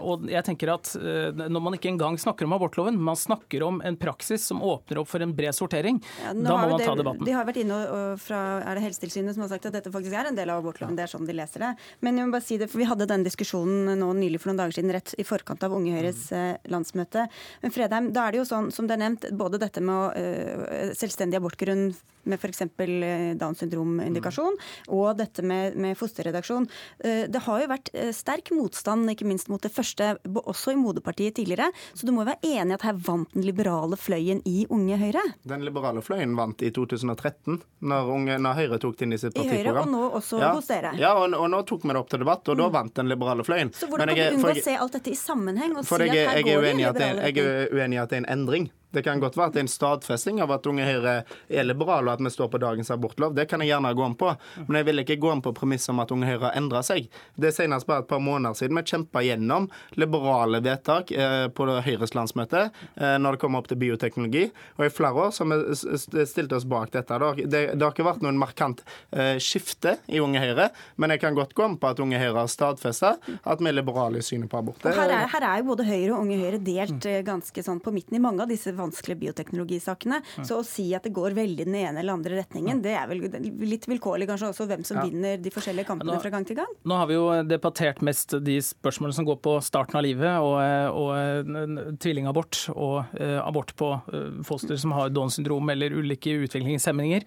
Og 0.05 0.29
jeg 0.31 0.45
tenker 0.49 0.75
at 0.75 0.93
når 1.43 1.63
man 1.65 1.77
ikke 1.77 1.91
engang 1.93 2.19
snakker 2.21 2.49
om 2.49 2.57
abortloven, 2.57 2.99
man 3.01 3.19
snakker 3.19 3.65
om 3.67 3.81
en 3.85 3.99
praksis 4.01 4.45
som 4.51 4.63
åpner 4.65 5.03
opp 5.03 5.11
for 5.11 5.25
en 5.25 5.35
bred 5.37 5.55
sortering, 5.57 6.01
ja, 6.23 6.33
da 6.35 6.57
må 6.57 6.73
man 6.73 6.81
det, 6.81 6.89
ta 6.89 6.97
debatten. 6.99 7.25
De 7.29 7.35
har 7.37 7.47
vært 7.49 7.63
inne 7.63 7.79
og 7.83 8.21
fra 8.23 8.43
er 8.61 8.79
det 8.79 8.85
Helsetilsynet 8.87 9.37
som 9.37 9.45
har 9.45 9.53
sagt 9.55 9.69
at 9.71 9.77
dette 9.77 9.93
faktisk 9.95 10.17
er 10.19 10.31
en 10.31 10.39
del 10.39 10.53
av 10.53 10.63
abortloven. 10.63 10.97
Det 10.99 11.07
er 11.07 11.13
sånn 11.13 11.29
de 11.29 11.37
leser 11.37 11.67
det. 11.67 11.73
Men 12.05 12.19
jeg 12.19 12.29
må 12.29 12.37
bare 12.37 12.47
si 12.47 12.59
det, 12.61 12.71
for 12.73 12.83
vi 12.83 12.89
hadde 12.89 13.09
den 13.11 13.27
diskusjonen 13.27 13.93
nå 13.99 14.13
nylig 14.19 14.43
for 14.43 14.53
noen 14.53 14.63
dager 14.65 14.79
siden, 14.79 14.95
rett 14.95 15.15
i 15.19 15.27
forkant 15.27 15.65
av 15.67 15.75
Unge 15.77 15.95
Høyres 15.97 16.25
mm. 16.31 16.39
eh, 16.39 16.71
landsmøte. 16.73 17.27
Men 17.63 17.75
Fredheim, 17.75 18.11
da 18.15 18.27
er 18.27 18.35
det 18.35 18.43
jo 18.43 18.49
sånn, 18.49 18.73
som 18.75 18.89
det 18.89 18.99
er 18.99 19.05
nevnt, 19.05 19.29
både 19.39 19.61
dette 19.63 19.83
med 19.85 19.95
å, 19.95 20.09
uh, 20.13 20.93
selvstendig 20.99 21.39
abortgrunn 21.39 21.91
med 22.25 22.41
f.eks. 22.41 22.63
Eh, 22.63 23.33
Downs 23.41 23.63
syndrom-indikasjon, 23.63 24.57
mm. 24.59 24.93
og 24.95 25.17
dette 25.21 25.45
med, 25.47 25.77
med 25.81 25.99
fosterredaksjon. 25.99 26.69
Uh, 27.03 27.25
det 27.33 27.45
har 27.47 27.63
jo 27.63 27.71
vært 27.71 27.91
sterk 28.17 28.53
motstand, 28.55 29.11
ikke 29.13 29.27
minst 29.29 29.51
mot 29.53 29.63
det 29.63 29.73
første, 29.73 30.15
også 30.43 30.75
i 30.75 30.79
moderpartiet 30.79 31.37
tidligere. 31.39 31.71
Så 31.95 32.07
du 32.09 32.13
må 32.15 32.27
være 32.27 32.41
enig 32.47 32.75
i 32.75 32.79
at 32.79 32.87
her 32.87 32.99
vant 33.07 33.33
den 33.35 33.47
liberale 33.47 33.97
fløyen 34.01 34.43
i 34.49 34.67
Unge 34.73 34.99
Høyre? 35.01 35.23
Den 35.49 35.65
liberale 35.67 36.03
fløyen 36.05 36.37
vant 36.39 36.63
i 36.63 36.71
2013, 36.75 37.61
når, 37.81 38.13
unge, 38.17 38.39
når 38.43 38.59
Høyre 38.61 38.81
tok 38.83 38.99
det 38.99 39.09
inn 39.09 39.17
i 39.17 39.21
sitt 39.21 39.35
partiprogram. 39.35 39.55
I 39.55 39.69
Høyre, 39.69 39.85
og 39.85 39.91
nå 39.93 40.03
også 40.21 40.43
ja. 40.43 40.53
hos 40.57 40.71
dere. 40.71 40.93
Ja, 41.01 41.15
og, 41.19 41.33
og, 41.39 41.49
nå 41.53 41.63
tok 41.69 41.87
vi 41.87 41.95
det 41.95 42.03
opp 42.03 42.13
til 42.13 42.23
debatt, 42.25 42.45
og 42.47 42.59
mm. 42.59 42.63
da 42.63 42.69
vant 42.79 43.01
den 43.01 43.11
liberale 43.13 43.47
fløyen. 43.47 43.73
Så 43.77 43.89
hvordan 43.91 44.13
kan 44.13 44.23
du 44.23 44.39
unngå 44.39 44.55
å 44.55 44.67
se 44.69 44.77
alt 44.85 44.99
dette 44.99 45.13
i 45.13 45.19
sammenheng 45.19 45.77
og 45.77 45.89
si 45.89 45.99
at 45.99 46.15
her 46.37 46.47
går 46.47 46.69
det 46.69 46.77
liberale? 46.79 47.27
Jeg 47.33 47.43
er 47.43 47.75
uenig 47.75 47.99
i 47.99 48.03
at 48.03 48.13
det 48.13 48.21
er 48.21 48.25
en 48.25 48.33
endring. 48.37 48.71
Det 48.93 49.03
kan 49.07 49.21
godt 49.23 49.37
være 49.39 49.51
at 49.51 49.57
det 49.57 49.63
er 49.63 49.67
en 49.67 49.73
stadfesting 49.73 50.41
av 50.45 50.53
at 50.55 50.67
Unge 50.69 50.85
Høyre 50.87 51.15
er 51.49 51.67
liberale, 51.67 52.11
og 52.11 52.19
at 52.19 52.25
vi 52.25 52.33
står 52.33 52.51
på 52.53 52.61
dagens 52.63 52.93
abortlov. 52.93 53.35
Det 53.37 53.47
kan 53.51 53.63
jeg 53.65 53.73
gjerne 53.73 53.93
gå 53.97 54.05
om 54.05 54.17
på. 54.19 54.33
Men 54.67 54.81
jeg 54.81 54.89
vil 54.89 55.03
ikke 55.03 55.19
gå 55.23 55.31
om 55.33 55.43
på 55.45 55.55
premisset 55.57 55.93
om 55.95 56.03
at 56.03 56.13
Unge 56.15 56.29
Høyre 56.29 56.51
har 56.51 56.59
endra 56.61 56.83
seg. 56.87 57.09
Det 57.37 57.51
er 57.51 57.57
senest 57.57 57.89
bare 57.89 58.05
et 58.05 58.11
par 58.11 58.23
måneder 58.23 58.57
siden 58.59 58.79
vi 58.79 58.85
kjempa 58.93 59.23
gjennom 59.25 59.69
liberale 60.01 60.61
vedtak 60.65 61.13
eh, 61.15 61.47
på 61.55 61.69
Høyres 61.87 62.15
landsmøte 62.17 62.67
eh, 62.69 63.17
når 63.23 63.37
det 63.37 63.43
kommer 63.43 63.63
opp 63.63 63.71
til 63.71 63.81
bioteknologi. 63.81 64.45
Og 64.79 64.87
i 64.87 64.93
flere 64.93 65.27
år 65.27 65.33
så 65.35 65.47
har 65.47 65.65
vi 65.65 66.27
stilt 66.29 66.53
oss 66.57 66.69
bak 66.69 66.93
dette. 66.95 67.19
Det, 67.23 67.47
det, 67.47 67.63
det 67.77 67.87
har 67.87 67.95
ikke 67.95 68.09
vært 68.09 68.25
noen 68.25 68.41
markant 68.41 68.85
eh, 69.11 69.39
skifte 69.43 69.97
i 70.13 70.21
Unge 70.23 70.43
Høyre, 70.43 70.71
men 71.01 71.15
jeg 71.15 71.25
kan 71.25 71.39
godt 71.39 71.57
gå 71.57 71.67
om 71.67 71.79
på 71.81 71.93
at 71.93 72.03
Unge 72.03 72.21
Høyre 72.21 72.43
har 72.43 72.53
stadfesta 72.53 73.15
at 73.17 73.63
vi 73.63 73.71
er 73.71 73.79
liberale 73.79 74.21
i 74.21 74.27
synet 74.27 74.51
på 74.53 74.61
abort. 74.61 74.85
Her 74.85 75.09
er, 75.09 75.29
her 75.33 75.49
er, 75.49 75.63
jo 75.63 75.71
både 75.73 75.87
Høyre 75.89 76.13
og 76.15 76.27
Unge 76.27 76.39
Høyre 76.41 76.61
delt 76.63 77.09
ganske 77.27 77.65
sånn 77.65 77.81
på 77.83 77.95
midten 77.95 78.19
i 78.19 78.23
mange 78.23 78.45
av 78.45 78.53
disse 78.53 78.75
vanskelige 78.83 79.23
bioteknologisakene. 79.27 80.21
Ja. 80.39 80.47
Så 80.49 80.61
å 80.61 80.67
si 80.67 80.89
at 80.97 81.07
det 81.07 81.15
går 81.17 81.37
veldig 81.39 81.67
den 81.69 81.79
ene 81.79 82.03
eller 82.03 82.17
andre 82.17 82.43
retningen, 82.43 82.83
det 82.85 82.95
er 82.99 83.09
vel 83.11 83.25
litt 83.67 83.89
vilkårlig 83.91 84.29
kanskje 84.31 84.53
også 84.53 84.69
hvem 84.71 84.85
som 84.87 85.01
ja. 85.01 85.07
vinner 85.09 85.41
de 85.43 85.53
forskjellige 85.55 85.89
kampene 85.89 86.15
nå, 86.15 86.21
fra 86.23 86.33
gang 86.35 86.47
til 86.49 86.59
gang? 86.59 86.71
Nå 86.89 86.99
har 87.01 87.11
vi 87.11 87.19
jo 87.19 87.27
debattert 87.49 88.03
mest 88.05 88.37
de 88.45 88.59
spørsmålene 88.65 89.17
som 89.17 89.29
går 89.29 89.41
på 89.45 89.57
starten 89.65 89.99
av 89.99 90.07
livet, 90.07 90.39
og, 90.43 90.59
og 90.99 91.97
tvillingabort 92.03 92.65
og 92.75 93.15
uh, 93.19 93.39
abort 93.43 93.75
på 93.79 93.91
foster 94.47 94.79
som 94.81 94.95
har 94.97 95.13
Downs 95.13 95.39
syndrom 95.39 95.69
eller 95.73 95.95
ulike 95.95 96.35
utviklingshemninger. 96.45 97.27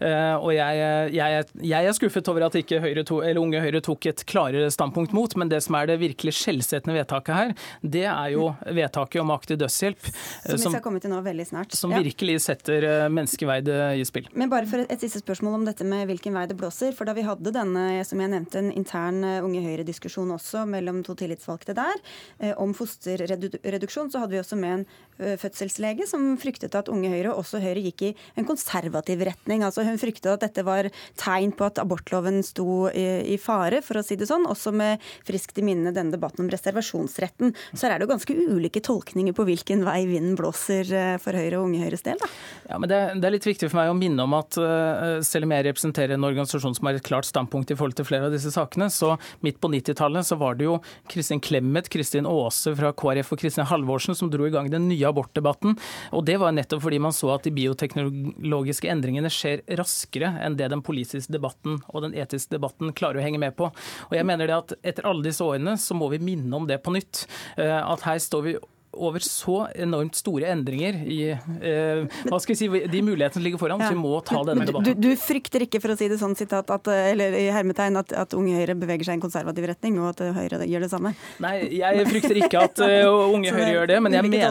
Uh, 0.00 0.36
og 0.40 0.52
jeg, 0.56 0.82
jeg, 1.16 1.46
jeg, 1.62 1.86
er 1.86 1.96
skuffet 1.96 2.30
over 2.32 2.48
at 2.48 2.58
ikke 2.58 2.80
Høyre 2.82 3.04
to, 3.06 3.20
Unge 3.36 3.60
Høyre 3.62 3.82
tok 3.84 4.08
et 4.10 4.24
klarere 4.28 4.70
standpunkt 4.72 5.14
mot, 5.16 5.32
men 5.38 5.50
det 5.52 5.62
som 5.66 5.76
er 5.78 5.90
det 5.90 5.98
virkelig 6.02 6.36
skjellsettende 6.40 6.96
vedtaket 6.98 7.36
her, 7.36 7.54
det 7.82 8.06
er 8.08 8.32
jo 8.34 8.50
vedtaket 8.64 9.22
om 9.22 9.32
aktiv 9.34 9.60
dødshjelp. 9.60 10.10
Som 10.46 10.64
skal 10.64 10.82
komme 10.96 11.04
til 11.04 11.12
nå 11.12 11.20
veldig 11.24 11.46
snart. 11.46 11.76
Som 11.76 11.92
virkelig 11.92 12.40
setter 12.46 12.84
eh, 12.86 13.08
menneskeverdet 13.12 14.00
i 14.00 14.04
spill. 14.08 14.28
Men 14.34 14.50
bare 14.52 14.68
for 14.68 14.82
et, 14.82 14.90
et, 14.92 15.02
siste 15.02 15.20
spørsmål 15.22 15.58
om 15.58 15.66
dette 15.68 15.84
med 15.86 16.06
hvilken 16.08 16.36
vei 16.36 16.46
det 16.48 16.56
blåser. 16.58 16.94
For 16.96 17.08
da 17.08 17.14
vi 17.16 17.26
hadde 17.26 17.52
denne, 17.54 17.84
som 18.08 18.20
jeg 18.22 18.32
nevnte, 18.32 18.60
en 18.62 18.72
intern 18.72 19.22
eh, 19.26 19.44
Unge 19.44 19.62
Høyre-diskusjon 19.64 20.32
også 20.36 20.64
mellom 20.70 21.02
to 21.06 21.16
tillitsvalgte 21.18 21.76
der, 21.76 22.00
eh, 22.40 22.54
om 22.62 22.72
fosterreduksjon, 22.76 24.10
så 24.12 24.22
hadde 24.22 24.36
vi 24.36 24.42
også 24.42 24.58
med 24.60 24.80
en 24.80 24.86
fødselslege 25.16 26.04
som 26.04 26.34
fryktet 26.36 26.74
at 26.76 26.90
Unge 26.92 27.08
Høyre, 27.08 27.30
og 27.32 27.40
også 27.40 27.60
Høyre, 27.62 27.80
gikk 27.86 28.02
i 28.04 28.10
en 28.36 28.44
konservativ 28.48 29.22
retning. 29.24 29.62
Altså 29.64 29.84
Hun 29.86 29.96
fryktet 30.00 30.28
at 30.34 30.42
dette 30.44 30.64
var 30.66 30.90
tegn 31.16 31.54
på 31.56 31.68
at 31.70 31.80
abortloven 31.80 32.42
sto 32.44 32.90
i, 32.90 33.06
i 33.32 33.38
fare, 33.40 33.80
for 33.84 34.00
å 34.00 34.04
si 34.04 34.18
det 34.20 34.28
sånn. 34.28 34.44
Også 34.48 34.74
med 34.76 35.00
friskt 35.24 35.56
i 35.56 35.64
minne 35.64 35.94
denne 35.96 36.12
debatten 36.12 36.44
om 36.44 36.52
reservasjonsretten. 36.52 37.54
Så 37.72 37.86
her 37.86 37.94
er 37.94 38.02
det 38.02 38.08
jo 38.08 38.12
ganske 38.12 38.36
ulike 38.36 38.82
tolkninger 38.84 39.36
på 39.36 39.46
hvilken 39.48 39.86
vei 39.86 40.02
vinden 40.10 40.36
blåser 40.36 40.85
for 41.22 41.36
Høyre 41.36 41.58
og 41.58 41.68
Unge 41.68 41.82
Høyres 41.84 42.04
del? 42.06 42.20
da? 42.20 42.28
Ja, 42.66 42.78
men 42.82 42.90
det, 42.90 42.98
det, 43.20 43.28
er 43.28 43.34
litt 43.36 43.46
viktig 43.46 43.68
for 43.70 43.78
meg 43.78 43.90
å 43.92 43.96
minne 43.96 44.24
om 44.26 44.34
at 44.36 44.56
uh, 44.58 45.18
selv 45.26 45.46
om 45.46 45.54
jeg 45.54 45.66
representerer 45.68 46.16
en 46.16 46.26
organisasjon 46.26 46.74
som 46.76 46.88
har 46.88 46.98
et 46.98 47.06
klart 47.06 47.28
standpunkt 47.28 47.70
i 47.70 47.76
forhold 47.78 47.96
til 47.98 48.08
flere 48.08 48.28
av 48.28 48.34
disse 48.34 48.50
sakene, 48.54 48.88
så 48.92 49.14
midt 49.46 49.60
på 49.62 49.70
90-tallet 49.72 50.26
så 50.26 50.38
var 50.40 50.58
det 50.58 50.66
jo 50.66 50.78
Kristin 51.12 51.42
Clemet, 51.42 51.90
Kristin 51.92 52.28
Aase 52.28 52.74
fra 52.78 52.92
KrF 52.96 53.32
og 53.34 53.42
Kristin 53.42 53.68
Halvorsen 53.70 54.18
som 54.18 54.30
dro 54.32 54.48
i 54.48 54.52
gang 54.54 54.70
den 54.72 54.88
nye 54.90 55.08
abortdebatten. 55.08 55.76
Og 56.16 56.26
det 56.26 56.38
var 56.42 56.54
nettopp 56.56 56.84
fordi 56.86 57.00
man 57.02 57.14
så 57.16 57.32
at 57.36 57.46
de 57.46 57.54
bioteknologiske 57.56 58.90
endringene 58.90 59.30
skjer 59.32 59.62
raskere 59.78 60.32
enn 60.42 60.58
det 60.58 60.70
den 60.72 60.84
politiske 60.86 61.34
debatten 61.34 61.80
og 61.92 62.06
den 62.06 62.16
etiske 62.18 62.56
debatten 62.56 62.94
klarer 62.96 63.20
å 63.20 63.26
henge 63.26 63.42
med 63.42 63.56
på. 63.58 63.70
Og 64.10 64.16
jeg 64.16 64.26
mener 64.26 64.50
det 64.50 64.58
at 64.58 64.76
etter 64.82 65.06
alle 65.08 65.26
disse 65.26 65.44
årene 65.44 65.76
så 65.80 65.96
må 65.98 66.10
vi 66.12 66.22
minne 66.22 66.52
om 66.56 66.66
det 66.68 66.82
på 66.84 66.94
nytt. 66.94 67.26
Uh, 67.58 67.80
at 67.86 68.06
her 68.06 68.18
står 68.22 68.46
vi 68.46 68.56
over 68.96 69.22
så 69.24 69.66
enormt 69.74 70.16
store 70.18 70.50
endringer 70.52 70.98
i 71.06 71.18
eh, 71.32 72.20
hva 72.26 72.38
skal 72.42 72.54
jeg 72.54 72.60
si, 72.60 72.68
de 72.90 73.02
mulighetene 73.04 73.38
som 73.38 73.44
ligger 73.44 73.60
foran. 73.60 73.82
Ja. 73.82 73.90
Så 73.90 73.96
vi 73.96 74.02
må 74.02 74.20
ta 74.26 74.42
denne 74.46 74.66
debatten. 74.68 74.96
Du, 74.96 75.08
du, 75.08 75.16
frykter 75.20 75.66
ikke, 75.66 75.80
for 75.84 75.94
å 75.94 75.98
si 75.98 76.08
det 76.10 76.18
sånn, 76.20 76.36
sitat, 76.38 76.70
at, 76.72 76.90
eller 76.92 77.36
i 77.38 77.46
hermetegn, 77.52 77.98
at, 78.00 78.14
at 78.16 78.36
Unge 78.36 78.56
Høyre 78.56 78.76
beveger 78.78 79.08
seg 79.08 79.16
i 79.16 79.20
en 79.20 79.24
konservativ 79.24 79.68
retning, 79.70 79.98
og 80.02 80.12
at 80.14 80.22
Høyre 80.36 80.62
gjør 80.66 80.86
det 80.86 80.90
samme? 80.92 81.12
Nei, 81.44 81.54
jeg 81.78 82.06
frykter 82.10 82.40
ikke 82.40 82.64
at 82.68 82.82
uh, 82.82 83.26
Unge 83.36 83.54
Høyre 83.54 83.70
gjør 83.74 83.92
det, 83.92 84.00
men 84.06 84.16
jeg 84.16 84.28
mener 84.28 84.44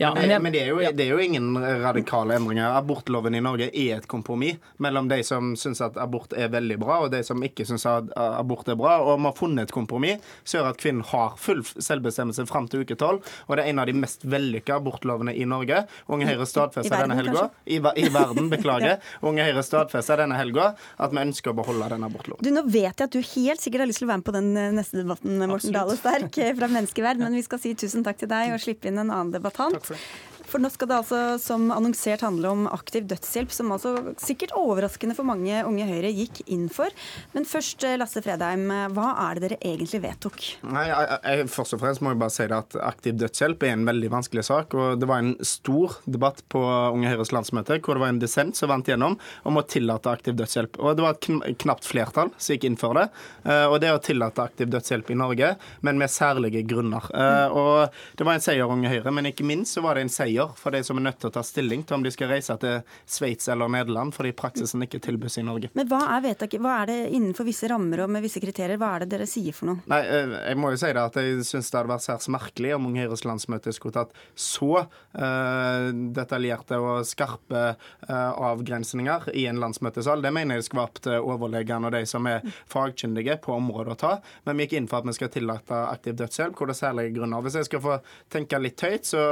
ja, 0.00 0.10
men, 0.14 0.30
jeg, 0.30 0.42
men 0.42 0.54
det, 0.54 0.62
er 0.64 0.72
jo, 0.72 0.80
det, 0.82 1.06
er 1.06 1.12
jo, 1.12 1.20
ingen 1.24 1.54
radikale 1.82 2.38
endringer. 2.38 2.74
Abortloven 2.78 3.36
i 3.36 3.42
Norge 3.44 3.70
er 3.70 3.98
et 3.98 4.08
kompromiss 4.10 4.60
mellom 4.82 5.08
de 5.10 5.20
som 5.26 5.54
syns 5.58 5.82
at 5.84 5.98
abort 6.00 6.34
er 6.36 6.50
veldig 6.52 6.78
bra, 6.82 7.00
og 7.04 7.12
de 7.14 7.22
som 7.26 7.42
ikke 7.44 7.66
syns 7.68 7.86
at 7.88 8.10
abort 8.16 8.68
er 8.70 8.78
bra. 8.78 8.98
Og 9.04 9.18
vi 9.18 9.28
har 9.28 9.38
funnet 9.38 9.68
et 9.68 9.74
kompromiss 9.74 10.34
som 10.42 10.60
gjør 10.60 10.70
at 10.72 10.80
kvinnen 10.80 11.06
har 11.10 11.36
full 11.40 11.62
selvbestemmelse 11.64 12.46
fram 12.50 12.68
til 12.70 12.84
uke 12.84 12.96
tolv. 13.00 13.24
Og 13.48 13.56
det 13.56 13.64
er 13.64 13.72
en 13.72 13.83
av 13.84 13.90
de 13.90 13.96
mest 14.04 14.24
vellykka 14.24 14.78
abortlovene 14.80 15.34
i 15.36 15.46
Norge. 15.48 15.84
Unge 16.12 16.28
Høyre 16.28 16.46
stadfester 16.48 17.04
denne 17.04 17.18
helga 17.18 17.46
I, 17.64 17.78
I, 17.78 18.08
verden, 18.12 18.50
beklager. 18.52 19.00
Unge 19.28 19.46
Høyre 19.46 19.64
stadfester 19.66 20.24
denne 20.24 20.38
helga 20.40 20.72
at 20.74 21.14
vi 21.14 21.22
ønsker 21.22 21.52
å 21.52 21.58
beholde 21.60 21.90
denne 21.94 22.10
abortloven. 22.10 22.44
Du, 22.44 22.52
Nå 22.54 22.64
vet 22.68 22.92
jeg 22.92 23.06
at 23.06 23.14
du 23.14 23.20
helt 23.20 23.62
sikkert 23.62 23.84
har 23.84 23.90
lyst 23.90 24.02
til 24.02 24.08
å 24.08 24.12
være 24.12 24.22
med 24.22 24.28
på 24.28 24.36
den 24.36 24.52
eh, 24.58 24.70
neste 24.74 25.02
debatten, 25.02 25.40
Morten 25.50 25.74
Dale 25.74 25.98
Sterk 25.98 26.38
eh, 26.40 26.54
fra 26.58 26.70
Menneskeverd, 26.70 27.22
men 27.22 27.36
vi 27.36 27.44
skal 27.46 27.62
si 27.62 27.74
tusen 27.78 28.06
takk 28.06 28.22
til 28.22 28.30
deg 28.32 28.54
og 28.54 28.62
slippe 28.62 28.90
inn 28.90 29.00
en 29.00 29.10
annen 29.10 29.34
debattant. 29.34 29.76
Takk 29.76 29.92
For 29.92 30.33
nå 30.62 30.70
skal 30.72 30.90
det 30.90 30.98
altså 31.00 31.20
som 31.42 31.66
annonsert 31.74 32.24
handle 32.26 32.52
om 32.52 32.66
aktiv 32.70 33.06
dødshjelp, 33.10 33.52
som 33.54 33.72
altså 33.74 34.14
sikkert 34.22 34.54
overraskende 34.58 35.16
for 35.16 35.26
mange 35.28 35.62
unge 35.66 35.88
Høyre 35.88 36.12
gikk 36.14 36.42
inn 36.52 36.68
for. 36.72 36.92
Men 37.34 37.48
først, 37.48 37.84
eh, 37.84 37.96
Lasse 38.00 38.22
Fredheim, 38.24 38.66
hva 38.94 39.10
er 39.26 39.38
det 39.38 39.44
dere 39.48 39.60
egentlig 39.72 40.02
vedtok? 40.04 40.40
Nei, 40.70 40.86
jeg, 40.90 41.18
jeg, 41.24 41.48
Først 41.54 41.76
og 41.76 41.82
fremst 41.82 42.02
må 42.04 42.12
jeg 42.12 42.20
bare 42.22 42.34
si 42.34 42.46
det 42.50 42.56
at 42.58 42.76
aktiv 42.82 43.16
dødshjelp 43.20 43.66
er 43.66 43.74
en 43.74 43.86
veldig 43.88 44.10
vanskelig 44.12 44.44
sak. 44.46 44.74
og 44.74 45.00
Det 45.00 45.08
var 45.10 45.22
en 45.22 45.34
stor 45.44 45.98
debatt 46.06 46.42
på 46.52 46.62
Unge 46.64 47.10
Høyres 47.12 47.34
landsmøte 47.34 47.80
hvor 47.84 47.98
det 47.98 48.04
var 48.04 48.12
en 48.14 48.20
dissent 48.22 48.56
som 48.56 48.70
vant 48.70 48.88
gjennom 48.88 49.16
om 49.44 49.60
å 49.60 49.64
tillate 49.68 50.12
aktiv 50.12 50.36
dødshjelp. 50.38 50.78
Og 50.80 50.96
Det 50.96 51.04
var 51.04 51.18
et 51.18 51.58
knapt 51.64 51.88
flertall 51.88 52.32
som 52.36 52.54
gikk 52.54 52.68
inn 52.68 52.78
for 52.80 52.98
det. 52.98 53.08
Eh, 53.44 53.66
og 53.68 53.80
det 53.82 53.92
å 53.92 54.02
tillate 54.02 54.44
aktiv 54.44 54.70
dødshjelp 54.72 55.10
i 55.10 55.18
Norge, 55.18 55.54
men 55.86 56.00
med 56.00 56.12
særlige 56.12 56.64
grunner. 56.68 57.08
Eh, 57.14 57.48
og 57.48 57.94
Det 58.16 58.26
var 58.26 58.38
en 58.38 58.44
seier 58.44 58.70
Unge 58.70 58.90
Høyre, 58.90 59.12
men 59.14 59.30
ikke 59.30 59.46
minst 59.46 59.76
så 59.76 59.84
var 59.84 59.96
det 59.96 60.06
en 60.06 60.12
seier 60.12 60.43
for 60.58 60.74
de 60.74 60.82
som 60.86 60.98
er 60.98 61.06
nødt 61.08 61.20
til 61.22 61.30
å 61.30 61.34
ta 61.34 61.42
stilling 61.46 61.84
til 61.84 61.98
om 61.98 62.04
de 62.04 62.12
skal 62.14 62.30
reise 62.32 62.56
til 62.62 62.80
Sveits 63.10 63.48
eller 63.52 63.70
Nederland 63.72 64.14
fordi 64.14 64.34
praksisen 64.36 64.84
ikke 64.86 65.00
tilbys 65.04 65.38
i 65.40 65.46
Norge. 65.46 65.70
Men 65.76 65.88
hva 65.90 66.02
er 66.16 66.24
vedtaket? 66.28 66.62
Hva 66.64 66.76
er 66.82 66.90
det 66.92 66.98
innenfor 67.16 67.48
visse 67.48 67.68
rammer 67.70 68.04
og 68.04 68.12
med 68.14 68.24
visse 68.24 68.42
kriterier? 68.42 68.78
Hva 68.80 68.94
er 68.96 69.04
det 69.04 69.12
dere 69.14 69.28
sier 69.30 69.56
for 69.56 69.72
noe? 69.72 69.84
Nei, 69.90 70.00
eh, 70.04 70.34
Jeg 70.50 70.60
må 70.60 70.72
jo 70.72 70.80
si 70.80 70.92
det 70.92 71.02
at 71.02 71.18
jeg 71.20 71.46
syns 71.48 71.70
det 71.70 71.80
hadde 71.80 71.92
vært 71.94 72.06
særs 72.06 72.30
merkelig 72.32 72.74
om 72.76 72.90
Høyres 72.94 73.24
landsmøte 73.26 73.74
skulle 73.74 73.96
tatt 73.96 74.12
så 74.38 74.84
uh, 74.84 75.88
detaljerte 76.14 76.78
og 76.80 77.06
skarpe 77.08 77.62
uh, 77.74 78.32
avgrensninger 78.50 79.30
i 79.34 79.46
en 79.50 79.60
landsmøtesal. 79.62 80.22
Det 80.22 80.32
mener 80.34 80.60
jeg 80.60 80.68
skulle 80.68 80.86
vært 80.86 81.10
overlegene 81.18 81.90
og 81.90 81.96
de 81.96 82.04
som 82.08 82.26
er 82.30 82.44
fagkyndige 82.70 83.38
på 83.44 83.54
området 83.56 83.96
å 83.96 84.00
ta. 84.00 84.12
Men 84.46 84.58
vi 84.58 84.66
gikk 84.66 84.78
inn 84.78 84.88
for 84.90 85.02
at 85.02 85.08
vi 85.08 85.16
skal 85.16 85.32
tillate 85.34 85.80
aktiv 85.90 86.16
dødshjelp 86.18 86.58
hvor 86.58 86.70
det 86.70 86.76
er 86.76 86.80
særlige 86.80 87.14
grunner. 87.18 87.44
Hvis 87.44 87.58
jeg 87.60 87.68
skal 87.68 87.84
få 87.84 87.98
tenke 88.32 88.60
litt 88.62 88.84
høyt, 88.84 89.08
så 89.08 89.24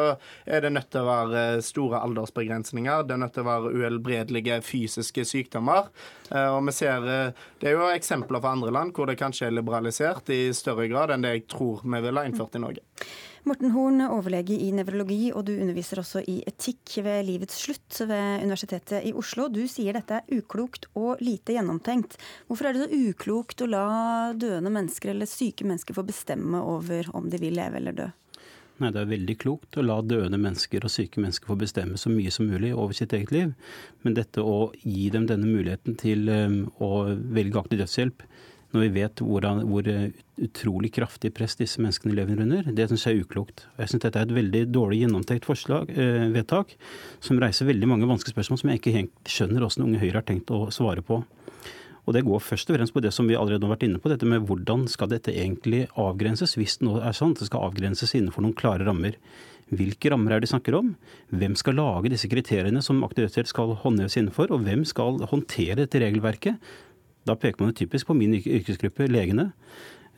er 0.46 0.64
det 0.64 0.72
nødt 0.74 0.90
til 0.92 1.01
å 1.02 1.08
være 1.08 1.42
store 1.64 2.00
aldersbegrensninger. 2.06 3.04
Det 3.06 3.16
er 3.16 3.22
nødt 3.24 3.34
til 3.36 3.44
å 3.44 3.50
være 3.50 3.72
uhelbredelige 3.74 4.60
fysiske 4.66 5.26
sykdommer. 5.28 5.90
Og 6.32 6.60
vi 6.68 6.72
ser, 6.76 7.04
Det 7.60 7.68
er 7.68 7.76
jo 7.76 7.90
eksempler 7.90 8.40
fra 8.40 8.54
andre 8.56 8.72
land 8.72 8.94
hvor 8.96 9.10
det 9.10 9.18
kanskje 9.20 9.50
er 9.50 9.58
liberalisert 9.58 10.30
i 10.32 10.46
større 10.56 10.88
grad 10.88 11.12
enn 11.12 11.26
det 11.26 11.34
jeg 11.34 11.46
tror 11.52 11.82
vi 11.84 12.00
ville 12.00 12.24
innført 12.28 12.56
i 12.56 12.62
Norge. 12.62 12.86
Morten 13.42 13.72
Horn, 13.74 13.98
overlege 14.06 14.54
i 14.54 14.68
nevrologi, 14.70 15.32
og 15.34 15.48
du 15.48 15.56
underviser 15.56 15.98
også 15.98 16.20
i 16.30 16.36
etikk 16.46 16.92
ved 17.02 17.24
livets 17.26 17.56
slutt 17.64 17.98
ved 18.06 18.44
Universitetet 18.44 19.02
i 19.08 19.10
Oslo. 19.18 19.48
Du 19.50 19.64
sier 19.66 19.98
dette 19.98 20.20
er 20.20 20.38
uklokt 20.38 20.86
og 20.94 21.18
lite 21.18 21.56
gjennomtenkt. 21.56 22.14
Hvorfor 22.46 22.70
er 22.70 22.78
det 22.78 22.86
så 22.86 23.00
uklokt 23.10 23.64
å 23.66 23.70
la 23.72 23.86
døende 24.38 24.70
mennesker 24.70 25.10
eller 25.10 25.26
syke 25.26 25.66
mennesker 25.66 25.98
få 25.98 26.06
bestemme 26.06 26.62
over 26.62 27.10
om 27.18 27.26
de 27.32 27.42
vil 27.42 27.58
leve 27.58 27.82
eller 27.82 27.98
dø? 27.98 28.08
Nei, 28.82 28.90
Det 28.90 29.02
er 29.04 29.12
veldig 29.12 29.34
klokt 29.38 29.76
å 29.78 29.84
la 29.86 30.00
døende 30.02 30.40
mennesker 30.42 30.82
og 30.82 30.90
syke 30.90 31.22
mennesker 31.22 31.46
få 31.46 31.54
bestemme 31.60 31.98
så 32.00 32.10
mye 32.10 32.32
som 32.34 32.48
mulig 32.50 32.72
over 32.74 32.96
sitt 32.98 33.12
eget 33.14 33.30
liv. 33.30 33.52
Men 34.02 34.16
dette 34.18 34.42
å 34.42 34.72
gi 34.82 35.06
dem 35.14 35.28
denne 35.30 35.46
muligheten 35.46 35.94
til 36.00 36.26
um, 36.26 36.64
å 36.82 37.04
velge 37.14 37.60
aktiv 37.60 37.78
dødshjelp, 37.78 38.24
når 38.72 38.86
vi 38.86 38.90
vet 38.94 39.20
hvor, 39.20 39.44
hvor 39.68 39.88
utrolig 40.42 40.90
kraftig 40.96 41.30
press 41.36 41.54
disse 41.60 41.82
menneskene 41.82 42.16
lever 42.16 42.40
under, 42.40 42.70
det 42.72 42.88
syns 42.88 43.04
jeg 43.06 43.18
er 43.18 43.26
uklokt. 43.26 43.66
Jeg 43.78 43.92
syns 43.92 44.06
dette 44.06 44.18
er 44.18 44.26
et 44.26 44.34
veldig 44.38 44.62
dårlig 44.72 45.02
gjennomtenkt 45.02 45.46
forslag, 45.46 45.92
eh, 45.92 46.24
vedtak, 46.32 46.72
som 47.20 47.40
reiser 47.42 47.68
veldig 47.68 47.90
mange 47.90 48.08
vanskelige 48.08 48.38
spørsmål 48.38 48.62
som 48.62 48.72
jeg 48.72 48.80
ikke 48.80 49.04
skjønner 49.28 49.62
hvordan 49.62 49.86
Unge 49.86 50.00
Høyre 50.02 50.22
har 50.22 50.26
tenkt 50.26 50.50
å 50.56 50.64
svare 50.74 51.04
på. 51.04 51.20
Og 52.02 52.14
Det 52.16 52.24
går 52.26 52.40
først 52.42 52.70
og 52.70 52.76
fremst 52.76 52.94
på 52.94 53.02
det 53.02 53.12
som 53.14 53.28
vi 53.30 53.36
allerede 53.38 53.62
har 53.62 53.76
vært 53.76 53.86
inne 53.86 54.00
på, 54.02 54.10
dette 54.10 54.26
med 54.26 54.42
hvordan 54.48 54.88
skal 54.90 55.10
dette 55.12 55.30
egentlig 55.30 55.84
avgrenses, 55.94 56.56
hvis 56.58 56.80
det 56.80 56.88
nå 56.88 56.98
er 56.98 57.14
sant, 57.14 57.38
det 57.38 57.46
skal 57.46 57.68
avgrenses 57.68 58.14
innenfor 58.18 58.42
noen 58.42 58.56
klare 58.58 58.86
rammer. 58.88 59.18
Hvilke 59.72 60.10
rammer 60.12 60.34
er 60.34 60.42
det 60.42 60.48
de 60.48 60.52
snakker 60.52 60.76
om? 60.76 60.90
Hvem 61.30 61.54
skal 61.56 61.78
lage 61.78 62.10
disse 62.12 62.28
kriteriene 62.28 62.82
som 62.84 63.04
aktivitet 63.06 63.48
skal 63.48 63.76
håndheves 63.84 64.18
innenfor? 64.18 64.50
Og 64.52 64.66
hvem 64.66 64.82
skal 64.88 65.22
håndtere 65.30 65.78
dette 65.84 66.02
regelverket? 66.02 66.58
Da 67.24 67.38
peker 67.38 67.62
man 67.62 67.76
typisk 67.78 68.10
på 68.10 68.16
min 68.18 68.34
yrkesgruppe, 68.40 69.06
legene. 69.08 69.52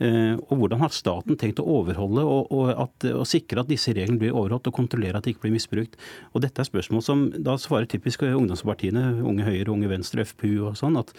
Eh, 0.03 0.35
og 0.51 0.59
hvordan 0.59 0.81
har 0.83 0.91
staten 0.91 1.39
tenkt 1.39 1.61
å 1.63 1.67
overholde 1.77 2.25
og, 2.27 2.49
og, 2.51 2.71
at, 2.73 3.07
og, 3.13 3.23
sikre 3.31 3.63
at 3.63 3.71
disse 3.71 3.93
reglene 3.95 4.19
blir 4.19 4.35
overholdt, 4.35 4.67
og 4.67 4.75
kontrollere 4.75 5.21
at 5.21 5.27
de 5.27 5.35
ikke 5.35 5.47
blir 5.47 5.55
misbrukt. 5.55 5.95
Og 6.35 6.43
Dette 6.43 6.63
er 6.63 6.67
spørsmål 6.67 7.05
som 7.07 7.25
da 7.35 7.55
svarer 7.61 7.87
typisk 7.91 8.25
ungdomspartiene, 8.27 9.21
Unge 9.23 9.47
Høyre, 9.47 9.71
Unge 9.71 9.91
Venstre, 9.93 10.27
FPU 10.27 10.67
og 10.71 10.79
sånn, 10.81 10.99
at 10.99 11.15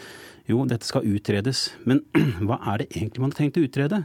jo, 0.49 0.59
dette 0.69 0.85
skal 0.85 1.07
utredes. 1.07 1.69
Men 1.89 2.03
hva 2.45 2.59
er 2.73 2.83
det 2.83 2.89
egentlig 2.91 3.23
man 3.23 3.31
har 3.31 3.39
tenkt 3.39 3.61
å 3.61 3.63
utrede? 3.65 4.01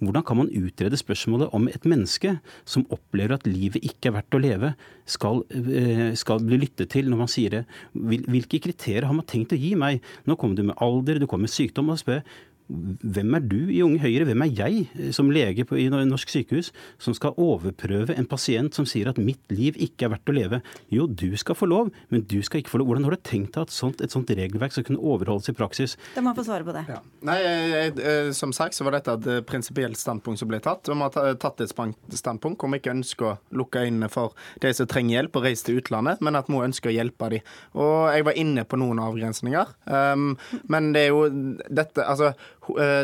Hvordan 0.00 0.24
kan 0.26 0.40
man 0.40 0.50
utrede 0.50 0.98
spørsmålet 0.98 1.52
om 1.54 1.68
et 1.70 1.84
menneske 1.86 2.38
som 2.64 2.86
opplever 2.94 3.36
at 3.36 3.46
livet 3.46 3.84
ikke 3.84 4.10
er 4.10 4.16
verdt 4.16 4.38
å 4.38 4.42
leve, 4.42 4.72
skal, 5.04 5.44
eh, 5.52 6.16
skal 6.18 6.40
bli 6.42 6.62
lyttet 6.64 6.90
til 6.96 7.12
når 7.12 7.22
man 7.26 7.30
sier 7.30 7.58
det? 7.58 7.62
Hvilke 7.92 8.62
kriterier 8.64 9.06
har 9.06 9.14
man 9.14 9.28
tenkt 9.28 9.54
å 9.54 9.60
gi 9.60 9.74
meg? 9.78 10.02
Nå 10.24 10.38
kommer 10.40 10.56
du 10.58 10.64
med 10.64 10.80
alder, 10.82 11.20
du 11.20 11.28
kommer 11.28 11.46
med 11.46 11.54
sykdom. 11.54 11.92
og 11.92 12.00
spør 12.00 12.24
hvem 12.68 13.36
er 13.36 13.42
du 13.44 13.58
i 13.68 13.82
Unge 13.84 14.00
Høyre, 14.00 14.24
hvem 14.24 14.42
er 14.46 14.52
jeg 14.56 14.84
eh, 14.96 15.10
som 15.12 15.28
lege 15.32 15.66
på, 15.68 15.76
i 15.76 15.88
norsk 15.92 16.30
sykehus 16.32 16.70
som 17.02 17.12
skal 17.16 17.36
overprøve 17.40 18.16
en 18.16 18.28
pasient 18.28 18.72
som 18.76 18.86
sier 18.88 19.10
at 19.10 19.20
mitt 19.20 19.42
liv 19.52 19.76
ikke 19.76 20.06
er 20.06 20.14
verdt 20.14 20.32
å 20.32 20.36
leve? 20.36 20.60
Jo, 20.92 21.04
du 21.06 21.36
skal 21.40 21.58
få 21.58 21.68
lov, 21.68 21.90
men 22.08 22.24
du 22.30 22.38
skal 22.46 22.62
ikke 22.62 22.72
få 22.72 22.80
lov. 22.80 22.88
Hvordan 22.88 23.08
har 23.08 23.16
du 23.16 23.24
tenkt 23.26 23.58
deg 23.58 23.66
at 23.66 23.74
sånt, 23.74 24.00
et 24.00 24.14
sånt 24.14 24.32
regelverk 24.32 24.72
skal 24.72 24.86
kunne 24.88 25.02
overholdes 25.02 25.50
i 25.52 25.56
praksis? 25.56 25.96
Da 26.14 26.24
må 26.24 26.32
jeg 26.32 26.40
få 26.40 26.46
svare 26.48 26.66
på 26.66 26.76
det. 26.76 26.86
Ja. 26.88 27.02
Nei, 27.28 27.36
jeg, 27.42 27.92
jeg, 28.00 28.32
Som 28.38 28.54
sagt 28.56 28.78
så 28.78 28.88
var 28.88 28.96
dette 28.96 29.18
et 29.18 29.28
eh, 29.34 29.44
prinsipielt 29.44 30.00
standpunkt 30.00 30.40
som 30.40 30.48
ble 30.48 30.62
tatt. 30.64 30.88
Vi 30.88 30.96
har 31.04 31.38
tatt 31.42 31.60
et 31.60 31.76
standpunkt 32.16 32.64
hvor 32.64 32.72
vi 32.72 32.80
ikke 32.80 32.96
ønsker 32.96 33.28
å 33.28 33.36
lukke 33.60 33.84
øynene 33.84 34.08
for 34.12 34.32
de 34.64 34.72
som 34.72 34.88
trenger 34.88 35.18
hjelp 35.18 35.36
og 35.36 35.46
reise 35.50 35.68
til 35.68 35.82
utlandet, 35.82 36.24
men 36.24 36.40
at 36.40 36.48
vi 36.48 36.64
ønsker 36.64 36.88
å 36.88 36.96
hjelpe 36.96 37.28
dem. 37.36 37.54
Og 37.76 38.08
jeg 38.14 38.24
var 38.30 38.40
inne 38.40 38.64
på 38.64 38.80
noen 38.80 39.04
avgrensninger, 39.04 39.76
um, 39.84 40.32
men 40.72 40.92
det 40.96 41.06
er 41.06 41.12
jo 41.12 41.28
dette 41.68 42.04
altså 42.04 42.32
Eh, 42.34 42.44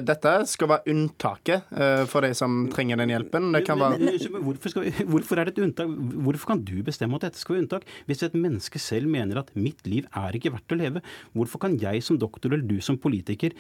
dette 0.06 0.32
skal 0.48 0.70
være 0.70 0.92
unntaket 0.92 1.72
eh, 1.74 2.02
for 2.10 2.24
de 2.24 2.32
som 2.36 2.62
trenger 2.72 3.00
den 3.00 3.12
hjelpen. 3.12 3.50
Det 3.54 3.62
kan 3.66 3.80
være 3.80 3.98
hvorfor, 4.40 4.72
skal, 4.72 4.88
hvorfor, 5.10 5.40
er 5.40 5.48
det 5.48 5.56
et 5.56 5.62
unntak? 5.66 5.90
Hvorfor 6.26 6.52
kan 6.54 6.64
du 6.64 6.78
bestemme 6.86 7.18
at 7.18 7.28
dette 7.28 7.40
skal 7.40 7.56
være 7.56 7.64
unntak? 7.66 7.86
Hvis 8.08 8.24
et 8.26 8.36
menneske 8.38 8.80
selv 8.82 9.10
mener 9.10 9.42
at 9.42 9.52
mitt 9.58 9.84
liv 9.88 10.08
er 10.16 10.36
ikke 10.36 10.54
verdt 10.54 10.76
å 10.76 10.80
leve, 10.80 11.04
hvorfor 11.36 11.64
kan 11.66 11.76
jeg 11.80 12.04
som 12.06 12.18
doktor 12.20 12.54
eller 12.54 12.66
du 12.66 12.78
som 12.84 12.98
politiker 13.00 13.56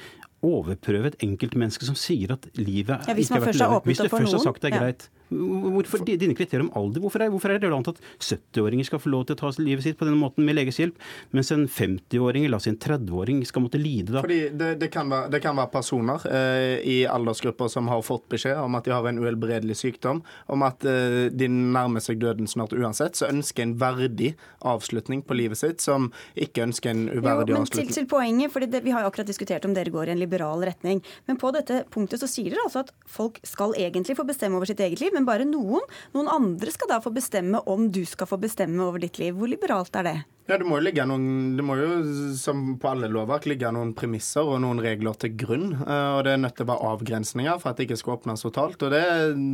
overprøve 0.46 1.12
et 1.12 1.22
enkeltmenneske 1.26 1.86
som 1.88 1.96
sier 1.98 2.34
at 2.36 2.46
livet 2.58 3.08
ja, 3.08 3.14
ikke 3.14 3.38
har 3.38 3.48
vært 3.50 3.64
å? 3.66 3.80
Hvis 3.86 4.04
det 4.04 4.12
først 4.12 4.36
har 4.38 4.44
sagt 4.44 4.62
det 4.64 4.72
er 4.72 4.78
greit. 4.78 5.10
Hvorfor 5.30 6.02
dine 6.02 6.34
kriterier 6.34 6.64
om 6.64 6.70
alder? 6.74 7.02
Hvorfor 7.04 7.22
er, 7.22 7.30
hvorfor 7.30 7.52
er 7.52 7.60
det 7.60 7.68
relevant 7.68 7.92
at 7.92 8.00
70-åringer 8.18 8.88
skal 8.88 8.98
få 9.02 9.12
lov 9.12 9.28
til 9.28 9.36
å 9.36 9.38
ta 9.38 9.50
livet 9.62 9.84
sitt 9.84 9.98
på 10.00 10.06
denne 10.08 10.18
måten 10.18 10.42
med 10.46 10.56
leges 10.58 10.80
hjelp, 10.80 10.96
mens 11.36 11.52
en 11.54 11.68
50-åring 11.70 12.48
eller 12.48 12.66
en 12.66 12.78
30-åring 12.82 13.44
skal 13.46 13.62
måtte 13.62 13.78
lide 13.78 14.16
da? 14.16 14.24
Fordi 14.24 14.40
det, 14.58 14.72
det, 14.80 14.90
kan, 14.90 15.10
være, 15.12 15.30
det 15.30 15.42
kan, 15.44 15.54
være, 15.60 15.70
personer 15.70 16.26
eh, 16.26 16.80
i 16.82 16.96
aldersgrupper 17.06 17.70
som 17.70 17.90
har 17.92 18.02
fått 18.02 18.26
beskjed 18.32 18.58
om 18.58 18.74
at 18.78 18.88
de 18.88 18.94
har 18.96 19.06
en 19.06 19.20
uhelbredelig 19.22 19.78
sykdom, 19.84 20.24
om 20.50 20.66
at 20.66 20.86
eh, 20.88 21.28
de 21.30 21.50
nærmer 21.50 22.02
seg 22.02 22.18
døden 22.22 22.50
snart 22.50 22.74
uansett, 22.74 23.20
så 23.20 23.30
ønsker 23.30 23.68
en 23.68 23.76
verdig 23.78 24.32
avslutning 24.66 25.22
på 25.22 25.38
livet 25.38 25.62
sitt, 25.62 25.84
som 25.84 26.10
ikke 26.34 26.66
ønsker 26.66 26.90
en 26.90 27.06
uverdig 27.06 27.54
jo, 27.54 27.60
men 27.60 27.68
avslutning. 27.68 27.92
Til, 27.92 28.00
til 28.02 28.10
poenget, 28.10 28.50
fordi 28.50 28.70
det, 28.72 28.82
Vi 28.82 28.96
har 28.96 29.04
jo 29.04 29.12
akkurat 29.12 29.30
diskutert 29.30 29.68
om 29.68 29.76
dere 29.76 29.94
går 29.94 30.10
i 30.10 30.16
en 30.16 30.22
liberal 30.30 30.62
retning, 30.64 31.02
men 31.26 31.38
på 31.40 31.50
dette 31.54 31.82
punktet 31.90 32.22
så 32.22 32.30
sier 32.30 32.54
dere 32.54 32.64
altså 32.68 32.84
at 32.86 32.92
folk 33.10 33.40
skal 33.46 33.74
egentlig 33.74 34.16
få 34.18 34.26
bestemme 34.28 34.56
over 34.56 34.70
sitt 34.70 34.80
eget 34.80 35.02
liv. 35.02 35.10
men 35.14 35.26
bare 35.26 35.44
noen. 35.44 35.82
Noen 36.14 36.30
andre 36.30 36.70
skal 36.70 36.88
da 36.88 37.00
få 37.02 37.10
bestemme 37.10 37.60
om 37.66 37.90
du 37.90 38.04
skal 38.06 38.30
få 38.30 38.38
bestemme 38.40 38.82
over 38.84 39.02
ditt 39.02 39.18
liv. 39.18 39.34
Hvor 39.34 39.50
liberalt 39.50 39.96
er 39.96 40.06
det? 40.06 40.18
Ja, 40.48 40.56
Det 40.58 40.66
må 40.66 40.80
jo 40.80 40.82
ligge 40.82 41.04
noen, 41.06 41.56
det 41.58 41.64
må 41.64 41.76
jo, 41.78 41.88
som 42.34 42.74
på 42.80 42.88
alle 42.90 43.10
lovverk, 43.12 43.46
ligge 43.50 43.70
noen 43.74 43.92
premisser 43.94 44.42
og 44.42 44.58
noen 44.64 44.80
regler 44.82 45.14
til 45.20 45.34
grunn. 45.38 45.68
Eh, 45.78 46.10
og 46.16 46.24
Det 46.26 46.32
er 46.32 46.40
nødt 46.42 46.56
til 46.58 46.66
å 46.66 46.70
være 46.72 46.90
avgrensninger 46.94 47.60
for 47.62 47.70
at 47.70 47.78
det 47.78 47.86
ikke 47.86 48.00
skal 48.00 48.16
åpnes 48.16 48.42
totalt. 48.42 48.82
og 48.82 48.90
Det, 48.90 49.04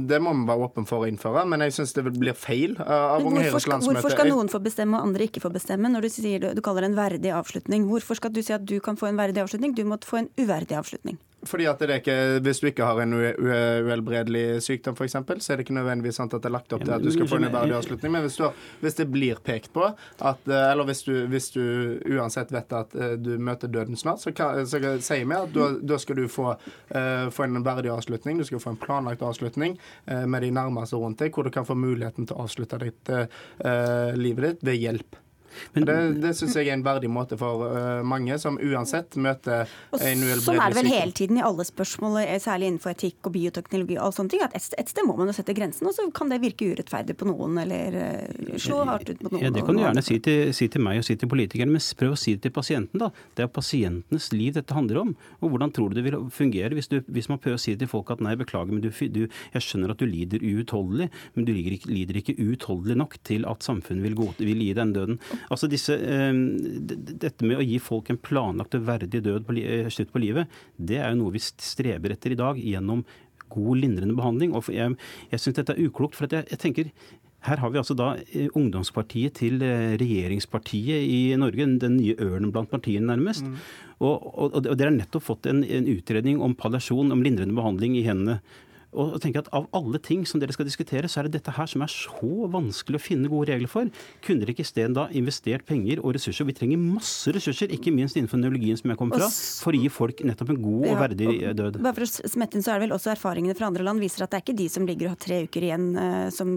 det 0.09 0.21
må 0.23 0.33
vi 0.33 0.47
være 0.49 0.69
åpen 0.71 0.89
for 0.89 1.05
å 1.05 1.11
innføre. 1.11 1.45
Men 1.49 1.67
jeg 1.67 1.77
syns 1.77 1.93
det 1.99 2.07
blir 2.09 2.39
feil 2.39 2.79
eh, 2.81 2.95
av 2.97 3.27
Unge 3.27 3.45
Høyres 3.45 3.69
landsmøte. 3.69 4.01
Hvorfor 4.01 4.17
skal 4.17 4.33
noen 4.33 4.53
få 4.53 4.63
bestemme 4.65 4.97
og 4.97 5.11
andre 5.11 5.29
ikke 5.29 5.45
få 5.45 5.53
bestemme, 5.53 5.93
når 5.93 6.09
du, 6.09 6.13
sier, 6.17 6.41
du, 6.41 6.51
du 6.57 6.65
kaller 6.65 6.87
det 6.87 6.95
en 6.95 7.01
verdig 7.03 7.35
avslutning? 7.37 7.91
Hvorfor 7.91 8.21
skal 8.23 8.33
du 8.33 8.41
si 8.47 8.57
at 8.57 8.65
du 8.65 8.79
kan 8.81 8.97
få 8.97 9.11
en 9.11 9.21
verdig 9.21 9.45
avslutning, 9.45 9.77
du 9.77 9.85
måtte 9.85 10.09
få 10.09 10.23
en 10.25 10.33
uverdig 10.41 10.81
avslutning? 10.81 11.21
Fordi 11.47 11.67
at 11.71 11.81
det 11.81 11.91
er 11.91 12.01
ikke, 12.01 12.41
Hvis 12.45 12.61
du 12.61 12.67
ikke 12.71 12.87
har 12.87 13.01
en 13.03 13.15
uhelbredelig 13.17 14.63
sykdom, 14.65 14.97
f.eks., 14.97 15.17
så 15.17 15.53
er 15.53 15.59
det 15.59 15.67
ikke 15.67 15.77
nødvendigvis 15.77 16.19
sant 16.21 16.35
at 16.35 16.43
det 16.43 16.51
er 16.51 16.57
lagt 16.57 16.73
opp 16.73 16.85
til 16.85 16.95
at 16.97 17.05
du 17.05 17.11
skal 17.15 17.29
få 17.31 17.41
en 17.41 17.49
uverdig 17.49 17.77
avslutning. 17.77 18.13
Men 18.13 18.27
hvis, 18.27 18.39
har, 18.43 18.55
hvis, 18.81 18.99
det 18.99 19.09
blir 19.13 19.41
pekt 19.45 19.73
på 19.75 19.85
at 19.87 20.49
eh, 20.49 20.71
Eller 20.71 20.89
hvis 20.89 21.03
du, 21.07 21.13
hvis 21.31 21.51
du 21.55 21.63
uansett 22.17 22.53
vet 22.55 22.73
at 22.77 22.95
eh, 22.95 23.17
du 23.21 23.37
møter 23.39 23.71
døden 23.73 23.97
snart, 23.97 24.23
så, 24.25 24.33
kan, 24.37 24.65
så 24.67 24.81
sier 24.81 25.27
vi 25.27 25.37
at 25.37 25.57
da, 25.57 25.99
skal 26.01 26.19
du 26.19 26.27
få, 26.31 26.55
uh, 26.57 27.29
få, 27.33 27.47
en 27.47 27.65
verdig 27.65 27.91
avslutning. 27.93 28.39
Du 28.39 28.47
skal 28.49 28.63
få 28.63 28.75
en 28.75 28.81
planlagt 28.81 29.23
avslutning 29.25 29.79
uh, 30.11 30.25
med 30.27 30.43
de 30.45 30.53
nærmeste 30.55 30.99
rundt 31.01 31.23
deg, 31.23 31.35
hvor 31.35 31.47
du 31.47 31.53
kan 31.55 31.67
få 31.69 31.77
muligheten 31.79 32.29
til 32.29 32.37
å 32.37 32.47
avslutte 32.47 32.81
ditt, 32.83 33.13
uh, 33.13 34.13
livet 34.17 34.57
ditt 34.57 34.67
ved 34.67 34.83
hjelp. 34.83 35.26
Men, 35.75 35.89
det 35.89 36.27
det 36.27 36.33
syns 36.39 36.57
jeg 36.59 36.71
er 36.71 36.77
en 36.77 36.85
verdig 36.87 37.11
måte 37.13 37.39
for 37.41 37.67
uh, 37.67 38.03
mange, 38.07 38.37
som 38.43 38.59
uansett 38.59 39.17
møter 39.21 39.67
en 39.97 40.23
uhelbredelig 40.23 40.45
Sånn 40.47 40.61
er 40.63 40.73
det 40.73 40.79
vel 40.81 40.91
hele 40.91 41.17
tiden 41.17 41.41
i 41.41 41.45
alle 41.45 41.67
spørsmål, 41.67 42.19
eh, 42.23 42.39
særlig 42.43 42.71
innenfor 42.71 42.93
etikk 42.93 43.29
og 43.29 43.35
bioteknologi. 43.37 43.99
og 44.03 44.15
sånne 44.17 44.33
ting, 44.33 44.45
at 44.47 44.57
et, 44.57 44.69
et, 44.79 44.93
sted 44.93 45.07
må 45.07 45.17
man 45.19 45.31
jo 45.31 45.37
sette 45.37 45.55
grensen, 45.57 45.89
og 45.89 45.97
så 45.97 46.07
kan 46.15 46.33
det 46.33 46.41
virke 46.43 46.71
urettferdig 46.73 47.17
på 47.19 47.29
noen, 47.31 47.59
eller 47.63 47.99
uh, 48.01 48.57
slå 48.63 48.83
hardt 48.89 49.11
ut 49.11 49.23
på 49.23 49.33
noen. 49.33 49.45
Ja, 49.47 49.53
Det 49.55 49.65
kan 49.67 49.79
du 49.79 49.85
gjerne 49.85 50.05
si 50.05 50.19
til, 50.23 50.53
si 50.57 50.69
til, 50.73 50.85
meg 50.87 51.03
og 51.03 51.09
si 51.09 51.17
til 51.19 51.31
politikerne, 51.31 51.77
men 51.77 51.85
prøv 51.99 52.17
å 52.17 52.21
si 52.21 52.37
det 52.37 52.47
til 52.47 52.55
pasienten, 52.57 53.03
da. 53.03 53.11
Det 53.37 53.47
er 53.47 53.53
pasientenes 53.53 54.31
liv 54.35 54.57
dette 54.57 54.77
handler 54.77 55.03
om. 55.05 55.15
Og 55.41 55.53
hvordan 55.53 55.73
tror 55.75 55.91
du 55.91 55.99
det 55.99 56.07
vil 56.07 56.19
fungere 56.35 56.77
hvis, 56.77 56.91
du, 56.93 57.01
hvis 57.13 57.31
man 57.33 57.41
prøver 57.43 57.59
å 57.59 57.63
si 57.63 57.77
til 57.79 57.91
folk 57.91 58.13
at 58.15 58.23
nei, 58.25 58.37
beklager, 58.39 58.73
men 58.73 58.85
du, 58.85 58.91
du, 59.13 59.27
jeg 59.27 59.65
skjønner 59.65 59.95
at 59.95 60.03
du 60.03 60.07
lider 60.09 60.43
uutholdelig, 60.43 61.11
men 61.37 61.49
du 61.49 61.53
lider 61.55 61.77
ikke, 61.77 61.93
lider 61.93 62.21
ikke 62.21 62.37
uutholdelig 62.41 62.99
nok 63.03 63.19
til 63.27 63.47
at 63.49 63.67
samfunnet 63.67 64.05
vil, 64.07 64.17
gå, 64.19 64.29
vil 64.41 64.65
gi 64.65 64.73
den 64.77 64.95
døden. 64.97 65.21
Altså 65.53 65.69
disse, 65.71 65.95
eh, 65.95 66.33
Dette 66.87 67.47
med 67.47 67.61
å 67.61 67.67
gi 67.67 67.79
folk 67.83 68.11
en 68.11 68.19
planlagt 68.19 68.75
og 68.79 68.87
verdig 68.89 69.23
død 69.23 69.47
på, 69.47 69.59
eh, 69.61 69.91
slutt 69.93 70.13
på 70.13 70.23
livet, 70.23 70.51
det 70.79 70.99
er 70.99 71.13
jo 71.13 71.23
noe 71.23 71.37
vi 71.37 71.43
streber 71.43 72.13
etter 72.13 72.33
i 72.33 72.41
dag 72.41 72.59
gjennom 72.59 73.05
god 73.49 73.79
lindrende 73.79 74.17
behandling. 74.17 74.55
Og 74.55 74.67
jeg, 74.75 74.97
jeg 75.31 75.41
syns 75.41 75.57
dette 75.57 75.77
er 75.77 75.87
uklokt. 75.87 76.15
for 76.15 76.27
jeg, 76.27 76.47
jeg 76.51 76.59
tenker 76.59 76.91
her 77.47 77.61
har 77.63 77.71
vi 77.71 77.79
altså 77.79 77.95
da 77.95 78.17
eh, 78.17 78.49
ungdomspartiet 78.59 79.39
til 79.39 79.61
regjeringspartiet 79.63 81.07
i 81.07 81.37
Norge, 81.39 81.79
den 81.79 81.99
nye 82.01 82.17
ørnen 82.19 82.51
blant 82.51 82.71
partiene 82.71 83.07
nærmest. 83.07 83.47
Mm. 83.47 83.59
Og, 84.01 84.27
og, 84.27 84.57
og, 84.57 84.77
dere 84.77 84.91
har 84.91 84.99
nettopp 84.99 85.23
fått 85.23 85.47
en, 85.47 85.63
en 85.63 85.87
utredning 85.87 86.41
om 86.43 86.57
palliasjon, 86.59 87.13
om 87.13 87.23
lindrende 87.23 87.55
behandling 87.55 87.97
i 87.97 88.05
hendene. 88.05 88.41
Og 88.97 89.19
tenker 89.23 89.45
at 89.45 89.51
Av 89.57 89.69
alle 89.77 90.01
ting 90.03 90.25
som 90.29 90.41
dere 90.41 90.55
skal 90.55 90.67
diskutere, 90.69 91.09
så 91.09 91.21
er 91.21 91.29
det 91.29 91.39
dette 91.39 91.55
her 91.55 91.69
som 91.71 91.85
er 91.85 91.93
så 91.93 92.49
vanskelig 92.53 92.99
å 92.99 93.03
finne 93.03 93.31
gode 93.31 93.53
regler 93.53 93.71
for. 93.71 93.89
Kunne 94.25 94.43
dere 94.43 94.55
ikke 94.55 94.65
isteden 94.67 94.97
da 94.97 95.07
investert 95.17 95.67
penger 95.69 96.03
og 96.03 96.17
ressurser? 96.17 96.49
Vi 96.49 96.57
trenger 96.57 96.81
masse 96.81 97.33
ressurser, 97.35 97.73
ikke 97.73 97.93
minst 97.95 98.19
innenfor 98.19 98.41
neurologien 98.41 98.79
som 98.81 98.93
jeg 98.93 99.01
kommer 99.01 99.21
fra, 99.21 99.31
for 99.65 99.77
å 99.77 99.81
gi 99.81 99.91
folk 99.93 100.23
nettopp 100.27 100.53
en 100.55 100.61
god 100.65 100.89
og 100.91 101.01
verdig 101.01 101.31
død. 101.59 101.81
Bare 101.85 101.97
for 101.97 102.07
å 102.07 102.33
smette 102.35 102.59
inn, 102.59 102.65
så 102.67 102.75
er 102.75 102.81
det 102.81 102.87
vel 102.87 102.97
også 102.97 103.13
Erfaringene 103.17 103.57
fra 103.57 103.71
andre 103.71 103.87
land 103.87 104.03
viser 104.03 104.25
at 104.27 104.33
det 104.33 104.41
er 104.41 104.45
ikke 104.45 104.59
de 104.59 104.69
som 104.73 104.87
ligger 104.89 105.09
og 105.09 105.15
har 105.15 105.23
tre 105.23 105.39
uker 105.47 105.67
igjen 105.69 105.87
uh, 105.97 106.29
som 106.35 106.53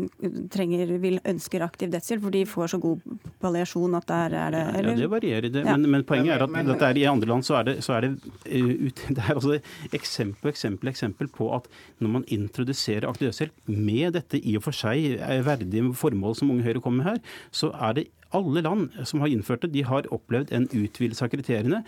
trenger, 0.52 0.96
vil, 1.02 1.20
ønsker 1.30 1.64
aktiv 1.66 1.92
dødshjelp, 1.94 2.24
for 2.26 2.36
de 2.36 2.44
får 2.50 2.74
så 2.74 2.82
god 2.84 3.04
palliasjon 3.44 3.98
at 4.00 4.08
der 4.10 4.38
er 4.40 4.56
det 4.56 4.64
eller? 4.80 4.92
Ja, 4.96 5.04
det 5.04 5.12
varierer. 5.14 5.50
Det. 5.50 5.64
Ja. 5.64 5.76
Men, 5.76 5.90
men, 5.94 6.06
poenget 6.08 6.36
er 6.36 6.46
at 6.46 6.54
men, 6.54 6.72
er, 6.76 7.00
i 7.00 7.06
andre 7.10 7.32
land 7.32 7.48
så 7.48 7.60
er 7.62 7.70
det, 7.70 7.78
så 7.86 7.96
er 7.98 8.08
det, 8.08 8.12
ut, 8.50 9.04
det 9.16 9.24
er 9.26 9.36
altså 9.36 9.60
eksempel, 9.96 10.52
eksempel, 10.52 10.92
eksempel 10.92 11.32
på 11.32 11.52
at 11.56 11.70
når 12.04 12.16
man 12.18 12.28
introdusere 12.36 13.10
aktiv 13.10 13.30
dødshjelp 13.30 13.72
med 13.74 14.16
dette 14.18 14.40
i 14.40 14.56
og 14.60 14.66
for 14.68 14.76
seg 14.76 15.20
verdige 15.46 15.94
formål 15.98 16.38
som 16.38 16.54
Unge 16.54 16.66
Høyre 16.68 16.84
kommer 16.84 17.04
med 17.04 17.12
her, 17.12 17.38
så 17.52 17.72
er 17.76 17.98
det 17.98 18.10
alle 18.36 18.62
land 18.62 18.94
som 19.10 19.24
har 19.24 19.32
innført 19.34 19.64
det, 19.66 19.74
de 19.74 19.86
har 19.88 20.10
opplevd 20.14 20.54
en 20.54 20.68
utvidelse 20.70 21.26
av 21.26 21.32
kriteriene 21.34 21.82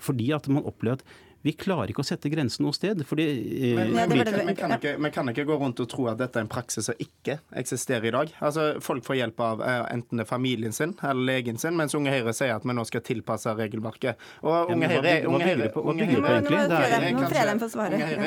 fordi 0.00 0.30
at 0.32 0.48
man 0.48 0.64
opplevde 0.64 1.02
at 1.02 1.31
vi 1.42 1.52
klarer 1.58 1.90
ikke 1.90 2.04
å 2.04 2.06
sette 2.06 2.30
grensen 2.30 2.62
noe 2.66 2.74
sted. 2.76 3.02
Fordi, 3.06 3.26
eh, 3.72 3.74
men, 3.76 3.92
men, 3.96 4.12
vi, 4.12 4.54
kan 4.54 4.74
ikke, 4.76 4.94
vi, 4.98 5.10
kan 5.14 5.30
ikke, 5.32 5.44
gå 5.48 5.56
rundt 5.58 5.80
og 5.82 5.88
tro 5.90 6.06
at 6.10 6.20
dette 6.20 6.38
er 6.38 6.46
en 6.46 6.50
praksis 6.50 6.86
som 6.86 6.98
ikke 7.02 7.38
eksisterer 7.58 8.06
i 8.08 8.14
dag. 8.14 8.34
Altså, 8.38 8.68
Folk 8.82 9.04
får 9.06 9.18
hjelp 9.18 9.42
av 9.42 9.62
eh, 9.66 9.80
enten 9.96 10.20
det 10.20 10.26
er 10.26 10.30
familien 10.30 10.74
sin 10.74 10.94
eller 11.02 11.26
legen 11.32 11.58
sin, 11.58 11.74
mens 11.78 11.96
Unge 11.98 12.14
Høyre 12.14 12.34
sier 12.36 12.54
at 12.54 12.66
vi 12.66 12.76
nå 12.76 12.84
skal 12.86 13.02
tilpasse 13.06 13.54
regelverket. 13.58 14.22
Og 14.46 14.70
Unge 14.76 14.90
Høyre 14.92 15.16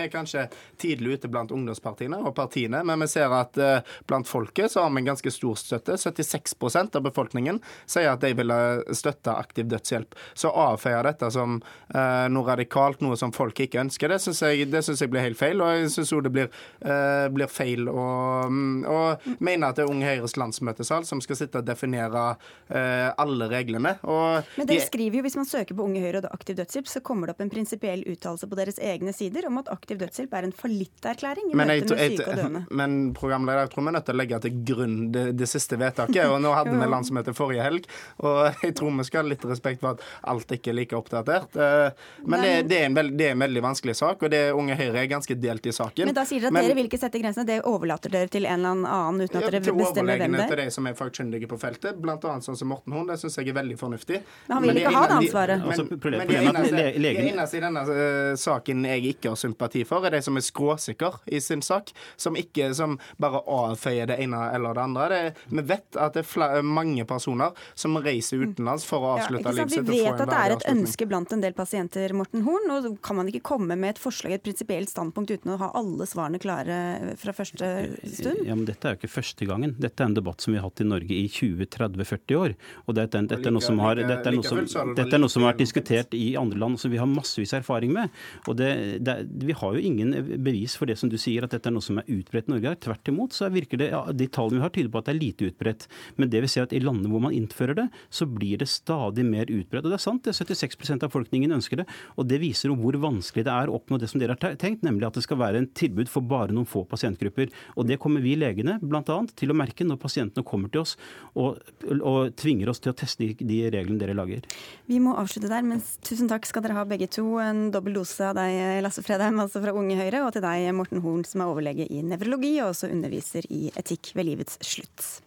er 0.03 0.11
kanskje 0.11 0.47
tidlig 0.81 1.19
ute 1.19 1.31
blant 1.31 1.53
ungdomspartiene 1.55 2.19
og 2.19 2.35
partiene, 2.35 2.83
men 2.85 3.05
vi 3.05 3.09
ser 3.11 3.31
at 3.35 3.55
uh, 3.61 3.95
blant 4.09 4.27
folket 4.27 4.73
så 4.73 4.83
har 4.83 4.91
vi 4.91 5.03
en 5.03 5.11
ganske 5.13 5.31
stor 5.31 5.55
støtte. 5.59 5.95
76 6.01 6.55
av 6.83 7.01
befolkningen 7.05 7.61
sier 7.87 8.11
at 8.11 8.23
de 8.23 8.33
vil 8.35 8.51
støtte 8.95 9.31
aktiv 9.31 9.69
dødshjelp. 9.71 10.15
Så 10.35 10.51
avfeier 10.51 11.07
dette 11.07 11.31
som 11.31 11.59
uh, 11.61 12.27
noe 12.31 12.47
radikalt 12.49 13.04
noe 13.05 13.17
som 13.19 13.33
folk 13.35 13.59
ikke 13.65 13.81
ønsker. 13.83 14.11
Det 14.11 14.19
syns 14.23 14.41
jeg, 14.43 14.67
jeg, 14.67 15.11
blir 15.11 15.25
helt 15.25 15.39
feil. 15.39 15.61
Og 15.63 15.71
jeg 15.73 15.91
syns 15.93 16.13
òg 16.15 16.25
det 16.27 16.33
blir, 16.35 16.51
uh, 16.85 17.27
blir, 17.33 17.51
feil 17.51 17.89
å, 17.91 18.05
mm, 18.49 19.37
mene 19.45 19.69
at 19.69 19.79
det 19.79 19.85
er 19.85 19.91
Unge 19.91 20.09
Høyres 20.09 20.35
landsmøtesal 20.39 21.05
som 21.07 21.21
skal 21.23 21.39
sitte 21.39 21.61
og 21.61 21.67
definere 21.67 22.25
uh, 22.35 23.09
alle 23.21 23.49
reglene. 23.51 23.95
Og 24.03 24.57
Men 24.59 24.69
dere 24.69 24.85
skriver 24.85 25.19
jo, 25.19 25.25
hvis 25.27 25.37
man 25.39 25.49
søker 25.49 25.77
på 25.77 25.85
Unge 25.85 26.03
Høyre 26.03 26.23
og 26.25 26.31
aktiv 26.33 26.57
dødshjelp, 26.59 26.89
så 26.89 27.03
kommer 27.05 27.29
det 27.29 27.35
opp 27.35 27.45
en 27.45 27.53
prinsipiell 27.53 28.03
uttalelse 28.11 28.49
på 28.49 28.59
deres 28.59 28.81
egne 28.83 29.13
sider 29.15 29.47
om 29.49 29.61
at 29.61 29.71
aktiv 29.73 29.99
dødshjelp 30.01 30.33
er 30.35 30.49
en 30.49 30.55
fallitterklæring 30.55 31.51
i 31.51 31.57
møte 31.57 31.69
med 31.69 32.15
syke 32.15 32.29
og 32.29 32.41
døende. 32.41 32.63
Men 32.81 32.97
programleder, 33.17 33.65
jeg 33.65 33.73
tror 33.75 33.85
vi 33.85 33.91
er 33.91 33.97
nødt 33.97 34.09
til 34.09 34.17
å 34.17 34.21
legge 34.21 34.41
til 34.45 34.59
grunn 34.71 34.97
det, 35.15 35.25
det 35.39 35.49
siste 35.49 35.79
vedtaket. 35.79 36.23
Og 36.31 36.39
nå 36.43 36.53
hadde 36.55 36.75
vi 36.75 36.89
landsmøte 36.95 37.35
forrige 37.37 37.65
helg, 37.65 37.89
og 38.23 38.41
jeg 38.65 38.75
tror 38.77 38.93
vi 38.99 39.07
skal 39.07 39.23
ha 39.23 39.31
litt 39.33 39.45
respekt 39.47 39.83
for 39.83 39.95
at 39.95 40.05
alt 40.33 40.55
ikke 40.55 40.73
er 40.73 40.79
like 40.79 40.97
oppdatert. 40.97 41.55
Uh, 41.55 41.89
men 42.25 42.45
det, 42.45 42.53
det, 42.71 42.81
er 42.81 42.89
en 42.89 42.94
veld, 42.95 43.15
det 43.19 43.29
er 43.29 43.35
en 43.35 43.43
veldig 43.45 43.63
vanskelig 43.65 43.95
sak, 43.99 44.23
og 44.23 44.31
det 44.33 44.41
Unge 44.55 44.77
Høyre 44.79 45.03
er 45.03 45.09
ganske 45.11 45.37
delt 45.39 45.65
i 45.67 45.73
saken. 45.75 46.09
Men 46.09 46.17
da 46.17 46.25
sier 46.27 46.43
dere 46.43 46.51
at 46.51 46.55
men, 46.57 46.67
dere 46.67 46.77
vil 46.79 46.89
ikke 46.89 46.99
sette 47.01 47.21
grensene, 47.21 47.47
det 47.47 47.59
overlater 47.67 48.13
dere 48.13 48.31
til 48.31 48.47
en 48.47 48.65
eller 48.65 48.89
annen 48.89 49.25
uten 49.25 49.39
at 49.39 49.47
dere 49.49 49.61
bestemmer 49.65 50.21
hvem 50.21 50.37
det 50.37 50.43
er? 50.45 50.51
Til 50.51 50.61
de 50.61 50.67
som 50.75 50.89
er 50.89 50.97
fagkyndige 50.97 51.49
på 51.51 51.59
feltet, 51.61 51.99
bl.a. 52.01 52.17
sånn 52.45 52.59
som 52.59 52.71
Morten 52.71 52.95
Horn. 52.95 53.09
Det 53.11 53.19
syns 53.21 53.37
jeg 53.39 53.51
er 53.51 53.57
veldig 53.59 53.77
fornuftig. 53.79 54.21
Men 54.47 54.57
han 54.57 54.67
vil 54.67 54.81
ikke 54.81 54.93
ha 54.95 55.03
det 55.05 55.19
ansvaret. 55.19 55.63
Men, 55.65 55.73
altså, 55.75 55.85
men 56.15 56.27
det 56.29 56.39
eneste, 56.41 56.85
eneste 57.25 57.59
i 57.59 57.63
denne 57.65 57.85
uh, 57.89 58.31
saken 58.39 58.87
jeg 58.89 59.15
ikke 59.15 59.33
har 59.33 59.39
sympati 59.39 59.85
for, 59.87 60.05
er 60.07 60.17
de 60.17 60.21
som 60.25 60.39
er 60.39 60.45
skråsikre 60.45 61.11
i 61.31 61.41
sin 61.43 61.63
sak, 61.65 61.91
som 62.17 62.37
ikke 62.39 62.71
som 62.77 62.97
bare 63.21 63.41
avfeier 63.51 64.09
det 64.11 64.19
ene 64.23 64.41
eller 64.55 64.77
det 64.77 64.85
andre. 64.85 65.09
Det, 65.11 65.45
vi 65.51 65.65
vet 65.73 65.99
at 66.01 66.17
det 66.17 66.23
er 66.25 66.29
flere, 66.29 66.63
mange 66.65 67.05
personer 67.07 67.55
som 67.77 67.97
reiser 68.01 68.43
utenlands 68.45 68.85
for 68.87 69.03
å 69.03 69.15
avslutte 69.17 69.51
ja, 69.51 69.57
livet 69.59 69.75
sitt. 69.75 69.87
Vi 69.89 70.01
vet 70.03 70.21
at 70.25 70.31
det 70.31 70.41
er 70.41 70.55
et 70.57 70.67
ønske 70.71 71.07
blant 71.09 71.33
en 71.35 71.43
del 71.43 71.55
pasienter, 71.57 72.13
Morten 72.17 72.45
Horn. 72.45 72.71
og 72.75 72.84
kan 73.03 73.17
man 73.19 73.29
ikke 73.29 73.43
komme 73.51 73.77
med 73.79 73.95
et 73.95 74.01
forslag, 74.01 74.35
et 74.35 74.43
prinsipielt 74.45 74.91
standpunkt, 74.91 75.31
uten 75.31 75.53
å 75.53 75.59
ha 75.61 75.71
alle 75.77 76.07
svarene 76.09 76.39
klare 76.41 77.15
fra 77.19 77.33
første 77.35 77.69
stund? 78.03 78.43
Ja, 78.47 78.55
men 78.57 78.65
Dette 78.67 78.89
er 78.89 78.95
jo 78.95 79.01
ikke 79.01 79.13
første 79.15 79.47
gangen. 79.49 79.75
Dette 79.81 80.03
er 80.03 80.11
en 80.11 80.17
debatt 80.17 80.43
som 80.43 80.53
vi 80.53 80.59
har 80.59 80.67
hatt 80.67 80.83
i 80.83 80.87
Norge 80.87 81.15
i 81.15 81.25
20-30-40 81.31 82.39
år. 82.39 82.55
Og 82.85 82.97
dette, 82.97 83.23
dette, 83.31 83.49
er 83.49 83.55
noe 83.55 83.65
som 83.65 83.81
har, 83.83 83.99
dette, 83.99 84.31
er 84.31 84.37
noe 84.37 84.47
som, 84.47 84.93
dette 84.97 85.17
er 85.17 85.21
noe 85.21 85.31
som 85.31 85.45
har 85.45 85.53
vært 85.53 85.63
diskutert 85.63 86.15
i 86.17 86.27
andre 86.39 86.61
land, 86.61 86.79
som 86.81 86.93
vi 86.93 87.01
har 87.01 87.09
massevis 87.09 87.55
av 87.55 87.63
erfaring 87.63 87.93
med. 87.95 88.13
Og 88.45 88.59
det, 88.59 88.71
det, 89.05 89.17
Vi 89.45 89.57
har 89.57 89.75
jo 89.75 89.83
ingen 89.91 90.13
bevis 90.43 90.77
for 90.79 90.89
det 90.89 90.97
som 91.01 91.11
du 91.11 91.17
sier, 91.21 91.45
at 91.45 91.55
dette 91.55 91.71
er 91.71 91.75
noe 91.75 91.85
som 91.85 91.99
er 92.01 92.09
utbredt 92.11 92.49
i 92.49 92.55
Norge. 92.55 92.75
Tvert 92.85 93.11
imot 93.11 93.35
så 93.35 93.49
virker 93.53 93.81
det, 93.81 93.91
ja, 93.93 94.03
de 94.11 94.29
tallene 94.29 94.61
vi 94.61 94.65
har 94.67 94.75
tyder 94.75 94.93
på 94.93 95.01
at 95.01 95.09
det 95.09 95.15
er 95.15 95.21
lite 95.21 95.49
utbredt. 95.49 95.87
Men 96.19 96.31
det 96.33 96.43
vil 96.45 96.51
si 96.51 96.63
at 96.63 96.75
i 96.75 96.83
landene 96.83 97.11
hvor 97.11 97.23
man 97.25 97.35
innfører 97.35 97.77
det, 97.77 97.87
så 98.13 98.27
blir 98.29 98.61
det 98.61 98.69
stadig 98.71 99.25
mer 99.27 99.49
utbredt. 99.49 99.85
Og 99.85 99.91
det 99.91 99.99
er 99.99 100.05
sant, 100.05 100.23
det 100.25 100.35
er 100.35 100.39
76 100.55 100.95
av 100.95 101.07
befolkningen 101.07 101.55
ønsker 101.55 101.81
det. 101.81 101.87
Og 102.15 102.27
det 102.29 102.41
viser 102.43 102.73
jo 102.75 102.83
hvor 102.83 102.97
vanskelig 103.07 103.45
det 103.47 103.53
er 103.53 103.71
å 103.71 103.77
oppnå 103.79 103.99
det 104.01 104.09
som 104.11 104.21
dere 104.21 104.35
har 104.35 104.57
tenkt, 104.59 104.83
nemlig 104.85 105.07
at 105.07 105.17
det 105.17 105.25
skal 105.25 105.39
være 105.41 105.61
en 105.61 105.69
tilbud 105.77 106.11
for 106.11 106.25
bare 106.25 106.53
noen 106.55 106.67
få 106.69 106.85
pasientgrupper. 106.89 107.51
Og 107.75 107.87
Det 107.89 107.99
kommer 108.01 108.23
vi 108.23 108.35
legene 108.39 108.77
bl.a. 108.81 109.17
til 109.35 109.51
å 109.51 109.57
merke 109.57 109.87
når 109.87 109.99
pasientene 110.01 110.45
kommer 110.45 110.71
til 110.73 110.83
oss 110.83 110.95
og, 111.33 111.61
og, 111.99 112.33
tvinger 112.39 112.69
oss 112.71 112.81
til 112.83 112.93
å 112.93 112.97
teste 112.97 113.31
de 113.39 113.59
reglene 113.73 113.99
dere 114.01 114.15
lager. 114.17 114.45
Vi 114.89 114.99
må 115.03 115.15
avslutte 115.19 115.51
der, 115.51 115.65
men 115.65 115.83
tusen 116.05 116.29
takk 116.31 116.47
skal 116.49 116.65
dere 116.65 116.79
ha 116.79 116.85
begge 116.87 117.09
to. 117.11 117.25
En 117.41 117.69
dobbel 117.73 117.97
dose 117.99 118.29
av 118.29 118.35
deg, 118.37 118.81
Lasse 118.85 119.03
Fredheim, 119.05 119.39
altså 119.43 119.63
fra 119.63 119.75
Unge 119.75 119.97
Høyre, 119.99 120.25
og 120.25 120.33
til 120.35 120.45
deg, 120.45 120.69
Morten 120.75 121.03
Horn, 121.05 121.25
som 121.27 121.43
er 121.43 121.51
overlege 121.51 121.87
i 121.89 122.03
nevrologi 122.05 122.57
og 122.61 122.73
også 122.73 122.91
underviser 122.91 123.47
i 123.53 123.69
etikk 123.75 124.13
ved 124.17 124.29
livets 124.31 124.59
slutt. 124.65 125.24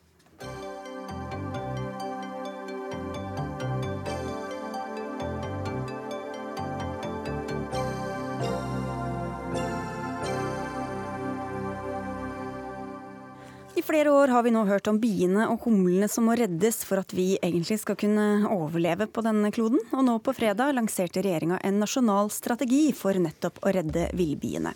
I 13.78 13.82
flere 13.82 14.10
år 14.10 14.28
har 14.28 14.42
vi 14.42 14.50
nå 14.50 14.64
hørt 14.66 14.88
om 14.90 14.96
biene 14.98 15.44
og 15.52 15.62
humlene 15.62 16.08
som 16.10 16.24
må 16.26 16.34
reddes 16.34 16.80
for 16.82 16.98
at 16.98 17.12
vi 17.14 17.36
egentlig 17.36 17.76
skal 17.78 17.94
kunne 18.00 18.48
overleve 18.50 19.06
på 19.06 19.22
denne 19.22 19.52
kloden. 19.54 19.78
Og 19.94 20.02
nå 20.02 20.16
på 20.18 20.34
fredag 20.34 20.72
lanserte 20.74 21.22
regjeringa 21.22 21.60
en 21.62 21.78
nasjonal 21.78 22.32
strategi 22.34 22.88
for 22.90 23.14
nettopp 23.22 23.60
å 23.62 23.74
redde 23.76 24.08
villbiene. 24.18 24.72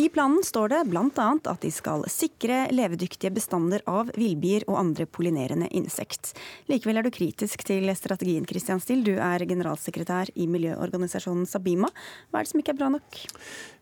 I 0.00 0.08
planen 0.08 0.44
står 0.44 0.68
det 0.68 0.78
bl.a. 0.86 1.24
at 1.50 1.64
de 1.64 1.68
skal 1.74 2.04
sikre 2.06 2.60
levedyktige 2.70 3.32
bestander 3.34 3.82
av 3.90 4.12
villbier 4.14 4.62
og 4.70 4.76
andre 4.78 5.08
pollinerende 5.10 5.66
insekt. 5.74 6.36
Likevel 6.70 7.00
er 7.00 7.08
du 7.08 7.10
kritisk 7.10 7.64
til 7.66 7.90
strategien, 7.98 8.46
Christian 8.46 8.78
Still. 8.78 9.02
Du 9.02 9.16
er 9.18 9.42
generalsekretær 9.42 10.30
i 10.38 10.46
miljøorganisasjonen 10.46 11.48
Sabima. 11.50 11.90
Hva 12.30 12.38
er 12.38 12.46
det 12.46 12.52
som 12.52 12.62
ikke 12.62 12.76
er 12.76 12.78
bra 12.78 12.92
nok? 12.94 13.18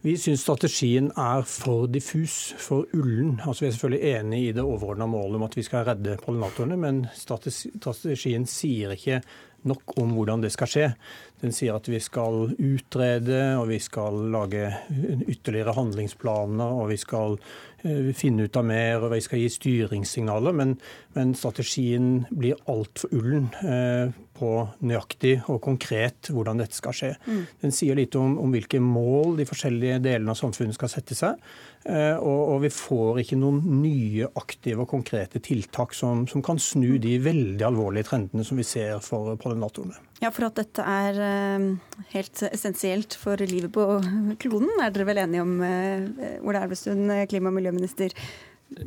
Vi 0.09 0.15
syns 0.23 0.47
strategien 0.47 1.11
er 1.21 1.45
for 1.45 1.85
diffus, 1.85 2.55
for 2.65 2.89
ullen. 2.97 3.35
Altså, 3.43 3.67
vi 3.67 3.69
er 3.69 3.77
selvfølgelig 3.77 4.15
enig 4.15 4.41
i 4.47 4.55
det 4.57 4.65
overordna 4.65 5.11
målet 5.13 5.37
om 5.37 5.45
at 5.51 5.59
vi 5.61 5.67
skal 5.69 5.85
redde 5.91 6.17
pollinatorene, 6.25 6.81
men 6.81 7.05
strategien 7.13 8.49
sier 8.49 8.97
ikke 8.97 9.21
nok 9.69 9.97
om 10.01 10.17
hvordan 10.17 10.45
det 10.45 10.53
skal 10.55 10.71
skje. 10.71 10.91
Den 11.43 11.53
sier 11.53 11.77
at 11.77 11.89
vi 11.91 12.01
skal 12.01 12.51
utrede, 12.57 13.41
og 13.61 13.69
vi 13.69 13.81
skal 13.83 14.23
lage 14.33 14.71
ytterligere 15.29 15.75
handlingsplaner, 15.77 16.79
og 16.81 16.89
vi 16.89 16.97
skal 17.01 17.37
eh, 17.85 18.13
finne 18.17 18.47
ut 18.47 18.57
av 18.57 18.65
mer, 18.65 19.05
og 19.05 19.13
vi 19.13 19.21
skal 19.25 19.43
gi 19.43 19.51
styringssignaler. 19.53 20.57
Men, 20.57 20.77
men 21.17 21.35
strategien 21.37 22.25
blir 22.33 22.57
altfor 22.73 23.13
ullen 23.17 23.51
eh, 23.61 24.17
på 24.37 24.51
nøyaktig 24.85 25.39
og 25.53 25.61
konkret 25.65 26.31
hvordan 26.33 26.61
dette 26.61 26.77
skal 26.77 26.97
skje. 26.97 27.13
Mm. 27.27 27.43
Den 27.63 27.75
sier 27.75 27.99
litt 27.99 28.17
om, 28.19 28.37
om, 28.41 28.53
hvilke 28.53 28.81
mål 28.83 29.37
de 29.41 29.47
forskjellige 29.49 30.01
delene 30.05 30.33
av 30.33 30.41
samfunnet 30.41 30.77
skal 30.77 30.93
sette 30.93 31.17
seg. 31.19 31.41
Eh, 31.87 32.17
og, 32.17 32.41
og, 32.55 32.59
vi 32.65 32.73
får 32.75 33.23
ikke 33.23 33.39
noen 33.41 33.61
nye 33.83 34.29
aktive 34.41 34.85
og 34.85 34.91
konkrete 34.91 35.41
tiltak 35.45 35.95
som, 35.97 36.27
som, 36.31 36.45
kan 36.45 36.61
snu 36.61 36.97
de 37.03 37.17
veldig 37.23 37.67
alvorlige 37.69 38.11
trendene 38.11 38.47
som 38.47 38.59
vi 38.61 38.67
ser 38.67 38.99
for 39.05 39.37
pollinatorene. 39.41 40.01
Ja, 40.23 40.31
For 40.33 40.49
at 40.49 40.57
dette 40.57 40.81
er 40.81 41.21
eh, 41.21 41.65
helt 42.15 42.43
essensielt 42.49 43.17
for 43.21 43.41
livet 43.45 43.73
på 43.75 43.85
kloden, 44.41 44.71
er 44.81 44.95
dere 44.95 45.09
vel 45.11 45.23
enige 45.27 45.45
om, 45.45 45.57
eh, 45.63 46.39
Ola 46.41 46.65
Elvestuen, 46.65 47.11
klima- 47.29 47.53
og 47.53 47.59
miljøminister? 47.59 48.15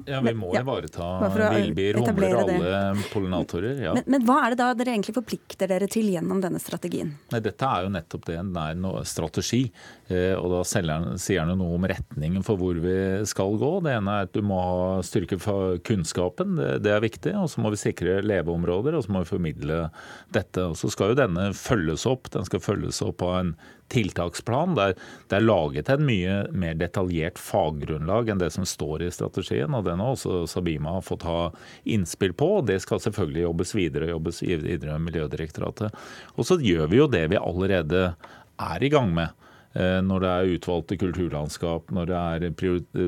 Ja, 0.06 0.20
Vi 0.22 0.34
må 0.36 0.50
ivareta 0.60 1.06
ja, 1.24 1.50
villbier, 1.54 1.96
humler 2.02 2.34
og 2.36 2.50
alle 2.52 3.04
pollinatorer. 3.14 3.78
Ja. 3.86 3.94
Men, 3.96 4.04
men, 4.12 4.26
hva 4.28 4.42
er 4.44 4.52
det 4.52 4.60
da 4.60 4.74
dere 4.76 4.92
egentlig 4.92 5.16
forplikter 5.16 5.72
dere 5.72 5.88
til 5.88 6.10
gjennom 6.12 6.42
denne 6.44 6.60
strategien? 6.60 7.14
Nei, 7.32 7.40
Dette 7.46 7.70
er 7.70 7.86
jo 7.86 7.94
nettopp 7.94 8.26
det. 8.28 8.36
Det 8.44 8.66
er 8.66 8.76
en 8.76 8.90
strategi. 9.08 9.62
Eh, 10.10 10.34
og 10.34 10.50
Da 10.50 10.64
sier 10.66 11.46
den 11.46 11.60
noe 11.60 11.78
om 11.78 11.86
retningen 11.90 12.46
for 12.46 12.58
hvor 12.58 12.78
vi 12.82 12.98
skal 13.30 13.58
gå. 13.62 13.72
Det 13.86 13.94
ene 13.94 14.16
er 14.16 14.28
at 14.28 14.34
du 14.34 14.42
må 14.46 14.58
ha 14.58 15.02
styrke 15.06 15.38
for 15.42 15.78
kunnskapen, 15.86 16.56
det, 16.58 16.70
det 16.86 16.96
er 16.96 17.04
viktig. 17.06 17.36
Og 17.38 17.50
så 17.54 17.62
må 17.62 17.74
vi 17.74 17.82
sikre 17.82 18.20
leveområder, 18.26 18.98
og 18.98 19.06
så 19.06 19.14
må 19.14 19.24
vi 19.24 19.34
formidle 19.36 19.82
dette. 20.34 20.66
Og 20.66 20.80
Så 20.80 20.90
skal 20.94 21.14
jo 21.14 21.20
denne 21.22 21.52
følges 21.58 22.08
opp. 22.10 22.32
Den 22.34 22.48
skal 22.50 22.64
følges 22.64 23.04
opp 23.06 23.22
av 23.26 23.36
en 23.40 23.54
tiltaksplan. 23.90 24.74
Der 24.78 24.96
det 25.30 25.38
er 25.38 25.46
laget 25.46 25.90
en 25.94 26.06
mye 26.08 26.40
mer 26.58 26.78
detaljert 26.78 27.38
faggrunnlag 27.42 28.32
enn 28.34 28.42
det 28.42 28.50
som 28.56 28.66
står 28.66 29.06
i 29.06 29.12
strategien. 29.14 29.74
og 29.78 29.86
Den 29.86 30.02
har 30.02 30.16
også 30.16 30.48
Sabima 30.50 30.98
fått 31.06 31.28
ha 31.30 31.52
innspill 31.86 32.34
på. 32.34 32.56
og 32.60 32.66
Det 32.66 32.82
skal 32.82 33.02
selvfølgelig 33.06 33.46
jobbes 33.46 33.76
videre 33.78 34.10
jobbes 34.10 34.42
videre 34.42 34.98
med 34.98 35.12
Miljødirektoratet. 35.12 35.94
Og 36.38 36.50
så 36.50 36.58
gjør 36.58 36.90
vi 36.90 36.98
jo 36.98 37.08
det 37.08 37.28
vi 37.30 37.38
allerede 37.38 38.16
er 38.60 38.84
i 38.84 38.90
gang 38.90 39.14
med. 39.14 39.39
Eh, 39.80 40.00
når 40.04 40.24
det 40.24 40.30
er 40.30 40.54
utvalgte 40.58 40.98
kulturlandskap, 41.00 41.92
når 41.96 42.10
det 42.10 42.20
er, 42.20 42.48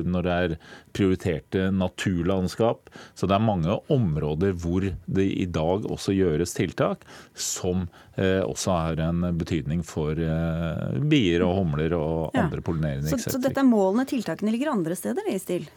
når 0.08 0.26
det 0.26 0.36
er 0.44 0.54
prioriterte 0.96 1.66
naturlandskap. 1.74 2.88
Så 3.18 3.28
det 3.28 3.36
er 3.36 3.44
mange 3.44 3.76
områder 3.92 4.54
hvor 4.62 4.86
det 4.88 5.26
i 5.26 5.48
dag 5.52 5.84
også 5.84 6.14
gjøres 6.16 6.56
tiltak 6.56 7.04
som 7.34 7.84
eh, 8.16 8.40
også 8.40 8.76
har 8.78 9.02
en 9.04 9.26
betydning 9.36 9.82
for 9.84 10.16
eh, 10.16 11.00
bier 11.12 11.44
og 11.44 11.58
humler 11.60 11.96
og 11.98 12.38
andre 12.38 12.62
ja. 12.62 12.64
pollinerende 12.64 13.10
insekter. 13.10 13.34
Så, 13.34 13.36
så 13.36 13.48
dette 13.48 13.60
er 13.60 13.68
målene, 13.68 14.08
tiltakene 14.08 14.54
ligger 14.54 14.72
andre 14.72 14.96
steder 14.96 15.28
i 15.28 15.36
stil? 15.42 15.68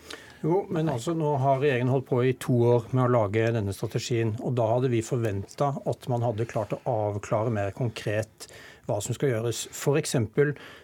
Jo, 0.46 0.62
men 0.70 0.92
altså 0.92 1.16
nå 1.18 1.32
har 1.42 1.58
regjeringen 1.60 1.90
holdt 1.90 2.08
på 2.08 2.22
i 2.24 2.36
to 2.40 2.56
år 2.76 2.88
med 2.92 3.08
å 3.08 3.12
lage 3.16 3.48
denne 3.56 3.74
strategien. 3.74 4.36
Og 4.46 4.54
da 4.56 4.68
hadde 4.76 4.92
vi 4.94 5.02
forventa 5.04 5.72
at 5.90 6.08
man 6.12 6.24
hadde 6.24 6.48
klart 6.48 6.76
å 6.76 6.82
avklare 6.92 7.54
mer 7.54 7.74
konkret 7.76 8.48
hva 8.86 9.00
som 9.02 9.16
skal 9.18 9.32
gjøres. 9.34 9.66
F.eks. 9.74 10.16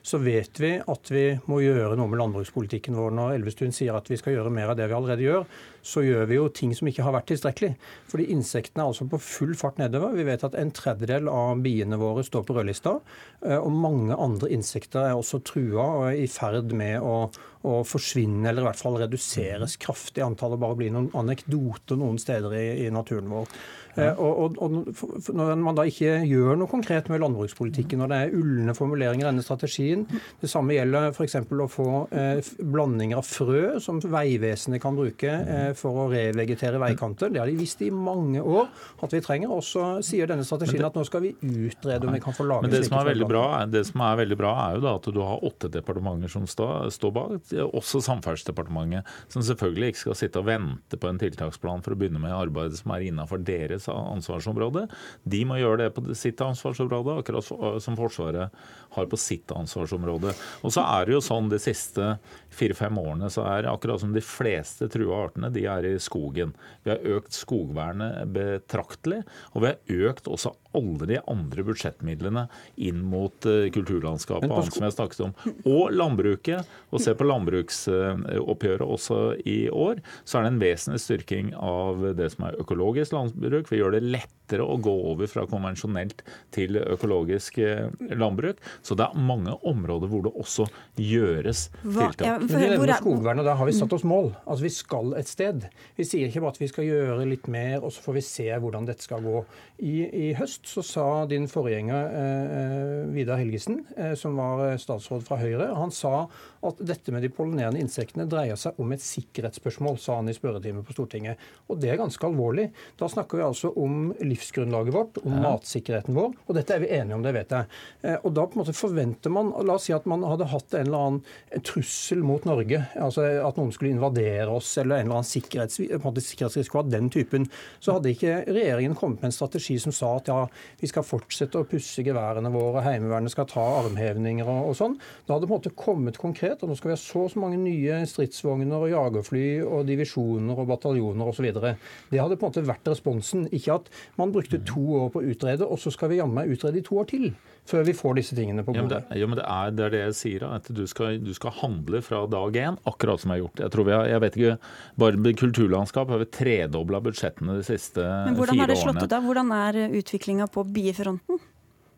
så 0.06 0.20
vet 0.22 0.62
vi 0.62 0.74
at 0.80 1.12
vi 1.14 1.26
må 1.50 1.62
gjøre 1.64 1.98
noe 2.00 2.10
med 2.12 2.22
landbrukspolitikken 2.22 2.98
vår. 2.98 3.14
Når 3.18 3.36
Elvestuen 3.38 3.76
sier 3.76 3.98
at 3.98 4.10
vi 4.10 4.20
skal 4.20 4.38
gjøre 4.38 4.54
mer 4.54 4.74
av 4.74 4.80
det 4.80 4.90
vi 4.90 4.98
allerede 4.98 5.26
gjør, 5.28 5.46
så 5.82 6.04
gjør 6.06 6.28
vi 6.30 6.38
jo 6.38 6.48
ting 6.54 6.74
som 6.78 6.90
ikke 6.90 7.06
har 7.06 7.16
vært 7.16 7.30
tilstrekkelig. 7.32 7.72
Fordi 8.12 8.28
insektene 8.34 8.84
er 8.84 8.92
altså 8.92 9.08
på 9.10 9.20
full 9.22 9.54
fart 9.60 9.82
nedover. 9.82 10.16
Vi 10.18 10.26
vet 10.28 10.46
at 10.48 10.58
en 10.60 10.74
tredjedel 10.76 11.30
av 11.32 11.62
biene 11.66 12.00
våre 12.02 12.26
står 12.28 12.46
på 12.48 12.58
rødlista. 12.58 12.98
Eh, 13.46 13.58
og 13.58 13.72
mange 13.74 14.18
andre 14.18 14.52
insekter 14.54 15.08
er 15.10 15.18
også 15.18 15.42
trua 15.48 15.88
og 15.98 16.08
er 16.12 16.22
i 16.22 16.30
ferd 16.32 16.74
med 16.78 17.02
å, 17.02 17.28
å 17.68 17.82
forsvinne, 17.88 18.48
eller 18.50 18.66
i 18.66 18.70
hvert 18.70 18.82
fall 18.82 19.00
reduseres 19.02 19.78
kraftig. 19.82 20.24
Antallet 20.26 20.62
bare 20.62 20.80
blir 20.80 20.94
noen 20.94 21.12
anekdoter 21.18 22.00
noen 22.00 22.22
steder 22.22 22.58
i, 22.58 22.66
i 22.88 22.90
naturen 22.94 23.32
vår. 23.32 23.62
Ja. 23.96 24.12
Eh, 24.12 24.20
og, 24.20 24.58
og, 24.62 24.88
og, 24.96 25.34
Når 25.36 25.56
man 25.60 25.76
da 25.76 25.84
ikke 25.88 26.22
gjør 26.24 26.60
noe 26.60 26.72
konkret 26.72 27.10
med 27.12 27.20
landbrukspolitikken, 27.24 28.00
når 28.00 28.12
det 28.12 28.20
er 28.20 28.36
ulne 28.40 28.76
formuleringer 28.78 29.26
i 29.26 29.30
denne 29.30 29.44
strategien 29.44 30.06
Det 30.40 30.50
samme 30.50 30.78
gjelder 30.78 31.10
f.eks. 31.12 31.36
å 31.52 31.68
få 31.72 31.88
eh, 32.16 32.40
blandinger 32.62 33.20
av 33.20 33.28
frø 33.28 33.82
som 33.84 34.00
Vegvesenet 34.02 34.82
kan 34.84 34.96
bruke 34.96 35.28
eh, 35.28 35.71
for 35.78 36.04
å 36.04 36.08
revegetere 36.12 36.80
veikanter. 36.82 37.32
Det 37.34 37.42
har 37.42 37.50
de 37.50 37.58
visst 37.60 37.82
i 37.86 37.90
mange 37.94 38.42
år 38.42 38.70
at 39.04 39.14
vi 39.14 39.22
trenger. 39.24 39.52
Og 39.52 39.64
så 39.66 39.86
sier 40.06 40.30
denne 40.30 40.46
strategien 40.48 40.86
at 40.88 40.98
nå 40.98 41.06
skal 41.08 41.26
vi 41.26 41.34
utrede 41.42 42.08
om 42.08 42.16
vi 42.16 42.22
kan 42.24 42.36
få 42.36 42.46
lage 42.48 42.68
Men 42.68 42.74
det 42.74 42.84
som, 42.88 42.98
er 43.00 43.12
veldig 43.12 43.30
bra, 43.30 43.46
det 43.72 43.84
som 43.90 44.04
er 44.06 44.20
veldig 44.22 44.40
bra, 44.40 44.54
er 44.66 44.78
jo 44.78 44.86
da 44.86 44.96
at 45.00 45.10
du 45.12 45.22
har 45.24 45.46
åtte 45.48 45.72
departementer 45.74 46.32
som 46.32 46.48
står 46.48 47.16
bak, 47.16 47.54
også 47.72 48.02
Samferdselsdepartementet, 48.06 49.08
som 49.32 49.46
selvfølgelig 49.46 49.94
ikke 49.94 50.04
skal 50.06 50.20
sitte 50.24 50.42
og 50.42 50.50
vente 50.50 51.00
på 51.00 51.10
en 51.10 51.22
tiltaksplan 51.22 51.84
for 51.86 51.96
å 51.96 52.00
begynne 52.00 52.22
med 52.22 52.36
arbeidet 52.36 52.80
som 52.82 52.94
er 52.96 53.08
innenfor 53.10 53.42
deres 53.46 53.88
ansvarsområde. 53.92 54.88
De 55.24 55.44
må 55.48 55.60
gjøre 55.62 55.86
det 55.86 55.90
på 55.96 56.06
sitt 56.18 56.42
ansvarsområde, 56.44 57.20
akkurat 57.22 57.82
som 57.84 57.98
Forsvaret 58.00 58.54
har 58.96 59.08
på 59.12 59.20
sitt 59.20 59.52
ansvarsområde. 59.56 60.34
Og 60.62 60.74
så 60.76 60.84
er 60.84 61.08
det 61.08 61.16
jo 61.16 61.24
sånn 61.24 61.50
de 61.52 61.60
siste 61.62 62.16
fire-fem 62.52 62.98
årene 63.00 63.30
så 63.32 63.46
er 63.48 63.70
akkurat 63.72 64.04
som 64.04 64.14
de 64.16 64.24
fleste 64.26 64.90
trua 64.92 65.26
artene 65.28 65.52
de 65.54 65.66
er 65.72 65.88
i 65.88 65.96
skogen. 66.02 66.54
Vi 66.84 66.94
har 66.94 67.06
økt 67.18 67.36
skogvernet 67.36 68.34
betraktelig, 68.36 69.22
og 69.54 69.64
vi 69.64 69.72
har 69.72 70.12
økt 70.12 70.28
også 70.32 70.54
alle 70.78 71.10
de 71.10 71.20
andre 71.32 71.66
budsjettmidlene 71.68 72.46
inn 72.82 73.02
mot 73.12 73.48
uh, 73.50 73.68
kulturlandskapet 73.74 74.50
og 74.50 74.62
annet 74.62 74.78
som 74.78 74.88
jeg 74.88 74.98
snakket 74.98 75.24
om. 75.28 75.36
Og 75.66 75.96
landbruket. 75.96 76.70
Og 76.92 77.02
se 77.04 77.14
på 77.16 77.28
landbruksoppgjøret 77.28 78.84
også 78.86 79.20
i 79.48 79.70
år, 79.72 80.02
så 80.28 80.40
er 80.40 80.46
det 80.46 80.52
en 80.54 80.62
vesentlig 80.62 81.02
styrking 81.04 81.54
av 81.56 82.04
det 82.18 82.32
som 82.34 82.48
er 82.48 82.60
økologisk 82.62 83.16
landbruk. 83.16 83.70
Vi 83.72 83.80
gjør 83.80 83.96
det 83.96 84.04
lettere 84.08 84.66
å 84.66 84.78
gå 84.82 84.94
over 85.12 85.30
fra 85.32 85.46
konvensjonelt 85.50 86.24
til 86.56 86.80
økologisk 86.82 87.62
eh, 87.64 87.88
landbruk. 88.18 88.60
Så 88.84 88.98
det 89.00 89.08
er 89.08 89.26
mange 89.32 89.56
områder 89.68 90.12
hvor 90.12 90.26
det 90.26 90.34
også 90.36 90.68
gjøres 91.00 91.68
tiltak. 91.84 92.26
Ja, 92.28 92.38
det 92.42 93.00
skogvernet, 93.00 93.48
da 93.48 93.56
har 93.60 93.70
vi 93.70 93.76
satt 93.78 93.96
oss 93.96 94.06
mål. 94.08 94.34
Altså 94.46 94.68
Vi 94.68 94.74
skal 94.76 95.16
et 95.20 95.32
sted. 95.32 95.68
Vi 95.98 96.08
sier 96.08 96.28
ikke 96.28 96.44
bare 96.44 96.56
at 96.56 96.62
vi 96.62 96.72
skal 96.72 96.88
gjøre 96.88 97.28
litt 97.30 97.48
mer, 97.52 97.80
og 97.82 97.94
så 97.96 98.04
får 98.06 98.20
vi 98.20 98.26
se 98.28 98.50
hvordan 98.52 98.90
dette 98.90 99.08
skal 99.08 99.24
gå. 99.26 99.44
I, 99.82 99.96
i 100.06 100.28
høst 100.38 100.61
så 100.64 100.84
sa 100.84 101.26
din 101.26 101.48
forgjenger 101.50 102.14
eh, 102.22 103.10
Vidar 103.14 103.40
Helgesen, 103.42 103.82
eh, 103.98 104.14
som 104.20 104.36
var 104.38 104.78
statsråd 104.78 105.24
fra 105.26 105.40
Høyre, 105.42 105.72
han 105.78 105.92
sa 105.94 106.28
at 106.62 106.82
dette 106.86 107.14
med 107.14 107.24
de 107.26 107.32
pollinerende 107.34 107.82
insektene 107.82 108.28
dreier 108.30 108.60
seg 108.60 108.78
om 108.82 108.92
et 108.94 109.02
sikkerhetsspørsmål, 109.02 109.98
sa 109.98 110.20
han 110.20 110.30
i 110.30 110.36
spørretimen 110.38 110.86
på 110.86 110.94
Stortinget. 110.94 111.42
Og 111.72 111.80
det 111.82 111.90
er 111.90 111.98
ganske 111.98 112.28
alvorlig. 112.28 112.68
Da 113.00 113.10
snakker 113.10 113.40
vi 113.40 113.48
altså 113.48 113.72
om 113.82 114.12
livsgrunnlaget 114.22 114.96
vårt, 114.96 115.18
om 115.24 115.34
ja. 115.34 115.42
matsikkerheten 115.48 116.18
vår, 116.18 116.36
og 116.46 116.58
dette 116.60 116.78
er 116.78 116.84
vi 116.84 116.92
enige 117.00 117.18
om, 117.18 117.26
det 117.26 117.34
vet 117.40 117.56
jeg. 117.58 117.70
Eh, 118.06 118.20
og 118.22 118.36
da 118.38 118.46
på 118.46 118.58
en 118.58 118.64
måte 118.64 118.78
forventer 118.78 119.34
man 119.34 119.50
La 119.66 119.76
oss 119.78 119.88
si 119.90 119.94
at 119.96 120.08
man 120.10 120.24
hadde 120.26 120.50
hatt 120.52 120.78
en 120.78 120.88
eller 120.88 121.08
annen 121.08 121.64
trussel 121.66 122.22
mot 122.26 122.46
Norge, 122.48 122.84
altså 123.02 123.26
at 123.42 123.58
noen 123.58 123.74
skulle 123.74 123.96
invadere 123.96 124.50
oss, 124.54 124.76
eller 124.78 125.00
en 125.02 125.08
eller 125.08 125.20
annen 125.22 125.32
sikkerhets, 125.32 125.82
sikkerhetsrisiko 125.82 126.84
av 126.84 126.94
den 126.94 127.10
typen. 127.14 127.50
Så 127.82 127.98
hadde 127.98 128.14
ikke 128.14 128.42
regjeringen 128.46 128.98
kommet 128.98 129.22
med 129.22 129.32
en 129.32 129.36
strategi 129.36 129.80
som 129.82 129.96
sa 129.96 130.14
at 130.20 130.30
ja, 130.30 130.42
vi 130.82 130.90
skal 130.90 131.06
fortsette 131.06 131.60
å 131.60 131.68
pusse 131.70 132.04
geværene 132.06 132.52
våre, 132.54 132.84
Heimevernet 132.86 133.34
skal 133.34 133.48
ta 133.50 133.64
armhevninger 133.82 134.48
og, 134.48 134.72
og 134.72 134.78
sånn. 134.78 134.98
Da 135.26 135.36
hadde 135.36 135.46
det 135.46 135.52
på 135.52 135.56
en 135.56 135.62
måte 135.62 135.74
kommet 135.78 136.20
konkret 136.22 136.64
og 136.64 136.72
nå 136.72 136.78
skal 136.80 136.92
vi 136.92 136.96
ha 136.98 137.02
så 137.02 137.26
og 137.26 137.34
så 137.34 137.42
mange 137.42 137.60
nye 137.62 138.02
stridsvogner 138.10 138.88
og 138.88 138.92
jagerfly 138.92 139.46
og 139.66 139.86
divisjoner 139.90 140.58
og 140.62 140.70
bataljoner 140.72 141.32
osv. 141.32 141.50
Det 141.54 142.22
hadde 142.22 142.38
på 142.38 142.48
en 142.48 142.52
måte 142.52 142.66
vært 142.68 142.92
responsen. 142.92 143.48
Ikke 143.54 143.80
at 143.80 143.92
man 144.20 144.34
brukte 144.34 144.62
to 144.68 144.84
år 145.04 145.12
på 145.14 145.22
å 145.22 145.32
utrede, 145.34 145.68
og 145.68 145.80
så 145.82 145.94
skal 145.94 146.12
vi 146.12 146.22
jammen 146.22 146.52
utrede 146.52 146.82
i 146.82 146.86
to 146.86 147.00
år 147.02 147.10
til 147.12 147.32
før 147.72 147.86
vi 147.88 147.96
får 147.98 148.18
disse 148.20 148.38
tingene 148.38 148.66
på 148.68 148.76
bordet. 148.76 149.06
Ja, 149.08 149.08
men 149.08 149.12
det, 149.12 149.20
ja, 149.22 149.30
men 149.32 149.40
det, 149.40 149.46
er, 149.48 149.76
det, 149.76 149.86
er, 149.86 149.94
det 149.96 150.02
jeg 150.02 150.18
sier, 150.20 150.48
at 150.60 150.68
du 150.72 150.84
skal, 150.90 151.20
du 151.24 151.32
skal, 151.38 151.56
handle 151.62 152.02
fra 152.06 152.24
dag 152.32 152.60
én, 152.62 152.80
akkurat 152.90 153.24
som 153.24 153.34
jeg 153.34 153.40
har 153.40 153.46
gjort. 153.46 153.64
Jeg 153.66 153.76
tror 153.76 153.88
vi 153.88 153.96
har, 153.98 154.10
jeg 154.12 154.26
vet 154.26 154.40
ikke, 154.42 154.58
Bare 155.02 155.22
med 155.22 155.40
kulturlandskap 155.40 156.12
har 156.12 156.22
vi 156.22 156.28
tredobla 156.36 157.02
budsjettene 157.04 157.58
de 157.60 157.66
siste 157.66 158.02
fire 158.02 158.10
årene. 158.10 158.28
Men 158.28 158.40
Hvordan 158.40 158.62
har 158.62 158.72
det 158.72 158.80
slått 158.82 159.02
ut 159.02 159.12
da? 159.12 159.22
Hvordan 159.24 159.56
er 159.56 159.82
utviklinga 160.02 160.48
på 160.52 160.66
biefronten? 160.76 161.42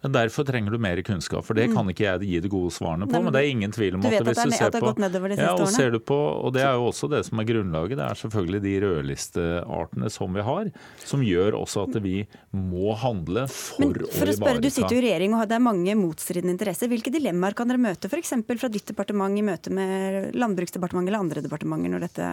Derfor 0.03 0.43
trenger 0.43 0.71
du 0.71 0.77
mer 0.83 0.99
kunnskap. 1.01 1.45
For 1.47 1.55
det 1.55 1.69
kan 1.71 1.87
ikke 1.87 2.03
jeg 2.03 2.27
gi 2.27 2.39
de 2.43 2.49
gode 2.51 2.73
svarene 2.75 3.07
på. 3.07 3.21
Men 3.23 3.31
det 3.31 3.39
er 3.39 3.51
ingen 3.53 3.71
tvil 3.71 3.95
om 3.95 4.03
at 4.03 4.17
hvis 4.19 4.41
du 4.41 4.51
ser 4.51 4.73
på 4.75 4.91
ja, 5.37 5.53
og 5.53 5.69
ser 5.71 5.93
du 5.95 5.99
på, 6.03 6.17
og 6.17 6.51
det 6.55 6.65
er 6.65 6.75
jo 6.75 6.89
også 6.89 7.07
det 7.13 7.21
som 7.29 7.39
er 7.39 7.47
grunnlaget, 7.47 7.95
det 7.99 8.05
er 8.09 8.19
selvfølgelig 8.19 8.61
de 8.65 8.73
rødlisteartene 8.83 10.11
som 10.11 10.35
vi 10.35 10.43
har, 10.43 10.71
som 11.07 11.23
gjør 11.23 11.57
også 11.61 11.87
at 11.87 11.99
vi 12.03 12.17
må 12.51 12.91
handle 12.99 13.47
for, 13.47 13.85
Men 13.85 13.95
for 14.11 14.27
å, 14.27 14.35
ivareta. 14.35 14.63
Du 14.63 14.69
sitter 14.69 14.97
jo 14.97 15.01
i 15.01 15.05
regjering 15.07 15.37
og 15.37 15.47
det 15.47 15.57
er 15.57 15.67
mange 15.71 15.95
motstridende 15.99 16.55
interesser. 16.57 16.91
Hvilke 16.91 17.13
dilemmaer 17.13 17.55
kan 17.55 17.71
dere 17.71 17.81
møte 17.81 18.11
f.eks. 18.11 18.35
fra 18.43 18.71
ditt 18.73 18.91
departement 18.91 19.39
i 19.39 19.45
møte 19.45 19.71
med 19.71 20.35
Landbruksdepartementet 20.35 21.13
eller 21.13 21.23
andre 21.23 21.45
departementer 21.47 22.03
dette, 22.03 22.31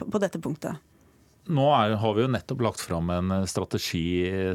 på 0.00 0.22
dette 0.24 0.40
punktet? 0.40 0.80
Nå 1.48 1.66
er, 1.74 1.96
har 2.00 2.14
vi 2.16 2.22
jo 2.26 2.28
nettopp 2.34 2.60
lagt 2.66 2.80
fram 2.84 3.10
en 3.14 3.32
strategi 3.48 4.04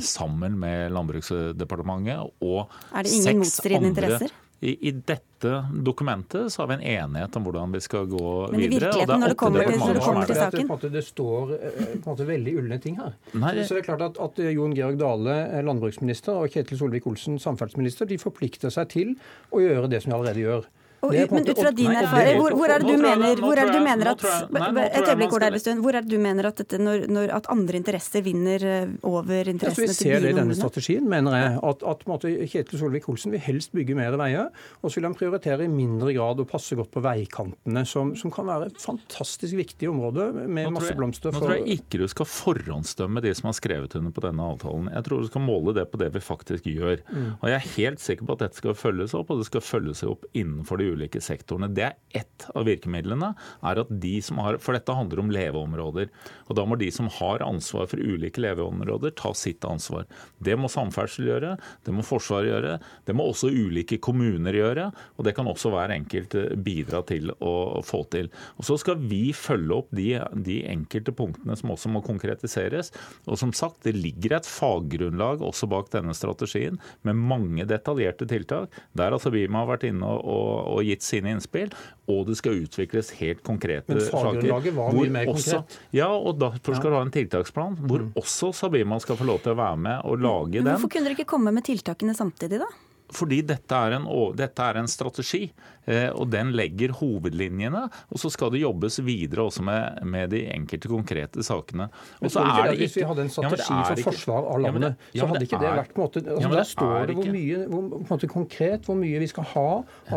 sammen 0.03 0.55
med 0.61 0.91
Landbruksdepartementet 0.95 2.31
og 2.43 2.69
Er 2.93 3.03
det 3.03 3.11
ingen 3.13 3.27
seks 3.27 3.39
motstridende 3.43 3.89
andre 3.93 4.07
interesser? 4.09 4.39
I, 4.63 4.77
I 4.87 4.91
dette 4.95 5.49
dokumentet 5.83 6.47
så 6.53 6.61
har 6.61 6.69
vi 6.71 6.75
en 6.77 6.83
enighet 6.87 7.35
om 7.35 7.43
hvordan 7.43 7.73
vi 7.75 7.81
skal 7.83 8.05
gå 8.07 8.29
Men 8.53 8.61
i 8.63 8.67
videre. 8.71 8.93
og 8.93 9.01
det 9.01 9.15
er 9.15 9.19
når 9.19 9.33
det 9.33 9.37
kommer 9.41 9.59
til- 9.65 9.79
når 9.81 9.93
det 9.97 10.03
kommer 10.05 10.21
er 10.23 10.29
til 10.29 10.39
saken? 10.39 10.69
Det, 10.85 10.91
det 10.93 11.01
står 11.03 11.51
eh, 11.57 11.89
på 11.97 11.97
en 11.97 12.05
måte 12.13 12.27
veldig 12.29 12.53
ulne 12.61 12.77
ting 12.79 12.95
her. 13.01 13.11
Nei, 13.33 13.51
Så 13.67 13.75
det 13.75 13.81
er 13.83 13.89
klart 13.89 14.05
at, 14.07 14.21
at 14.23 14.39
Jon 14.55 14.73
Georg 14.77 14.97
Dale, 15.01 15.35
eh, 15.57 15.65
landbruksminister, 15.67 16.31
og 16.45 16.47
Ketil 16.53 16.79
Solvik-Olsen, 16.79 17.35
samferdselsminister, 17.43 18.07
de 18.07 18.17
forplikter 18.17 18.71
seg 18.71 18.87
til 18.95 19.15
å 19.51 19.59
gjøre 19.59 19.89
det 19.91 19.99
som 20.05 20.13
de 20.13 20.17
allerede 20.21 20.39
gjør. 20.45 20.63
Og, 21.03 21.11
Det 21.13 21.25
er 21.25 21.33
men 21.33 21.47
ut 21.47 21.59
fra 21.59 21.73
din 21.75 21.91
Nei, 21.91 22.03
erfaring, 22.03 22.41
hvor, 22.41 22.57
hvor 22.59 22.73
er 22.73 22.83
det 22.83 22.91
du 22.93 23.01
mener, 23.03 23.43
hvor 23.43 23.59
er 23.59 23.71
det 23.71 23.79
du 23.79 23.83
mener 23.83 24.13
at 24.13 24.23
Et 24.23 25.09
øyeblikk, 25.09 25.33
Ola 25.35 25.49
Elvestuen. 25.51 25.81
Hvor 25.83 25.97
er 25.97 26.05
det 26.05 26.11
du 26.13 26.21
mener 26.21 26.47
at, 26.49 26.61
dette, 26.61 26.79
når, 26.79 27.07
når, 27.11 27.33
at 27.41 27.49
andre 27.51 27.79
interesser 27.81 28.23
vinner 28.25 28.63
over 29.01 29.23
over 29.23 29.39
Jeg 29.39 29.45
til 29.45 29.53
interessene 29.53 29.87
vi 29.87 29.95
ser 29.97 30.23
det 30.23 30.31
i 30.31 30.37
denne 30.37 30.57
strategien, 30.57 31.07
mener 31.09 31.35
jeg. 31.37 31.55
At, 31.69 31.83
at 31.93 32.03
måtte, 32.09 32.31
Kjetil 32.51 32.81
Solvik-Olsen 32.81 33.33
vil 33.33 33.43
helst 33.43 33.73
bygge 33.75 33.97
mer 33.97 34.17
veier. 34.19 34.49
Og 34.81 34.91
så 34.91 34.99
vil 34.99 35.07
han 35.09 35.17
prioritere 35.17 35.67
i 35.67 35.71
mindre 35.71 36.13
grad 36.15 36.41
å 36.41 36.47
passe 36.49 36.77
godt 36.79 36.91
på 36.93 37.03
veikantene, 37.03 37.85
som, 37.89 38.13
som 38.19 38.33
kan 38.33 38.47
være 38.49 38.71
et 38.71 38.81
fantastisk 38.81 39.57
viktig 39.59 39.89
område 39.91 40.29
med 40.43 40.71
masse 40.75 40.95
blomster. 40.97 41.33
Nå 41.33 41.43
tror 41.43 41.55
jeg 41.57 41.79
ikke 41.79 42.01
du 42.03 42.07
skal 42.11 42.29
forhåndsdømme 42.29 43.23
de 43.23 43.33
som 43.37 43.49
har 43.51 43.57
skrevet 43.59 43.97
under 43.99 44.15
på 44.15 44.25
denne 44.25 44.49
avtalen. 44.53 44.89
Jeg 44.93 45.07
tror 45.07 45.23
du 45.23 45.31
skal 45.31 45.45
måle 45.45 45.75
det 45.77 45.87
på 45.91 46.01
det 46.01 46.11
vi 46.15 46.23
faktisk 46.23 46.69
gjør. 46.69 47.03
Mm. 47.09 47.29
Og 47.39 47.49
jeg 47.51 47.59
er 47.59 47.69
helt 47.77 48.03
sikker 48.03 48.27
på 48.27 48.37
at 48.37 48.45
dette 48.47 48.61
skal 48.61 48.77
følges 48.77 49.15
opp, 49.17 49.33
og 49.33 49.41
det 49.41 49.49
skal 49.49 49.65
følges 49.65 50.03
opp 50.07 50.27
innenfor 50.33 50.81
de 50.81 50.89
ulike 50.93 51.21
sektorene. 51.23 51.71
Det 51.73 51.87
er 51.89 51.97
ett 52.13 52.47
av 52.53 52.67
virkemidlene. 52.67 53.33
er 53.63 53.81
at 53.81 53.89
de 53.89 54.15
som 54.21 54.39
har, 54.43 54.57
For 54.63 54.73
dette 54.73 54.93
handler 54.93 55.19
om 55.19 55.31
leveområder. 55.33 56.09
Og 56.47 56.55
da 56.57 56.65
må 56.65 56.77
de 56.79 56.89
som 56.91 57.09
har 57.09 57.43
ansvar 57.45 57.87
for 57.89 57.99
ulike 57.99 58.41
leveområder, 58.41 59.15
ta 59.17 59.33
sitt 59.33 59.65
ansvar. 59.65 60.05
Det 60.43 60.55
må 60.59 60.69
samferdsel 60.71 61.29
gjøre, 61.29 61.57
det 61.85 61.93
må 61.95 62.03
Forsvaret 62.03 62.51
gjøre, 62.51 62.77
det 63.07 63.15
må 63.15 63.25
også 63.29 63.49
ulike 63.49 63.97
kommuner 64.03 64.53
gjøre. 64.53 64.89
Og 65.17 65.27
det 65.27 65.35
kan 65.37 65.47
også 65.49 65.71
hver 65.73 65.93
enkelt 65.95 66.35
eh, 66.39 66.53
bidra 66.55 67.03
til 67.07 67.31
å 67.39 67.81
få 67.85 68.03
til. 68.13 68.29
Og 68.57 68.67
Så 68.67 68.77
skal 68.81 69.01
vi 69.01 69.33
følge 69.35 69.79
opp 69.79 69.91
de, 69.95 70.17
de 70.45 70.61
enkelte 70.69 71.13
punktene 71.15 71.57
som 71.59 71.73
også 71.73 71.91
må 71.93 72.03
konkretiseres. 72.05 72.91
Og 73.27 73.39
som 73.39 73.53
sagt, 73.55 73.83
det 73.87 73.95
ligger 73.97 74.37
et 74.37 74.49
faggrunnlag 74.49 75.43
også 75.43 75.69
bak 75.71 75.91
denne 75.93 76.15
strategien 76.17 76.79
med 77.07 77.19
mange 77.19 77.65
detaljerte 77.69 78.27
tiltak. 78.29 78.73
Der 78.97 79.15
altså 79.15 79.31
Bima 79.33 79.63
har 79.63 79.71
vært 79.73 79.87
inne 79.89 80.07
og, 80.07 80.23
og, 80.23 80.53
og 80.75 80.82
gitt 80.85 81.01
sine 81.05 81.31
innspill. 81.33 81.71
Og 82.07 82.25
det 82.27 82.37
skal 82.37 82.59
utvikles 82.65 83.11
helt 83.19 83.43
konkrete 83.43 83.87
Men 83.87 84.01
saker. 84.01 84.47
var 84.51 84.91
hvor 84.91 84.93
mye 84.93 85.09
mer 85.09 85.25
også- 85.31 85.61
konkret. 85.63 85.77
Ja, 85.93 86.07
og 86.11 86.37
derfor 86.39 86.75
skal 86.75 86.89
du 86.91 86.95
ha 86.97 87.01
en 87.01 87.11
tiltaksplan 87.11 87.77
hvor 87.87 88.11
også 88.15 88.53
Sabima 88.53 88.99
skal 88.99 89.15
få 89.15 89.25
lov 89.25 89.41
til 89.41 89.53
å 89.53 89.55
være 89.57 89.77
med 89.77 90.01
og 90.03 90.19
lage 90.19 90.53
Men 90.59 90.63
den. 90.65 90.75
hvorfor 90.75 90.89
kunne 90.91 91.03
dere 91.05 91.15
ikke 91.17 91.25
komme 91.33 91.53
med 91.53 91.63
tiltakene 91.63 92.15
samtidig, 92.15 92.59
da? 92.59 92.65
Fordi 93.13 93.41
dette 93.45 93.77
er 93.77 93.97
en, 93.99 94.07
dette 94.35 94.65
er 94.65 94.79
en 94.81 94.87
strategi, 94.89 95.43
eh, 95.85 96.09
og 96.13 96.29
den 96.33 96.51
legger 96.57 96.93
hovedlinjene. 96.97 97.83
Og 98.11 98.17
så 98.21 98.31
skal 98.33 98.51
det 98.53 98.61
jobbes 98.63 98.99
videre 99.05 99.45
også 99.47 99.63
med, 99.65 100.01
med 100.09 100.29
de 100.33 100.43
enkelte 100.53 100.89
konkrete 100.91 101.43
sakene. 101.45 101.89
Og 102.21 102.31
så 102.33 102.41
er 102.43 102.71
det, 102.71 102.73
ikke, 102.73 102.83
Hvis 102.87 102.97
vi 102.97 103.05
hadde 103.09 103.21
en 103.25 103.29
det 103.29 103.35
strategi 103.35 103.73
ja, 103.73 103.83
for 103.91 104.03
forsvar 104.09 104.47
av 104.49 104.61
Ja, 104.63 104.71
men 104.71 104.81
landet, 104.81 104.97
det- 104.97 105.19
ja, 105.19 105.23
så 105.23 105.27
hadde 105.33 105.45
ikke 105.47 105.59
det 105.61 105.69
er- 105.69 105.77
vært 105.81 105.93
på 105.93 106.01
en 106.01 106.07
måte, 106.07 106.23
altså 106.33 106.51
Der 106.53 106.69
står 106.73 107.07
det 107.07 107.15
hvor 107.19 107.31
mye 107.37 107.57
hvor, 107.67 107.89
på 107.93 107.99
en 108.01 108.11
måte 108.17 108.29
konkret 108.33 108.85
hvor 108.89 108.97
mye 108.99 109.19
vi 109.19 109.27
skal 109.27 109.43
ha 109.53 109.67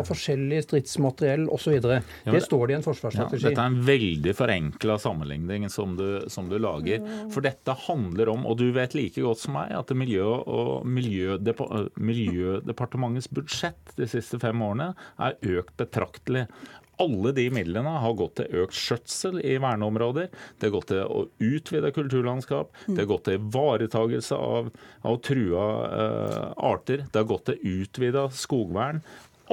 av 0.01 0.07
forskjellig 0.07 0.63
stridsmateriell 0.67 1.47
osv. 1.53 1.77
Ja, 1.77 2.01
Det 2.31 2.43
står 2.43 2.67
det 2.67 2.73
i 2.73 2.77
en 2.77 2.81
Ja, 2.81 2.87
forsvarsstrategi. 2.91 3.43
dette 3.43 3.61
er 3.61 3.65
en 3.71 3.81
veldig 3.83 4.33
forenkla 4.35 4.97
sammenligning 4.99 5.69
som 5.69 5.95
du, 5.97 6.25
som 6.29 6.49
du 6.49 6.57
lager. 6.59 7.01
For 7.31 7.41
dette 7.41 7.73
handler 7.87 8.29
om, 8.33 8.45
og 8.45 8.57
du 8.57 8.71
vet 8.71 8.93
like 8.95 9.21
godt 9.21 9.37
som 9.39 9.53
meg, 9.53 9.71
at 9.71 9.87
Miljø- 9.93 10.43
og 10.47 10.85
Miljødepa- 10.85 11.89
Miljødepartementets 12.87 13.29
budsjett 13.29 13.95
de 13.97 14.07
siste 14.07 14.39
fem 14.39 14.61
årene 14.61 14.93
er 15.19 15.37
økt 15.59 15.75
betraktelig. 15.77 16.47
Alle 16.97 17.31
de 17.31 17.45
midlene 17.53 17.91
har 18.01 18.15
gått 18.17 18.39
til 18.39 18.63
økt 18.63 18.73
skjøtsel 18.73 19.37
i 19.45 19.59
verneområder. 19.61 20.31
Det 20.57 20.67
har 20.67 20.73
gått 20.73 20.89
til 20.89 21.03
å 21.05 21.27
utvide 21.37 21.91
kulturlandskap. 21.93 22.71
Det 22.87 23.03
har 23.03 23.11
gått 23.11 23.27
til 23.27 23.37
ivaretagelse 23.37 24.35
av, 24.35 24.71
av 25.05 25.19
trua 25.21 25.67
eh, 25.91 26.51
arter. 26.71 27.05
Det 27.11 27.21
har 27.21 27.29
gått 27.29 27.51
til 27.51 27.81
utvida 27.83 28.29
skogvern. 28.33 29.03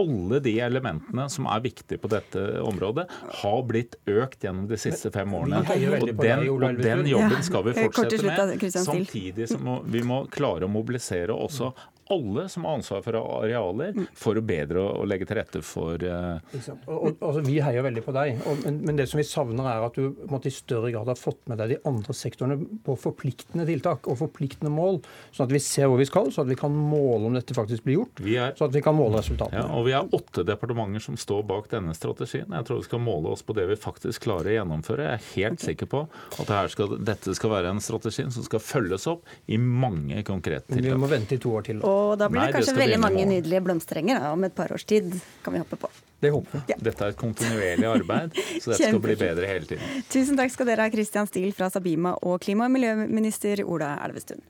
Alle 0.01 0.41
de 0.43 0.57
elementene 0.59 1.29
som 1.31 1.47
er 1.47 1.61
viktige 1.63 2.01
på 2.03 2.09
dette 2.11 2.41
området, 2.65 3.05
har 3.43 3.61
blitt 3.69 3.95
økt 4.11 4.43
gjennom 4.43 4.65
de 4.67 4.79
siste 4.81 5.13
fem 5.15 5.37
årene. 5.37 5.61
Og 6.01 6.09
den, 6.19 6.49
og 6.51 6.81
den 6.81 7.05
jobben 7.13 7.45
skal 7.47 7.69
vi 7.69 7.77
fortsette 7.77 8.25
med. 8.25 8.65
Samtidig 8.75 9.53
som 9.53 9.69
vi 9.85 10.03
må 10.03 10.25
klare 10.33 10.67
å 10.67 10.73
mobilisere 10.73 11.37
også 11.37 11.71
alle 12.13 12.49
som 12.49 12.65
har 12.65 12.79
ansvar 12.79 13.03
for 13.05 13.17
arealer, 13.19 13.97
for 14.19 14.37
å 14.37 14.43
bedre 14.45 14.83
å 14.83 15.05
legge 15.09 15.29
til 15.29 15.39
rette 15.39 15.63
for 15.65 16.03
eh? 16.05 16.59
Og, 16.85 16.93
og, 16.93 17.09
altså, 17.19 17.43
vi 17.47 17.59
heier 17.65 17.85
veldig 17.87 18.05
på 18.05 18.15
deg, 18.17 18.41
og, 18.45 18.65
men, 18.67 18.81
men 18.85 18.99
det 18.99 19.07
som 19.11 19.21
vi 19.21 19.27
savner 19.29 19.69
er 19.71 19.87
at 19.87 19.97
du 19.97 20.27
måtte 20.31 20.51
i 20.51 20.55
større 20.55 20.93
grad 20.95 21.09
har 21.11 21.19
fått 21.19 21.41
med 21.51 21.61
deg 21.63 21.75
de 21.75 21.81
andre 21.89 22.17
sektorene 22.17 22.59
på 22.85 22.97
forpliktende 23.01 23.67
tiltak 23.69 24.09
og 24.11 24.19
forpliktende 24.21 24.73
mål, 24.75 25.01
sånn 25.35 25.49
at 25.49 25.55
vi 25.55 25.63
ser 25.65 25.91
hvor 25.91 26.01
vi 26.01 26.09
skal, 26.09 26.31
sånn 26.35 26.47
at 26.47 26.53
vi 26.53 26.59
kan 26.61 26.75
måle 26.75 27.31
om 27.31 27.39
dette 27.39 27.57
faktisk 27.57 27.87
blir 27.87 28.01
gjort. 28.01 28.23
Er 28.25 28.55
sånn 28.59 28.71
at 28.71 28.77
vi 28.77 28.85
kan 28.85 28.97
måle 28.99 29.23
resultatene. 29.23 29.65
Ja, 29.65 29.71
og 29.73 29.89
Vi 29.89 29.95
er 29.97 30.15
åtte 30.17 30.45
departementer 30.47 31.03
som 31.05 31.17
står 31.21 31.45
bak 31.49 31.69
denne 31.73 31.95
strategien. 31.97 32.53
Jeg 32.53 32.69
tror 32.69 32.81
vi 32.81 32.89
skal 32.89 33.03
måle 33.05 33.33
oss 33.35 33.45
på 33.47 33.57
det 33.57 33.67
vi 33.71 33.79
faktisk 33.81 34.27
klarer 34.27 34.53
å 34.53 34.57
gjennomføre. 34.59 35.09
Jeg 35.09 35.21
er 35.21 35.29
helt 35.35 35.65
sikker 35.65 35.91
på 35.91 36.05
at 36.09 36.45
det 36.45 36.57
her 36.57 36.73
skal, 36.73 36.97
dette 37.05 37.37
skal 37.37 37.53
være 37.53 37.75
en 37.75 37.83
strategi 37.85 38.27
som 38.35 38.47
skal 38.47 38.63
følges 38.65 39.07
opp 39.11 39.29
i 39.47 39.59
mange 39.61 40.23
konkrete 40.27 40.73
tiltak. 40.73 40.93
vi 40.93 41.03
må 41.05 41.11
vente 41.11 41.37
i 41.37 41.43
to 41.43 41.53
år 41.55 41.69
til. 41.69 41.83
da. 41.83 41.94
Og 41.95 42.15
da 42.21 42.29
blir 42.33 42.41
Nei, 42.43 42.49
det 42.51 42.59
kanskje 42.59 42.75
det 42.75 42.83
veldig 42.83 43.01
mange 43.03 43.23
nå. 43.23 43.29
nydelige 43.35 43.63
blomsterenger 43.69 44.21
da, 44.23 44.33
om 44.35 44.47
et 44.49 44.55
par 44.57 44.73
års 44.75 44.87
tid. 44.89 45.13
Kan 45.45 45.55
vi 45.57 45.63
hoppe 45.63 45.79
på. 45.85 45.91
Det 46.25 46.31
håper 46.33 46.63
vi. 46.63 46.77
Dette 46.89 47.05
er 47.05 47.13
et 47.13 47.21
kontinuerlig 47.21 47.89
arbeid, 47.91 48.39
så 48.63 48.73
dette 48.73 48.89
skal 48.89 49.03
bli 49.05 49.17
bedre 49.21 49.51
hele 49.51 49.69
tiden. 49.69 50.03
Tusen 50.13 50.41
takk 50.41 50.55
skal 50.55 50.71
dere 50.73 50.87
ha, 50.87 50.93
Christian 50.95 51.29
Steele 51.29 51.53
fra 51.57 51.69
Sabima 51.75 52.15
og 52.23 52.41
klima- 52.45 52.69
og 52.71 52.75
miljøminister 52.79 53.65
Ola 53.67 53.95
Elvestuen. 54.07 54.43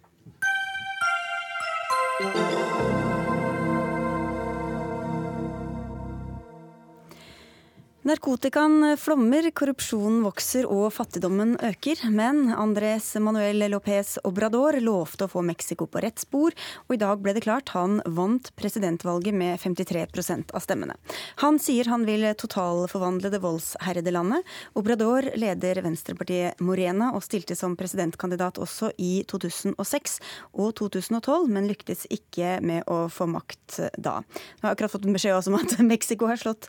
Narkotikaen 8.05 8.98
flommer, 9.00 9.46
korrupsjonen 9.57 10.18
vokser 10.26 10.66
og 10.68 10.90
fattigdommen 10.92 11.55
øker. 11.64 12.02
Men 12.12 12.50
Andrés 12.52 13.07
Manuel 13.16 13.64
López 13.72 14.18
Obrador 14.28 14.76
lovte 14.76 15.24
å 15.24 15.30
få 15.32 15.40
Mexico 15.40 15.86
på 15.88 16.02
rett 16.05 16.20
spor, 16.20 16.52
og 16.84 16.92
i 16.92 16.98
dag 17.00 17.22
ble 17.24 17.32
det 17.32 17.46
klart 17.46 17.70
han 17.72 18.02
vant 18.05 18.50
presidentvalget 18.61 19.32
med 19.32 19.57
53% 19.62 20.52
av 20.52 20.61
stemmene. 20.61 20.98
Han 21.40 21.57
sier 21.57 21.88
han 21.88 22.05
vil 22.05 22.26
totalforvandle 22.36 23.30
det 23.32 23.40
voldsherrede 23.40 24.12
landet. 24.12 24.44
Obrador 24.76 25.30
leder 25.40 25.80
venstrepartiet 25.86 26.61
Morena 26.61 27.09
og 27.16 27.24
stilte 27.24 27.57
som 27.57 27.72
presidentkandidat 27.80 28.61
også 28.61 28.90
i 29.00 29.22
2006 29.32 30.18
og 30.52 30.74
2012, 30.82 31.48
men 31.57 31.70
lyktes 31.72 32.05
ikke 32.12 32.59
med 32.61 32.84
å 32.84 33.07
få 33.09 33.30
makt 33.32 33.80
da. 33.96 34.18
Jeg 34.28 34.68
har 34.68 34.76
akkurat 34.76 34.92
fått 34.98 35.09
en 35.09 35.16
beskjed 35.16 35.48
om 35.55 35.59
at 35.62 35.78
Mexico 35.94 36.28
har 36.28 36.44
slått 36.44 36.68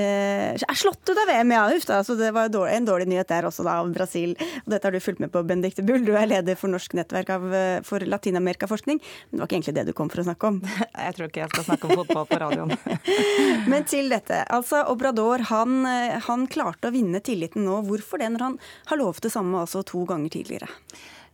Eh, 0.00 0.56
er 0.56 0.78
slått 0.78 1.02
ut 1.08 1.18
av 1.18 1.28
VM, 1.28 1.52
ja. 1.54 1.64
Uff 1.74 1.86
da. 1.88 2.00
Så 2.06 2.16
det 2.18 2.30
var 2.36 2.50
en 2.50 2.86
dårlig 2.86 3.08
nyhet 3.10 3.28
der 3.30 3.48
også, 3.48 3.64
da, 3.66 3.78
av 3.82 3.90
Brasil. 3.94 4.34
Og 4.64 4.72
dette 4.72 4.88
har 4.88 4.94
du 4.94 5.00
fulgt 5.02 5.22
med 5.22 5.32
på, 5.34 5.42
Benedicte 5.46 5.84
Bull. 5.86 6.04
Du 6.06 6.14
er 6.16 6.30
leder 6.30 6.58
for 6.58 6.72
Norsk 6.72 6.96
nettverk 6.98 7.32
av, 7.34 7.46
eh, 7.54 7.82
for 7.86 8.00
latinamerikaforskning. 8.00 9.00
Men 9.00 9.36
det 9.36 9.42
var 9.42 9.50
ikke 9.50 9.58
egentlig 9.60 9.76
det 9.80 9.86
du 9.90 9.94
kom 9.96 10.10
for 10.12 10.22
å 10.22 10.26
snakke 10.28 10.50
om. 10.50 10.60
Jeg 11.10 11.16
tror 11.16 11.30
ikke 11.30 11.40
jeg 11.40 11.50
skal 11.54 11.64
snakke 11.66 11.88
om 11.88 12.02
fotball 12.02 12.26
på 12.28 12.38
radioen. 12.42 12.74
Men 13.72 13.86
til 13.88 14.10
dette. 14.12 14.42
Altså, 14.52 14.82
Obrador 14.92 15.46
han, 15.50 15.80
eh, 15.88 16.18
han 16.26 16.46
klarte 16.50 16.90
å 16.90 16.94
vinne 16.94 17.22
tilliten 17.24 17.64
nå. 17.66 17.80
Hvorfor 17.88 18.20
det, 18.20 18.30
når 18.34 18.46
han 18.46 18.58
har 18.92 19.00
lovt 19.00 19.24
det 19.26 19.32
samme 19.34 19.64
altså 19.64 19.82
to 19.86 20.04
ganger 20.08 20.32
tidligere? 20.32 20.68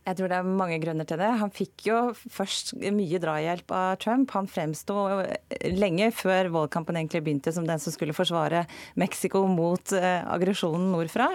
Jeg 0.07 0.15
tror 0.15 0.31
det 0.31 0.37
er 0.39 0.47
mange 0.47 0.77
grunner 0.79 1.07
til 1.07 1.19
det. 1.19 1.27
Han 1.41 1.51
fikk 1.51 1.87
jo 1.89 1.97
først 2.15 2.69
mye 2.95 3.19
drahjelp 3.19 3.71
av 3.75 3.97
Trump. 3.99 4.31
Han 4.37 4.47
fremsto 4.47 4.95
lenge 5.75 6.07
før 6.15 6.47
valgkampen 6.53 6.95
egentlig 6.95 7.25
begynte 7.25 7.51
som 7.51 7.67
den 7.67 7.81
som 7.83 7.91
skulle 7.91 8.15
forsvare 8.15 8.63
Mexico 8.95 9.41
mot 9.51 9.91
eh, 9.97 10.21
aggresjonen 10.23 10.93
nordfra. 10.93 11.27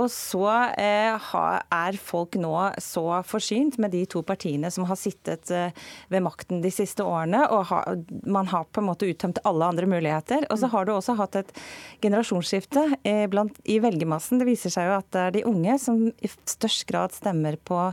Og 0.00 0.08
så 0.12 0.46
eh, 0.80 1.28
er 1.76 1.98
folk 2.00 2.38
nå 2.40 2.54
så 2.80 3.04
forsynt 3.28 3.76
med 3.82 3.92
de 3.92 4.00
to 4.08 4.22
partiene 4.24 4.70
som 4.72 4.88
har 4.88 4.96
sittet 4.96 5.52
eh, 5.52 5.76
ved 6.08 6.24
makten 6.24 6.64
de 6.64 6.72
siste 6.72 7.04
årene, 7.04 7.44
og 7.52 7.68
ha, 7.74 7.82
man 8.24 8.48
har 8.48 8.64
på 8.72 8.80
en 8.80 8.88
måte 8.88 9.10
uttømt 9.10 9.42
alle 9.48 9.68
andre 9.68 9.90
muligheter. 9.90 10.48
Og 10.48 10.62
så 10.62 10.72
har 10.72 10.88
du 10.88 10.94
også 10.94 11.18
hatt 11.20 11.36
et 11.42 11.52
generasjonsskifte 12.00 12.86
eh, 13.02 13.26
blant, 13.28 13.60
i 13.68 13.82
velgermassen. 13.84 14.40
Det 14.40 14.48
viser 14.48 14.72
seg 14.72 14.88
jo 14.88 14.96
at 14.96 15.12
det 15.12 15.26
er 15.26 15.36
de 15.36 15.46
unge 15.52 15.76
som 15.84 16.06
i 16.08 16.32
størst 16.32 16.88
grad 16.88 17.12
stemmer 17.12 17.60
på 17.68 17.84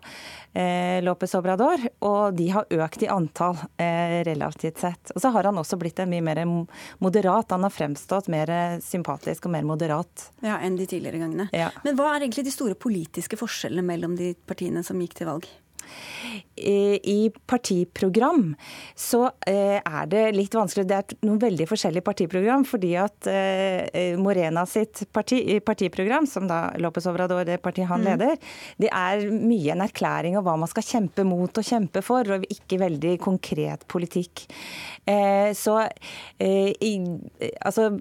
eh, 0.54 1.02
Lopez 1.04 1.36
Obrador, 1.38 1.82
og 2.06 2.38
de 2.38 2.50
har 2.54 2.70
økt 2.70 3.04
i 3.06 3.12
antall 3.12 3.58
eh, 3.82 4.22
relativt 4.28 4.84
sett. 4.84 5.14
Og 5.16 5.24
så 5.24 5.32
har 5.36 5.50
han 5.50 5.60
også 5.62 5.80
blitt 5.82 6.00
en 6.04 6.12
mye 6.12 6.26
mer 6.26 6.44
moderat. 7.04 7.52
Han 7.52 7.68
har 7.68 7.74
fremstått 7.74 8.32
mer 8.32 8.52
sympatisk 8.84 9.50
og 9.50 9.56
mer 9.58 9.68
moderat. 9.68 10.30
Ja, 10.46 10.60
Enn 10.62 10.80
de 10.80 10.88
tidligere 10.90 11.22
gangene. 11.26 11.50
Ja. 11.56 11.70
Men 11.86 12.00
hva 12.00 12.14
er 12.14 12.24
egentlig 12.24 12.48
de 12.48 12.56
store 12.56 12.78
politiske 12.80 13.40
forskjellene 13.40 13.86
mellom 13.86 14.18
de 14.20 14.34
partiene 14.48 14.84
som 14.86 15.02
gikk 15.02 15.20
til 15.20 15.32
valg? 15.34 15.50
I 16.56 17.32
partiprogram 17.48 18.54
så 18.96 19.26
eh, 19.48 19.80
er 19.80 20.10
det 20.12 20.24
litt 20.36 20.56
vanskelig. 20.56 20.86
Det 20.88 20.98
er 20.98 21.18
noen 21.28 21.42
veldig 21.42 21.68
forskjellige 21.70 22.06
partiprogram. 22.06 22.66
Fordi 22.68 22.94
at 23.02 23.30
eh, 23.32 24.16
Morena 24.22 24.66
sitt 24.70 25.04
parti, 25.16 25.42
partiprogram, 25.66 26.28
som 26.30 26.48
da 26.50 26.70
Lopez 26.82 27.08
Obrador, 27.12 27.44
det 27.48 27.60
partiet 27.64 27.90
han 27.92 28.04
mm. 28.04 28.08
leder, 28.08 28.54
det 28.82 28.92
er 28.92 29.26
mye 29.32 29.76
en 29.76 29.86
erklæring 29.86 30.40
om 30.40 30.46
hva 30.48 30.56
man 30.62 30.72
skal 30.72 30.88
kjempe 30.88 31.26
mot 31.28 31.62
og 31.62 31.68
kjempe 31.68 32.04
for, 32.06 32.36
og 32.38 32.48
ikke 32.50 32.80
veldig 32.82 33.18
konkret 33.24 33.86
politikk. 33.92 34.46
Eh, 35.06 35.52
så 35.56 35.82
altså 37.66 37.92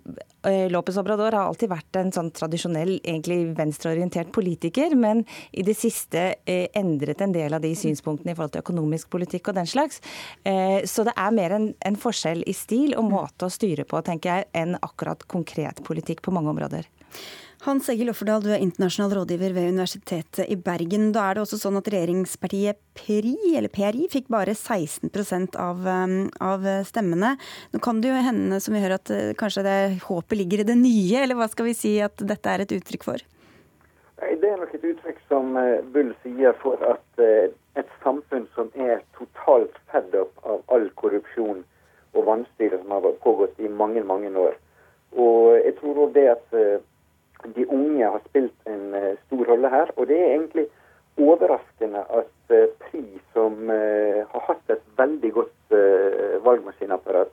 Lopez 0.70 0.98
Obrador 1.00 1.32
har 1.32 1.48
alltid 1.48 1.70
vært 1.72 1.96
en 1.96 2.12
sånn 2.14 2.30
tradisjonell, 2.36 2.98
egentlig 3.00 3.54
venstreorientert 3.56 4.32
politiker, 4.34 4.92
men 4.98 5.22
i 5.52 5.64
det 5.66 5.76
siste 5.78 6.24
endret 6.44 7.22
en 7.24 7.32
del 7.34 7.56
av 7.56 7.64
de 7.64 7.72
synspunktene 7.78 8.34
i 8.34 8.36
forhold 8.36 8.54
til 8.56 8.64
økonomisk 8.64 9.10
politikk 9.14 9.50
og 9.50 9.58
den 9.58 9.70
slags. 9.70 10.02
Eh, 10.44 10.84
så 10.88 11.06
det 11.06 11.14
er 11.16 11.34
mer 11.36 11.56
en, 11.56 11.70
en 11.86 11.98
forskjell 12.00 12.44
i 12.50 12.56
stil 12.56 12.96
og 12.98 13.08
måte 13.10 13.48
å 13.48 13.52
styre 13.52 13.86
på, 13.88 14.02
tenker 14.04 14.30
jeg, 14.30 14.50
enn 14.56 14.78
akkurat 14.82 15.24
konkret 15.30 15.82
politikk 15.86 16.24
på 16.24 16.34
mange 16.34 16.52
områder. 16.54 16.88
Hans 17.64 17.86
Egil 17.88 18.10
Offerdal, 18.12 18.42
du 18.44 18.50
er 18.52 18.60
internasjonal 18.60 19.14
rådgiver 19.16 19.54
ved 19.56 19.70
Universitetet 19.72 20.50
i 20.52 20.56
Bergen. 20.60 21.06
Da 21.14 21.22
er 21.24 21.38
det 21.38 21.44
også 21.46 21.56
sånn 21.62 21.78
at 21.80 21.86
regjeringspartiet 21.88 22.76
PRI, 22.98 23.54
eller 23.56 23.72
PRI 23.72 24.04
fikk 24.12 24.28
bare 24.34 24.52
16 24.52 25.08
av, 25.56 25.80
um, 25.80 26.26
av 26.44 26.66
stemmene. 26.84 27.30
Nå 27.72 27.80
kan 27.80 28.04
det 28.04 28.12
jo 28.12 28.20
hende, 28.26 28.60
som 28.60 28.76
vi 28.76 28.84
hører, 28.84 29.00
at 29.00 29.14
eh, 29.16 29.32
kanskje 29.40 29.64
det 29.64 29.78
håpet 30.04 30.36
ligger 30.42 30.60
i 30.60 30.68
det 30.74 30.76
nye, 30.76 31.24
eller 31.24 31.40
hva 31.40 31.48
skal 31.48 31.70
vi 31.70 31.76
si 31.80 31.96
at 32.04 32.20
dette 32.20 32.52
er 32.52 32.66
et 32.66 32.76
uttrykk 32.76 33.08
for? 33.08 33.24
Det 34.20 34.52
er 34.52 34.60
nok 34.60 34.76
et 34.76 34.88
uttrykk 34.92 35.24
som 35.32 35.56
eh, 35.56 35.80
Bull 35.96 36.12
sier 36.20 36.52
for 36.60 36.84
at 36.92 37.24
eh, 37.24 37.48
et 37.80 37.98
samfunn 38.04 38.44
som 38.52 38.68
er 38.76 39.00
totalt 39.16 39.80
fedd 39.88 40.12
opp 40.20 40.36
av 40.44 40.60
all 40.68 40.90
korrupsjon 41.00 41.64
og 42.12 42.26
vanstyre 42.28 42.84
som 42.84 42.92
har 42.92 43.14
pågått 43.24 43.56
i 43.56 43.72
mange, 43.72 44.04
mange 44.04 44.36
år. 44.36 44.58
Og 45.16 45.54
jeg 45.64 45.80
tror 45.80 46.10
òg 46.10 46.18
det 46.20 46.32
at 46.36 46.60
de 47.54 47.66
unge 47.66 48.04
har 48.04 48.22
spilt 48.28 48.70
en 48.70 49.16
stor 49.26 49.44
rolle 49.50 49.70
her. 49.72 49.92
Og 49.96 50.08
det 50.08 50.18
er 50.20 50.34
egentlig 50.34 50.66
overraskende 51.20 52.02
at 52.18 52.54
PRI, 52.80 53.04
som 53.32 53.68
har 53.68 54.46
hatt 54.48 54.72
et 54.72 54.82
veldig 54.98 55.30
godt 55.36 55.76
valgmaskinapparat, 56.44 57.30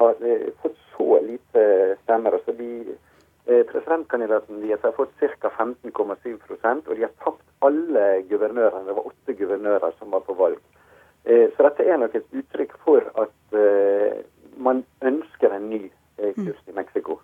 har 0.00 0.22
fått 0.62 0.78
så 0.94 1.18
lite 1.26 1.64
stemmer. 2.04 2.38
Altså 2.38 2.54
de 2.56 2.96
Eh, 3.48 3.64
presidentkandidaten 3.64 4.60
deres 4.60 4.82
har 4.82 4.92
fått 4.92 5.12
ca. 5.40 5.48
15,7 5.48 6.88
og 6.88 6.96
de 6.96 7.00
har 7.00 7.12
tapt 7.24 7.44
alle 7.64 8.20
guvernørene. 8.28 8.84
Det 8.84 8.96
var 8.96 9.06
åtte 9.08 9.34
guvernører 9.38 9.94
som 9.98 10.10
var 10.12 10.20
på 10.26 10.34
valg. 10.36 10.58
Eh, 11.24 11.48
så 11.56 11.64
dette 11.64 11.86
er 11.88 11.96
nok 11.96 12.18
et 12.18 12.28
uttrykk 12.36 12.74
for 12.84 13.08
at 13.22 13.56
eh, 13.56 14.20
man 14.56 14.84
ønsker 15.00 15.54
en 15.54 15.70
ny 15.70 15.80
kurs 16.18 16.60
i 16.68 16.74
Mexico. 16.76 17.20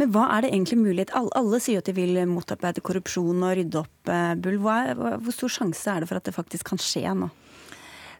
Men 0.00 0.12
hva 0.14 0.26
er 0.36 0.44
det 0.44 0.52
egentlig 0.52 0.78
mulighet 0.80 1.12
Alle 1.14 1.60
sier 1.62 1.82
at 1.82 1.88
de 1.88 1.94
vil 1.96 2.18
motarbeide 2.28 2.82
korrupsjon 2.84 3.44
og 3.44 3.56
rydde 3.58 3.82
opp. 3.82 4.12
Bull. 4.42 4.58
Hvor 4.62 5.34
stor 5.34 5.52
sjanse 5.60 5.92
er 5.92 6.02
det 6.02 6.10
for 6.10 6.20
at 6.20 6.28
det 6.28 6.36
faktisk 6.36 6.72
kan 6.72 6.80
skje 6.82 7.12
nå? 7.16 7.30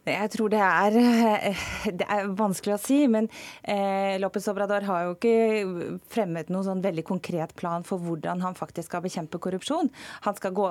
Jeg 0.03 0.32
tror 0.34 0.50
det 0.50 0.59
er, 0.59 0.96
eh, 0.98 1.59
det 2.00 2.07
er 2.11 2.30
vanskelig 2.34 2.74
å 2.74 2.80
si, 2.82 3.05
men 3.07 3.28
eh, 3.62 4.18
Lopez 4.18 4.48
Obrador 4.50 4.82
har 4.88 5.05
jo 5.07 5.12
ikke 5.14 6.00
fremmet 6.11 6.48
noen 6.50 6.66
sånn 6.66 6.82
veldig 6.82 7.05
konkret 7.07 7.55
plan 7.55 7.86
for 7.86 8.03
hvordan 8.03 8.42
han 8.42 8.59
faktisk 8.59 8.90
skal 8.90 9.05
bekjempe 9.05 9.38
korrupsjon. 9.38 9.92
Han 10.26 10.38
skal 10.38 10.55
gå, 10.57 10.66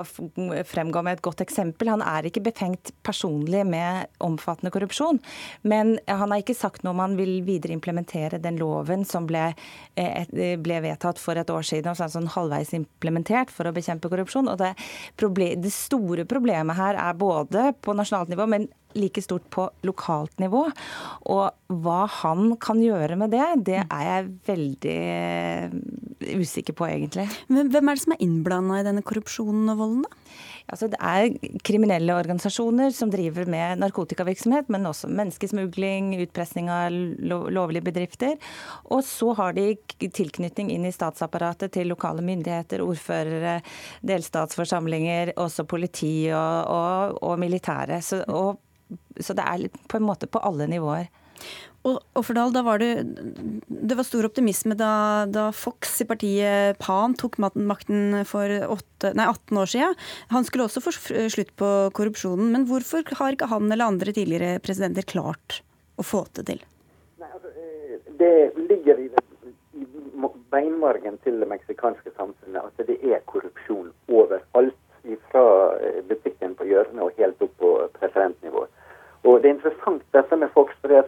fremgå 0.67 1.03
med 1.07 1.15
et 1.15 1.23
godt 1.23 1.43
eksempel. 1.45 1.93
Han 1.93 2.03
er 2.03 2.27
ikke 2.27 2.43
befengt 2.43 2.91
personlig 3.07 3.63
med 3.69 4.11
omfattende 4.19 4.73
korrupsjon. 4.75 5.21
Men 5.63 5.95
han 6.11 6.27
har 6.27 6.43
ikke 6.43 6.57
sagt 6.57 6.84
noe 6.84 6.91
om 6.91 7.03
han 7.05 7.15
vil 7.15 7.38
videre 7.47 7.77
implementere 7.77 8.41
den 8.43 8.59
loven 8.59 9.07
som 9.07 9.29
ble, 9.32 9.53
eh, 9.95 10.27
ble 10.59 10.82
vedtatt 10.84 11.21
for 11.21 11.39
et 11.39 11.55
år 11.55 11.63
siden, 11.71 11.95
og 11.95 12.11
sånn 12.17 12.27
halvveis 12.36 12.75
implementert 12.75 13.55
for 13.55 13.63
å 13.63 13.75
bekjempe 13.79 14.11
korrupsjon. 14.11 14.51
Og 14.51 14.59
det, 14.59 14.73
problem, 15.15 15.55
det 15.63 15.71
store 15.71 16.27
problemet 16.27 16.75
her 16.75 16.99
er 16.99 17.15
både 17.15 17.69
på 17.79 17.95
nasjonalt 17.95 18.36
nivå, 18.36 18.51
men 18.51 18.67
like 18.97 19.23
stort 19.23 19.47
på 19.53 19.67
lokalt 19.87 20.41
nivå. 20.41 20.65
Og 21.33 21.77
hva 21.83 21.99
han 22.21 22.55
kan 22.61 22.81
gjøre 22.83 23.17
med 23.19 23.33
det, 23.35 23.47
det 23.71 23.79
er 23.83 24.05
jeg 24.07 24.31
veldig 24.49 24.97
eh, 25.15 25.77
usikker 26.41 26.77
på, 26.77 26.87
egentlig. 26.89 27.27
Men 27.51 27.71
hvem 27.71 27.91
er 27.91 27.97
det 27.99 28.05
som 28.05 28.15
er 28.15 28.25
innblanda 28.25 28.81
i 28.81 28.87
denne 28.87 29.05
korrupsjonen 29.05 29.71
og 29.73 29.83
volden, 29.83 30.07
da? 30.07 30.17
Altså, 30.71 30.87
det 30.91 30.99
er 31.03 31.57
kriminelle 31.67 32.15
organisasjoner 32.15 32.93
som 32.95 33.11
driver 33.11 33.47
med 33.49 33.81
narkotikavirksomhet, 33.81 34.69
men 34.71 34.87
også 34.87 35.09
menneskesmugling, 35.11 36.13
utpressing 36.23 36.69
av 36.71 36.95
lovlige 36.95 37.83
bedrifter. 37.89 38.37
Og 38.93 39.03
så 39.07 39.33
har 39.39 39.57
de 39.57 39.73
tilknytning 39.99 40.71
inn 40.71 40.87
i 40.87 40.93
statsapparatet 40.95 41.73
til 41.75 41.91
lokale 41.91 42.23
myndigheter, 42.25 42.83
ordførere, 42.85 43.59
delstatsforsamlinger, 44.07 45.35
også 45.41 45.67
politi 45.67 46.15
og, 46.31 46.71
og, 46.71 47.21
og 47.25 47.39
militære. 47.41 48.01
Så, 48.05 48.23
og 48.31 48.61
så 49.19 49.35
det 49.37 49.47
er 49.47 49.83
på 49.91 49.99
en 49.99 50.07
måte 50.07 50.29
på 50.29 50.41
alle 50.43 50.67
nivåer. 50.71 51.09
Og 51.87 51.97
Offerdal, 52.19 52.51
da 52.53 52.61
var 52.61 52.77
det, 52.77 52.91
det 53.65 53.95
var 53.97 54.05
stor 54.05 54.27
optimisme 54.27 54.75
da, 54.77 55.25
da, 55.25 55.47
Fox 55.55 55.95
i 56.03 56.05
partiet 56.05 56.77
PAN 56.81 57.15
tok 57.17 57.39
makten 57.41 58.19
for 58.29 58.53
8, 58.67 59.13
nei, 59.17 59.25
18 59.25 59.61
år 59.63 59.71
siden. 59.71 59.97
Han 60.29 60.45
skulle 60.45 60.67
også 60.67 60.83
få 60.85 60.93
slutt 61.33 61.55
på 61.57 61.71
korrupsjonen. 61.97 62.51
Men 62.53 62.67
hvorfor 62.69 63.07
har 63.17 63.33
ikke 63.33 63.49
han 63.49 63.71
eller 63.71 63.89
andre 63.89 64.13
tidligere 64.13 64.61
presidenter 64.61 65.07
klart 65.09 65.63
å 65.97 66.05
få 66.05 66.27
det 66.37 66.45
til? 66.51 66.61
Nei, 67.21 67.31
altså, 67.33 67.49
eh, 67.49 67.97
det 68.21 68.31
ligger 68.69 69.01
i, 69.01 69.09
i 69.81 69.89
beinmargen 70.53 71.17
til 71.25 71.41
det 71.41 71.49
meksikanske 71.49 72.13
samfunnet 72.13 72.61
at 72.61 72.85
det 72.85 72.99
er 73.01 73.25
korrupsjon 73.25 73.89
overalt. 74.11 74.77
Fra 75.31 75.41
eh, 75.81 76.03
butikken 76.05 76.53
på 76.53 76.67
hjørnet 76.69 77.01
og 77.01 77.17
helt 77.17 77.41
opp 77.41 77.53
på 77.57 77.69
presidentnivå. 77.95 78.67
Og 79.24 79.41
Det 79.41 79.49
er 79.49 79.53
interessant 79.53 80.03
dette 80.13 80.36
med 80.36 80.49
Fox. 80.53 80.74
for 80.82 80.88
det 80.88 81.03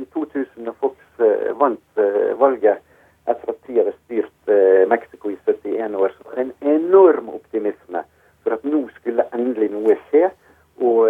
I 0.00 0.04
2000, 0.14 0.64
da 0.64 0.72
Fox 0.80 0.96
eh, 1.18 1.52
vant 1.58 1.98
eh, 1.98 2.38
valget 2.38 2.78
etter 3.26 3.50
at 3.50 3.66
de 3.66 3.78
hadde 3.78 3.94
styrt 4.04 4.48
eh, 4.48 4.88
Mexico 4.88 5.30
i 5.30 5.38
71 5.46 5.94
år, 5.94 6.14
så 6.14 6.24
var 6.24 6.34
det 6.34 6.44
en 6.44 6.74
enorm 6.74 7.28
optimisme 7.28 8.04
for 8.42 8.54
at 8.54 8.64
nå 8.64 8.84
skulle 9.00 9.26
endelig 9.34 9.70
noe 9.72 9.98
skje. 10.08 10.30
Og 10.76 11.08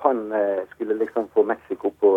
han 0.00 0.20
skulle 0.70 0.94
liksom 0.96 1.26
få 1.34 1.42
Mexico 1.44 1.90
på, 2.00 2.10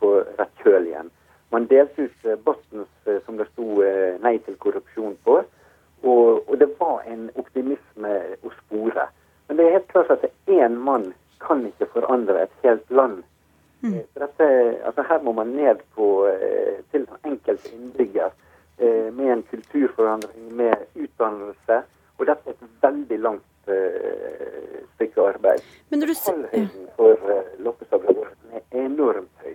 på 0.00 0.08
rett 0.38 0.62
kjøl 0.64 0.88
igjen. 0.88 1.10
Man 1.54 1.68
delte 1.70 2.08
ut 2.08 2.26
buttons 2.44 2.90
som 3.24 3.38
det 3.38 3.46
sto 3.52 3.78
'nei 4.18 4.38
til 4.42 4.56
korrupsjon' 4.58 5.14
på. 5.24 5.36
Og, 6.02 6.48
og, 6.48 6.58
det 6.58 6.68
var 6.80 7.06
en 7.06 7.30
optimisme 7.38 8.10
å 8.42 8.50
spore. 8.58 9.06
Men 9.46 9.56
det 9.56 9.66
er 9.66 9.76
helt 9.78 9.92
klart 9.94 10.10
at 10.10 10.26
det 10.26 10.32
er 10.34 10.66
én 10.66 10.74
mann 10.74 11.12
kan 11.46 11.66
ikke 11.66 11.86
forandre 11.92 12.42
et 12.42 12.54
helt 12.62 12.90
land. 12.90 13.22
Mm. 13.82 13.94
Eh, 13.94 14.04
dette, 14.20 14.46
altså 14.86 15.02
her 15.08 15.22
må 15.22 15.32
man 15.32 15.46
ned 15.46 15.82
på, 15.96 16.26
eh, 16.26 16.80
til 16.92 17.06
den 17.06 17.32
enkelte 17.32 17.72
innbygger 17.74 18.30
eh, 18.78 19.10
med 19.14 19.32
en 19.32 19.42
kulturforandring, 19.50 20.56
med 20.56 20.76
utdannelse. 20.94 21.82
Og 22.18 22.26
dette 22.26 22.50
er 22.50 22.54
et 22.54 22.70
veldig 22.82 23.18
langt 23.18 23.50
stykke 24.94 25.22
arbeid. 25.24 25.62
Men 25.88 26.02
når 26.02 26.10
du 26.12 26.14
Fallhøyden 26.20 26.88
for 26.96 27.30
Loppes 27.64 27.94
Obrador 27.96 28.28
er 28.52 28.60
enormt 28.76 29.30
høy. 29.40 29.54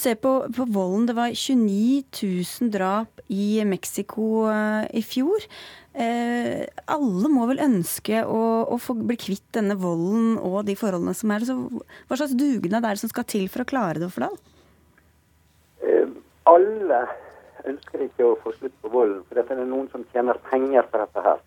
Ser 0.00 0.16
på, 0.16 0.30
på, 0.56 0.64
volden, 0.72 1.04
det 1.10 1.16
var 1.18 1.34
29 1.36 2.04
000 2.62 2.70
drap 2.72 3.20
i 3.28 3.60
Mexico 3.68 4.46
i 4.96 5.02
fjor. 5.04 5.44
Uh, 5.90 6.62
alle 6.86 7.28
må 7.32 7.48
vel 7.50 7.58
ønske 7.64 8.20
å, 8.22 8.40
å, 8.70 8.76
bli 8.94 9.16
kvitt 9.18 9.48
denne 9.56 9.74
volden 9.74 10.36
og 10.38 10.62
de 10.68 10.76
forholdene 10.78 11.16
som 11.18 11.32
er. 11.34 11.44
Så 11.48 11.56
hva 11.58 12.18
slags 12.18 12.36
dugnad 12.38 12.86
er 12.86 12.94
det 12.94 13.02
som 13.02 13.10
skal 13.10 13.26
til 13.26 13.48
for 13.50 13.64
å 13.64 13.68
klare 13.68 13.98
det, 13.98 14.06
Offerdal? 14.06 14.38
Uh, 15.82 16.14
alle 16.52 17.02
ønsker 17.66 18.06
ikke 18.06 18.28
å 18.28 18.38
få 18.44 18.54
slutt 18.54 18.76
på 18.84 18.92
volden, 18.92 19.24
for 19.26 19.40
det 19.40 19.50
er 19.50 19.66
noen 19.66 19.90
som 19.90 20.06
tjener 20.14 20.38
penger 20.46 20.86
på 20.92 21.02
dette 21.02 21.26
her. 21.26 21.42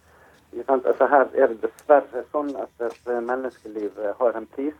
Altså 0.70 1.08
her 1.10 1.32
er 1.34 1.54
det 1.54 1.64
dessverre 1.64 2.28
sånn 2.36 2.52
at 2.62 2.84
et 2.86 3.08
menneskeliv 3.26 3.96
har 4.20 4.36
en 4.38 4.46
pris, 4.54 4.76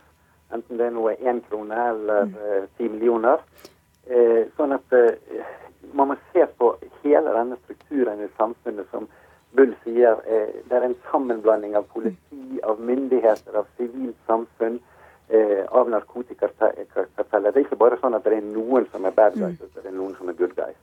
enten 0.52 0.78
det 0.78 0.88
er 0.88 0.94
noe 0.94 1.14
én 1.16 1.40
krone 1.48 1.78
eller 1.90 2.28
mm. 2.28 2.38
eh, 2.40 2.64
ti 2.78 2.88
millioner. 2.88 3.42
Eh, 4.06 4.46
sånn 4.56 4.74
at 4.76 4.96
eh, 4.96 5.42
man 5.96 6.12
må 6.12 6.16
se 6.32 6.46
på 6.58 6.74
hele 7.02 7.32
denne 7.36 7.58
strukturen 7.64 8.22
i 8.24 8.32
samfunnet 8.38 8.90
som 8.92 9.08
Bull 9.54 9.70
sier, 9.84 10.18
det 10.66 10.74
er 10.74 10.82
en 10.82 10.96
sammenblanding 11.12 11.76
av 11.78 11.84
politi, 11.92 12.56
av 12.66 12.80
myndigheter, 12.82 13.54
av 13.54 13.68
sivilt 13.78 14.16
samfunn, 14.26 14.80
av 15.74 15.88
narkotikakarteller. 15.88 17.50
Det 17.50 17.60
er 17.60 17.64
ikke 17.64 17.80
bare 17.80 17.96
sånn 18.00 18.14
at 18.14 18.26
det 18.26 18.36
er 18.38 18.44
noen 18.44 18.84
som 18.92 19.06
er 19.08 19.14
bad 19.16 19.38
guys, 19.38 19.56
mm. 19.56 19.70
det 19.76 19.86
er 19.88 19.96
noen 19.96 20.12
som 20.18 20.28
er 20.28 20.36
good 20.38 20.52
guys. 20.58 20.76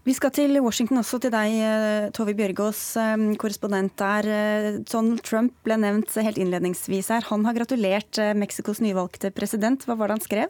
Vi 0.00 0.14
skal 0.16 0.32
til 0.32 0.56
Washington 0.64 1.02
også, 1.02 1.18
til 1.20 1.32
deg, 1.34 1.52
eh, 1.60 2.06
Tove 2.16 2.32
Bjørgaas, 2.32 2.80
eh, 2.96 3.24
korrespondent 3.36 3.92
der. 4.00 4.24
Eh, 4.24 4.78
Donald 4.88 5.20
Trump 5.20 5.52
ble 5.62 5.76
nevnt 5.76 6.08
helt 6.08 6.38
innledningsvis 6.40 7.10
her. 7.12 7.20
Han 7.28 7.44
har 7.44 7.52
gratulert 7.52 8.16
Mexicos 8.34 8.80
nyvalgte 8.80 9.30
president. 9.30 9.84
Hva 9.84 9.98
var 9.98 10.08
det 10.08 10.16
han 10.16 10.26
skrev? 10.26 10.48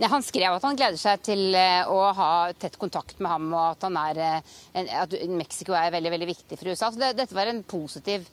Han 0.00 0.22
skrev 0.22 0.56
at 0.56 0.62
han 0.62 0.76
gleder 0.76 0.98
seg 0.98 1.20
til 1.22 1.54
å 1.54 2.12
ha 2.16 2.52
tett 2.58 2.78
kontakt 2.78 3.20
med 3.20 3.30
ham, 3.30 3.52
og 3.52 3.76
at, 3.76 3.82
han 3.82 3.96
er, 3.96 4.42
at 4.74 5.14
Mexico 5.28 5.72
er 5.72 5.92
veldig 5.92 6.10
veldig 6.10 6.26
viktig 6.26 6.58
for 6.58 6.66
USA. 6.72 6.90
Så 6.90 6.98
det, 6.98 7.16
dette 7.16 7.36
var 7.36 7.46
en 7.46 7.62
positiv 7.62 8.26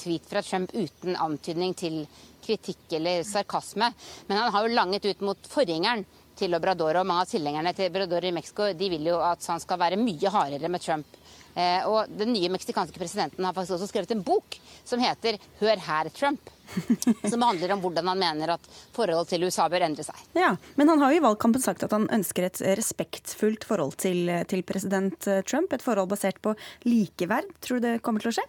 tweet 0.00 0.28
fra 0.28 0.42
Trump 0.42 0.74
uten 0.74 1.16
antydning 1.16 1.74
til 1.78 2.02
kritikk 2.44 2.98
eller 2.98 3.22
sarkasme. 3.26 3.92
Men 4.26 4.38
han 4.38 4.52
har 4.52 4.66
jo 4.66 4.74
langet 4.74 5.08
ut 5.08 5.24
mot 5.24 5.50
forgjengeren 5.50 6.04
til 6.38 6.54
Obrador. 6.56 7.00
Og 7.00 7.06
mange 7.08 7.24
av 7.24 7.30
tilhengerne 7.30 7.74
til 7.76 7.90
Obrador 7.90 8.26
i 8.26 8.34
Mexico 8.34 8.70
de 8.76 8.90
vil 8.92 9.12
jo 9.12 9.20
at 9.24 9.44
han 9.50 9.62
skal 9.62 9.80
være 9.80 10.00
mye 10.00 10.32
hardere 10.34 10.70
med 10.72 10.82
Trump. 10.84 11.20
Eh, 11.54 11.86
og 11.86 12.10
den 12.10 12.32
nye 12.34 12.50
meksikanske 12.50 12.98
presidenten 12.98 13.46
har 13.46 13.54
faktisk 13.54 13.76
også 13.76 13.86
skrevet 13.86 14.10
en 14.10 14.24
bok 14.26 14.56
som 14.84 14.98
heter 14.98 15.38
'Hør 15.60 15.78
her, 15.78 16.10
Trump'. 16.10 16.50
som 17.30 17.42
handler 17.42 17.72
om 17.72 17.80
hvordan 17.80 18.08
han 18.08 18.18
mener 18.18 18.54
at 18.54 18.66
forholdet 18.92 19.28
til 19.28 19.44
USA 19.44 19.68
bør 19.68 19.84
endre 19.84 20.02
seg. 20.02 20.16
Ja, 20.34 20.56
Men 20.76 20.88
han 20.88 20.98
har 20.98 21.12
jo 21.12 21.20
i 21.20 21.22
valgkampen 21.22 21.62
sagt 21.62 21.84
at 21.84 21.92
han 21.92 22.08
ønsker 22.08 22.48
et 22.48 22.58
respektfullt 22.58 23.64
forhold 23.64 23.96
til, 24.00 24.32
til 24.48 24.62
president 24.62 25.28
Trump. 25.46 25.72
Et 25.72 25.82
forhold 25.82 26.08
basert 26.08 26.40
på 26.42 26.56
likeverd. 26.84 27.52
Tror 27.60 27.78
du 27.78 27.86
det 27.86 28.02
kommer 28.02 28.20
til 28.20 28.32
å 28.32 28.36
skje? 28.40 28.48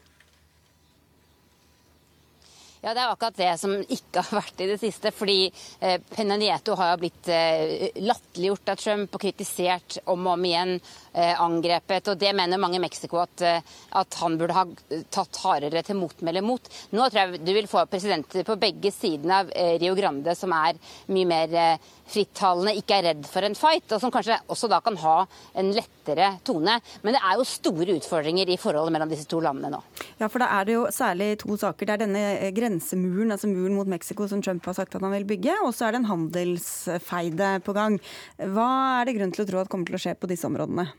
Ja, 2.85 2.93
Det 2.93 3.01
er 3.01 3.11
akkurat 3.11 3.37
det 3.37 3.53
som 3.57 3.71
ikke 3.81 4.21
har 4.21 4.37
vært 4.43 4.59
i 4.61 4.67
det 4.69 4.75
siste. 4.77 5.09
fordi 5.09 5.51
eh, 5.79 5.97
Pena 6.11 6.35
Nieto 6.37 6.75
har 6.77 6.91
jo 6.91 6.99
blitt 7.01 7.29
eh, 7.33 7.89
latterliggjort 7.97 8.69
av 8.69 8.77
Trump 8.77 9.17
og 9.17 9.23
kritisert 9.23 9.97
om 10.05 10.27
og 10.27 10.35
om 10.35 10.45
igjen. 10.45 10.75
Eh, 11.15 11.41
angrepet. 11.41 12.09
og 12.11 12.17
Det 12.19 12.33
mener 12.35 12.59
mange 12.59 12.75
i 12.75 12.83
Mexico 12.83 13.21
at, 13.21 13.41
eh, 13.41 13.61
at, 13.95 14.15
han 14.19 14.37
burde 14.37 14.53
ha 14.53 14.65
tatt 15.09 15.37
hardere 15.45 15.81
til 15.81 15.95
motmæle 15.95 16.41
mot. 16.43 16.67
Nå 16.91 17.09
tror 17.09 17.21
jeg 17.21 17.39
du 17.39 17.53
vil 17.55 17.69
få 17.71 17.85
presidenter 17.87 18.43
på 18.43 18.57
begge 18.59 18.91
sidene 18.91 19.37
av 19.39 19.53
eh, 19.55 19.77
Rio 19.79 19.95
Grande 19.95 20.35
som 20.35 20.51
er 20.51 20.75
mye 21.07 21.29
mer 21.29 21.55
eh, 21.55 21.93
frittalende, 22.09 22.75
ikke 22.79 22.99
er 22.99 23.07
redd 23.09 23.27
for 23.29 23.45
en 23.45 23.57
fight, 23.57 23.87
og 23.95 24.01
som 24.01 24.13
kanskje 24.13 24.37
også 24.51 24.69
da 24.71 24.79
kan 24.85 24.97
ha 25.01 25.15
en 25.57 25.71
lettere 25.75 26.31
tone. 26.45 26.77
Men 27.03 27.17
det 27.17 27.21
er 27.21 27.39
jo 27.39 27.47
store 27.49 27.97
utfordringer 27.97 28.51
i 28.51 28.59
forholdet 28.61 28.95
mellom 28.95 29.11
disse 29.11 29.27
to 29.29 29.41
landene 29.43 29.73
nå. 29.75 29.81
Ja, 30.21 30.29
for 30.29 30.43
da 30.43 30.49
er 30.57 30.67
det 30.67 30.77
jo 30.77 30.85
særlig 30.93 31.31
to 31.41 31.57
saker. 31.61 31.85
Det 31.85 31.95
er 31.95 32.03
denne 32.05 32.51
grensemuren, 32.55 33.33
altså 33.35 33.49
muren 33.51 33.77
mot 33.77 33.89
Mexico, 33.89 34.29
som 34.31 34.43
Trump 34.45 34.65
har 34.69 34.77
sagt 34.77 34.95
at 34.97 35.05
han 35.05 35.15
vil 35.15 35.27
bygge, 35.35 35.57
og 35.65 35.73
så 35.75 35.87
er 35.87 35.95
det 35.95 36.03
en 36.03 36.11
handelsfeide 36.11 37.55
på 37.65 37.77
gang. 37.77 37.97
Hva 38.37 38.69
er 39.01 39.09
det 39.09 39.17
grunn 39.19 39.35
til 39.35 39.45
å 39.45 39.49
tro 39.49 39.63
at 39.63 39.71
kommer 39.71 39.89
til 39.89 39.99
å 39.99 40.05
skje 40.05 40.17
på 40.19 40.29
disse 40.31 40.47
områdene? 40.49 40.89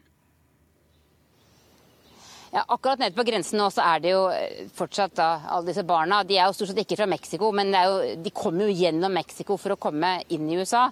Ja, 2.57 2.65
akkurat 2.69 2.99
nede 2.99 3.13
på 3.13 3.25
grensen 3.29 3.59
nå 3.61 3.67
så 3.69 3.85
er 3.85 3.99
det 4.01 4.13
jo 4.15 4.21
eh, 4.33 4.63
fortsatt 4.73 5.13
da, 5.19 5.27
alle 5.53 5.69
disse 5.69 5.83
barna. 5.85 6.23
De 6.25 6.39
er 6.39 6.47
jo 6.49 6.55
stort 6.57 6.71
sett 6.71 6.79
ikke 6.81 6.97
fra 6.97 7.09
Mexico, 7.11 7.51
men 7.53 7.75
jo, 7.77 7.99
de 8.25 8.31
kommer 8.33 8.65
jo 8.65 8.77
gjennom 8.79 9.13
Mexico 9.13 9.59
for 9.61 9.75
å 9.75 9.77
komme 9.77 10.15
inn 10.33 10.47
i 10.49 10.57
USA. 10.57 10.87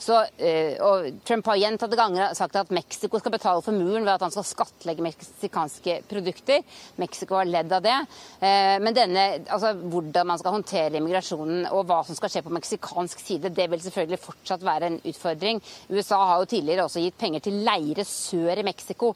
Så, 0.00 0.16
eh, 0.40 0.80
og 0.80 1.20
Trump 1.28 1.50
har 1.52 1.58
gjentatte 1.60 1.98
ganger 2.00 2.32
sagt 2.38 2.56
at 2.56 2.72
Mexico 2.72 3.20
skal 3.20 3.34
betale 3.34 3.60
for 3.66 3.76
muren 3.76 4.06
ved 4.06 4.14
at 4.14 4.24
han 4.24 4.32
skal 4.32 4.46
skattlegge 4.48 5.04
meksikanske 5.04 5.98
produkter. 6.08 6.64
Mexico 7.04 7.36
har 7.36 7.52
ledd 7.52 7.76
av 7.76 7.84
det. 7.84 7.98
Eh, 8.40 8.78
men 8.80 8.96
denne, 8.96 9.26
altså, 9.44 9.74
hvordan 9.76 10.32
man 10.32 10.40
skal 10.40 10.56
håndtere 10.56 11.02
immigrasjonen 11.02 11.68
og 11.68 11.84
hva 11.90 12.00
som 12.08 12.16
skal 12.16 12.32
skje 12.32 12.44
på 12.48 12.54
meksikansk 12.56 13.20
side, 13.26 13.52
det 13.60 13.68
vil 13.68 13.84
selvfølgelig 13.84 14.22
fortsatt 14.24 14.64
være 14.64 14.88
en 14.94 14.98
utfordring. 15.04 15.60
USA 15.92 16.24
har 16.32 16.40
jo 16.40 16.50
tidligere 16.56 16.88
også 16.88 17.04
gitt 17.04 17.20
penger 17.20 17.44
til 17.44 17.60
leire 17.68 18.08
sør 18.08 18.64
i 18.64 18.68
Mexico 18.72 19.12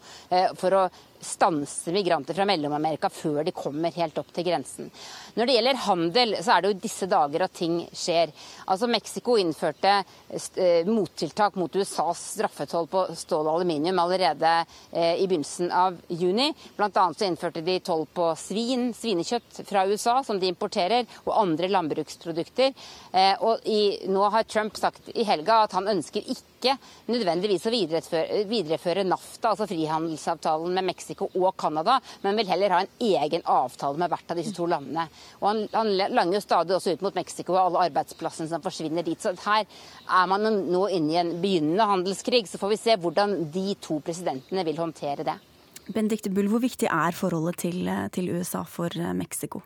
for 0.61 0.76
å 0.76 0.86
stanse 1.27 1.93
migranter 1.93 2.37
fra 2.37 2.47
Mellom-Amerika 2.49 3.11
før 3.12 3.43
de 3.45 3.55
kommer 3.55 3.95
helt 3.97 4.18
opp 4.20 4.31
til 4.35 4.47
grensen. 4.47 4.91
Når 5.35 5.47
det 5.47 5.57
gjelder 5.57 5.81
handel, 5.87 6.37
så 6.45 6.55
er 6.55 6.62
det 6.62 6.70
jo 6.70 6.81
disse 6.85 7.09
dager 7.11 7.45
at 7.47 7.55
ting 7.57 7.81
skjer. 7.91 8.33
Altså 8.70 8.89
Mexico 8.91 9.37
innførte 9.41 9.97
eh, 9.99 10.87
mottiltak 10.89 11.59
mot 11.61 11.77
USAs 11.77 12.22
straffetoll 12.37 12.89
på 12.91 13.05
stål 13.18 13.49
og 13.49 13.59
aluminium 13.59 13.99
allerede 14.03 14.53
eh, 14.93 15.18
i 15.18 15.27
begynnelsen 15.27 15.72
av 15.75 15.99
juni. 16.09 16.51
Blant 16.77 16.97
annet 17.01 17.20
så 17.20 17.29
innførte 17.29 17.64
de 17.66 17.79
toll 17.85 18.07
på 18.14 18.31
svin, 18.39 18.91
svinekjøtt 18.95 19.64
fra 19.68 19.87
USA, 19.91 20.20
som 20.25 20.41
de 20.41 20.51
importerer, 20.53 21.09
og 21.25 21.37
andre 21.41 21.70
landbruksprodukter. 21.72 22.75
Eh, 23.12 23.35
og 23.43 23.66
i, 23.68 24.07
nå 24.11 24.29
har 24.35 24.49
Trump 24.49 24.79
sagt 24.79 25.11
i 25.14 25.27
helga 25.27 25.64
at 25.64 25.77
han 25.77 25.91
ønsker 25.97 26.25
ikke 26.25 26.53
ikke 26.65 27.12
nødvendigvis 27.12 27.67
å 27.69 27.73
videreføre, 27.75 28.43
videreføre 28.49 29.05
NAFTA, 29.07 29.53
altså 29.53 29.69
frihandelsavtalen 29.69 30.75
med 30.79 30.89
Mexico 30.89 31.29
og 31.35 31.53
Canada, 31.61 31.99
men 32.25 32.39
vil 32.41 32.51
heller 32.51 32.75
ha 32.75 32.83
en 32.85 32.93
egen 33.05 33.45
avtale 33.45 34.01
med 34.01 34.12
hvert 34.12 34.33
av 34.33 34.41
disse 34.41 34.55
to 34.57 34.69
landene. 34.71 35.07
Og 35.43 35.49
Han, 35.51 35.62
han 35.75 35.93
langer 36.17 36.39
jo 36.39 36.45
stadig 36.45 36.77
også 36.77 36.97
ut 36.97 37.05
mot 37.05 37.19
Mexico 37.19 37.55
og 37.55 37.62
alle 37.65 37.89
arbeidsplassene 37.91 38.51
som 38.51 38.65
forsvinner 38.65 39.07
dit. 39.07 39.21
Så 39.21 39.35
her 39.45 39.65
er 39.65 40.31
man 40.31 40.49
nå 40.71 40.87
inne 40.95 41.12
i 41.12 41.21
en 41.21 41.35
begynnende 41.43 41.89
handelskrig. 41.89 42.47
Så 42.49 42.61
får 42.61 42.75
vi 42.75 42.81
se 42.81 42.97
hvordan 43.01 43.37
de 43.55 43.75
to 43.85 44.01
presidentene 44.05 44.65
vil 44.67 44.81
håndtere 44.81 45.27
det. 45.27 45.37
Benedicte 45.85 46.33
Bull, 46.33 46.49
hvor 46.49 46.65
viktig 46.65 46.89
er 46.89 47.17
forholdet 47.17 47.61
til, 47.67 47.93
til 48.15 48.33
USA 48.33 48.65
for 48.65 48.95
Mexico? 49.15 49.61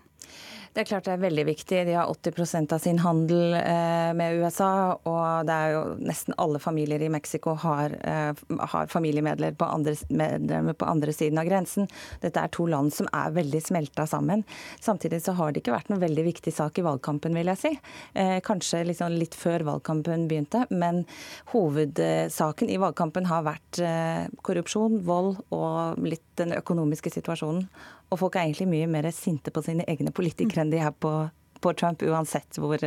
Det 0.78 0.84
er 0.84 0.90
klart 0.92 1.06
det 1.08 1.14
er 1.16 1.22
veldig 1.24 1.42
viktig. 1.42 1.78
De 1.88 1.94
har 1.98 2.06
80% 2.06 2.72
av 2.76 2.78
sin 2.78 3.00
handel 3.02 3.56
eh, 3.58 4.12
med 4.14 4.36
USA. 4.38 4.94
Og 5.10 5.48
det 5.48 5.56
er 5.56 5.72
jo 5.74 5.80
nesten 6.06 6.36
alle 6.38 6.60
familier 6.62 7.02
i 7.02 7.08
Mexico 7.10 7.56
har, 7.58 7.96
eh, 7.98 8.30
har 8.70 8.92
familiemedlemmer 8.92 9.56
på, 9.58 10.76
på 10.78 10.90
andre 10.92 11.16
siden 11.16 11.42
av 11.42 11.50
grensen. 11.50 11.90
Dette 12.22 12.38
er 12.38 12.54
to 12.54 12.68
land 12.70 12.94
som 12.94 13.10
er 13.10 13.34
veldig 13.34 13.62
smelta 13.66 14.06
sammen. 14.06 14.46
Samtidig 14.78 15.18
så 15.26 15.34
har 15.40 15.50
det 15.50 15.64
ikke 15.64 15.74
vært 15.74 15.90
noen 15.90 16.04
veldig 16.04 16.28
viktig 16.28 16.54
sak 16.54 16.78
i 16.78 16.86
valgkampen, 16.86 17.34
vil 17.34 17.50
jeg 17.56 17.62
si. 17.64 17.74
Eh, 18.14 18.38
kanskje 18.46 18.86
liksom 18.86 19.18
litt 19.18 19.34
før 19.34 19.66
valgkampen 19.72 20.30
begynte. 20.30 20.62
Men 20.70 21.02
hovedsaken 21.56 22.70
i 22.70 22.78
valgkampen 22.78 23.26
har 23.26 23.42
vært 23.50 23.82
korrupsjon, 24.46 25.00
vold 25.02 25.40
og 25.50 25.98
litt 26.06 26.22
den 26.38 26.54
økonomiske 26.54 27.10
situasjonen. 27.18 27.66
Og 28.08 28.22
folk 28.22 28.36
er 28.36 28.46
egentlig 28.46 28.68
mye 28.70 28.90
mer 28.90 29.10
sinte 29.14 29.52
på 29.54 29.62
sine 29.64 29.84
egne 29.88 30.12
politikere 30.14 30.64
enn 30.64 30.72
de 30.72 30.80
er 30.80 30.94
på, 30.94 31.12
på 31.60 31.72
Trump, 31.76 32.02
uansett 32.02 32.60
hvor, 32.60 32.80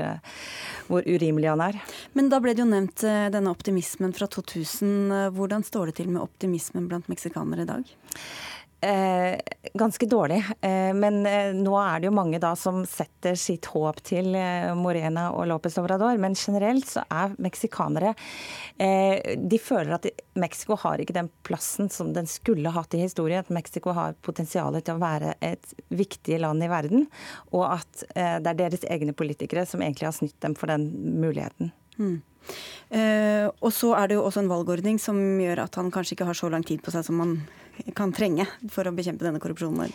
hvor, 0.88 1.06
urimelig 1.06 1.52
han 1.52 1.66
er. 1.68 1.82
Men 2.18 2.32
da 2.32 2.42
ble 2.42 2.56
det 2.56 2.64
jo 2.64 2.70
nevnt 2.72 3.06
eh, 3.08 3.28
denne 3.34 3.54
optimismen 3.54 4.16
fra 4.18 4.30
2000. 4.32 5.36
Hvordan 5.38 5.68
står 5.68 5.92
det 5.92 6.00
til 6.02 6.10
med 6.14 6.24
optimismen 6.24 6.90
blant 6.90 7.12
meksikanere 7.12 7.68
i 7.68 7.70
dag? 7.70 7.94
Eh, 8.84 9.40
ganske 9.74 10.06
dårlig. 10.06 10.44
Eh, 10.62 10.94
men 10.94 11.26
eh, 11.26 11.54
nå 11.54 11.76
er 11.78 12.00
det 12.00 12.08
jo 12.10 12.16
mange 12.18 12.40
da 12.42 12.56
som 12.58 12.80
setter 12.90 13.36
sitt 13.38 13.68
håp 13.70 14.00
til 14.02 14.34
eh, 14.34 14.72
Morena 14.74 15.28
og 15.36 15.46
López 15.52 15.78
Obrador. 15.78 16.18
Men 16.18 16.34
generelt 16.34 16.90
så 16.90 17.04
er 17.06 17.36
meksikanere 17.38 18.16
eh, 18.82 19.38
De 19.38 19.60
føler 19.62 19.94
at 20.00 20.08
Mexico 20.34 20.80
har 20.82 20.98
ikke 20.98 21.14
den 21.14 21.30
plassen 21.46 21.92
som 21.94 22.10
den 22.16 22.26
skulle 22.26 22.74
hatt 22.74 22.98
i 22.98 23.04
historien. 23.04 23.46
At 23.46 23.54
Mexico 23.54 23.94
har 23.94 24.18
potensial 24.26 24.74
til 24.82 24.98
å 24.98 25.04
være 25.04 25.36
et 25.46 25.76
viktig 25.94 26.42
land 26.42 26.66
i 26.66 26.72
verden. 26.72 27.06
Og 27.54 27.68
at 27.70 28.08
eh, 28.16 28.40
det 28.42 28.56
er 28.56 28.64
deres 28.64 28.90
egne 28.90 29.14
politikere 29.14 29.68
som 29.70 29.86
egentlig 29.86 30.10
har 30.10 30.18
snytt 30.18 30.40
dem 30.42 30.58
for 30.58 30.74
den 30.74 30.90
muligheten. 31.22 31.70
Mm. 32.02 32.20
Uh, 32.92 33.48
og 33.64 33.72
så 33.72 33.94
er 33.96 34.10
det 34.10 34.18
jo 34.18 34.26
også 34.28 34.42
en 34.42 34.52
valgordning 34.52 34.98
som 35.00 35.16
gjør 35.40 35.64
at 35.64 35.78
han 35.80 35.92
kanskje 35.94 36.18
ikke 36.18 36.28
har 36.28 36.36
så 36.36 36.50
lang 36.52 36.66
tid 36.68 36.82
på 36.84 36.92
seg 36.92 37.06
som 37.08 37.22
man 37.22 37.38
kan 37.96 38.12
trenge 38.14 38.44
for 38.70 38.86
å 38.86 38.92
bekjempe 38.94 39.24
denne 39.26 39.40
korrupsjonen? 39.42 39.94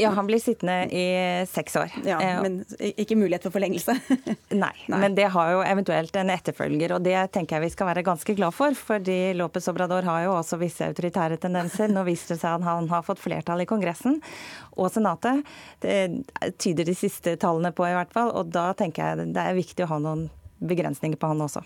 Ja, 0.00 0.12
han 0.14 0.28
blir 0.28 0.40
sittende 0.40 0.86
i 0.94 1.06
seks 1.50 1.74
år. 1.80 1.92
Ja, 2.06 2.20
eh, 2.22 2.38
Men 2.44 2.60
ikke 2.78 3.18
mulighet 3.18 3.46
for 3.48 3.56
forlengelse? 3.56 3.96
Nei, 4.62 4.72
Nei, 4.86 5.00
men 5.02 5.16
det 5.18 5.26
har 5.34 5.52
jo 5.52 5.64
eventuelt 5.66 6.16
en 6.16 6.32
etterfølger, 6.32 6.96
og 6.96 7.04
det 7.04 7.18
tenker 7.34 7.58
jeg 7.58 7.66
vi 7.66 7.74
skal 7.74 7.90
være 7.90 8.06
ganske 8.06 8.36
glad 8.38 8.54
for. 8.56 8.78
Fordi 8.78 9.34
Lopez 9.36 9.68
Obrador 9.72 10.06
har 10.06 10.24
jo 10.28 10.36
også 10.36 10.60
visse 10.62 10.86
autoritære 10.86 11.40
tendenser. 11.42 11.92
Nå 11.92 12.06
viser 12.08 12.36
det 12.36 12.40
seg 12.44 12.60
at 12.60 12.66
han 12.70 12.88
har 12.92 13.04
fått 13.06 13.22
flertall 13.22 13.66
i 13.66 13.68
Kongressen 13.68 14.20
og 14.76 14.90
Senatet. 14.94 15.44
Det 15.82 15.98
tyder 16.62 16.88
de 16.88 16.96
siste 16.96 17.36
tallene 17.42 17.74
på, 17.74 17.88
i 17.88 17.96
hvert 17.96 18.14
fall. 18.14 18.32
Og 18.38 18.54
da 18.54 18.70
tenker 18.78 19.02
jeg 19.02 19.32
det 19.36 19.44
er 19.50 19.58
viktig 19.58 19.84
å 19.86 19.96
ha 19.96 20.02
noen 20.08 20.28
begrensninger 20.58 21.18
på 21.20 21.30
han 21.30 21.42
også. 21.44 21.62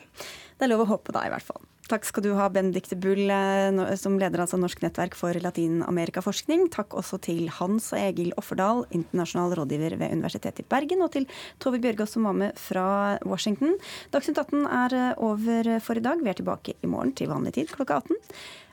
Det 0.58 0.66
er 0.66 0.72
lov 0.72 0.84
å 0.84 0.90
håpe 0.94 1.14
da, 1.14 1.24
i 1.26 1.32
hvert 1.32 1.46
fall. 1.46 1.62
Takk 1.90 2.04
skal 2.06 2.22
du 2.22 2.28
ha, 2.38 2.46
Benedicte 2.52 2.94
Bull, 2.94 3.24
eh, 3.34 3.94
som 3.98 4.14
leder 4.20 4.44
altså 4.44 4.58
Norsk 4.60 4.82
nettverk 4.84 5.16
for 5.18 5.34
latinamerikaforskning. 5.34 6.68
Takk 6.70 6.94
også 6.98 7.18
til 7.24 7.48
Hans 7.56 7.88
og 7.90 7.98
Egil 7.98 8.30
Offerdal, 8.38 8.84
internasjonal 8.94 9.56
rådgiver 9.58 9.96
ved 9.98 10.14
Universitetet 10.14 10.62
i 10.62 10.68
Bergen, 10.70 11.02
og 11.02 11.10
til 11.16 11.26
Tove 11.62 11.80
Bjørgaas, 11.82 12.14
som 12.14 12.28
var 12.28 12.36
med 12.38 12.60
fra 12.60 13.18
Washington. 13.26 13.74
Dagsnytt 14.14 14.38
18 14.38 14.68
er 14.68 14.98
eh, 15.00 15.14
over 15.18 15.72
for 15.82 15.98
i 15.98 16.04
dag. 16.04 16.22
Vi 16.22 16.30
er 16.30 16.38
tilbake 16.38 16.76
i 16.78 16.90
morgen 16.90 17.14
til 17.18 17.32
vanlig 17.32 17.56
tid 17.58 17.74
klokka 17.74 17.98
18. 18.04 18.20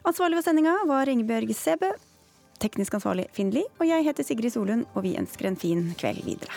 Ansvarlig 0.07 0.37
for 0.37 0.51
sendinga 0.51 0.77
var 0.87 1.09
Ingebjørg 1.09 1.55
Sebe. 1.57 1.95
Teknisk 2.61 2.97
ansvarlig 2.97 3.27
Finn 3.33 3.49
Lie, 3.53 3.69
og 3.81 3.89
jeg 3.89 4.05
heter 4.05 4.25
Sigrid 4.25 4.53
Solund, 4.53 4.85
og 4.93 5.05
vi 5.05 5.17
ønsker 5.17 5.49
en 5.49 5.57
fin 5.57 5.89
kveld 5.97 6.21
videre. 6.25 6.53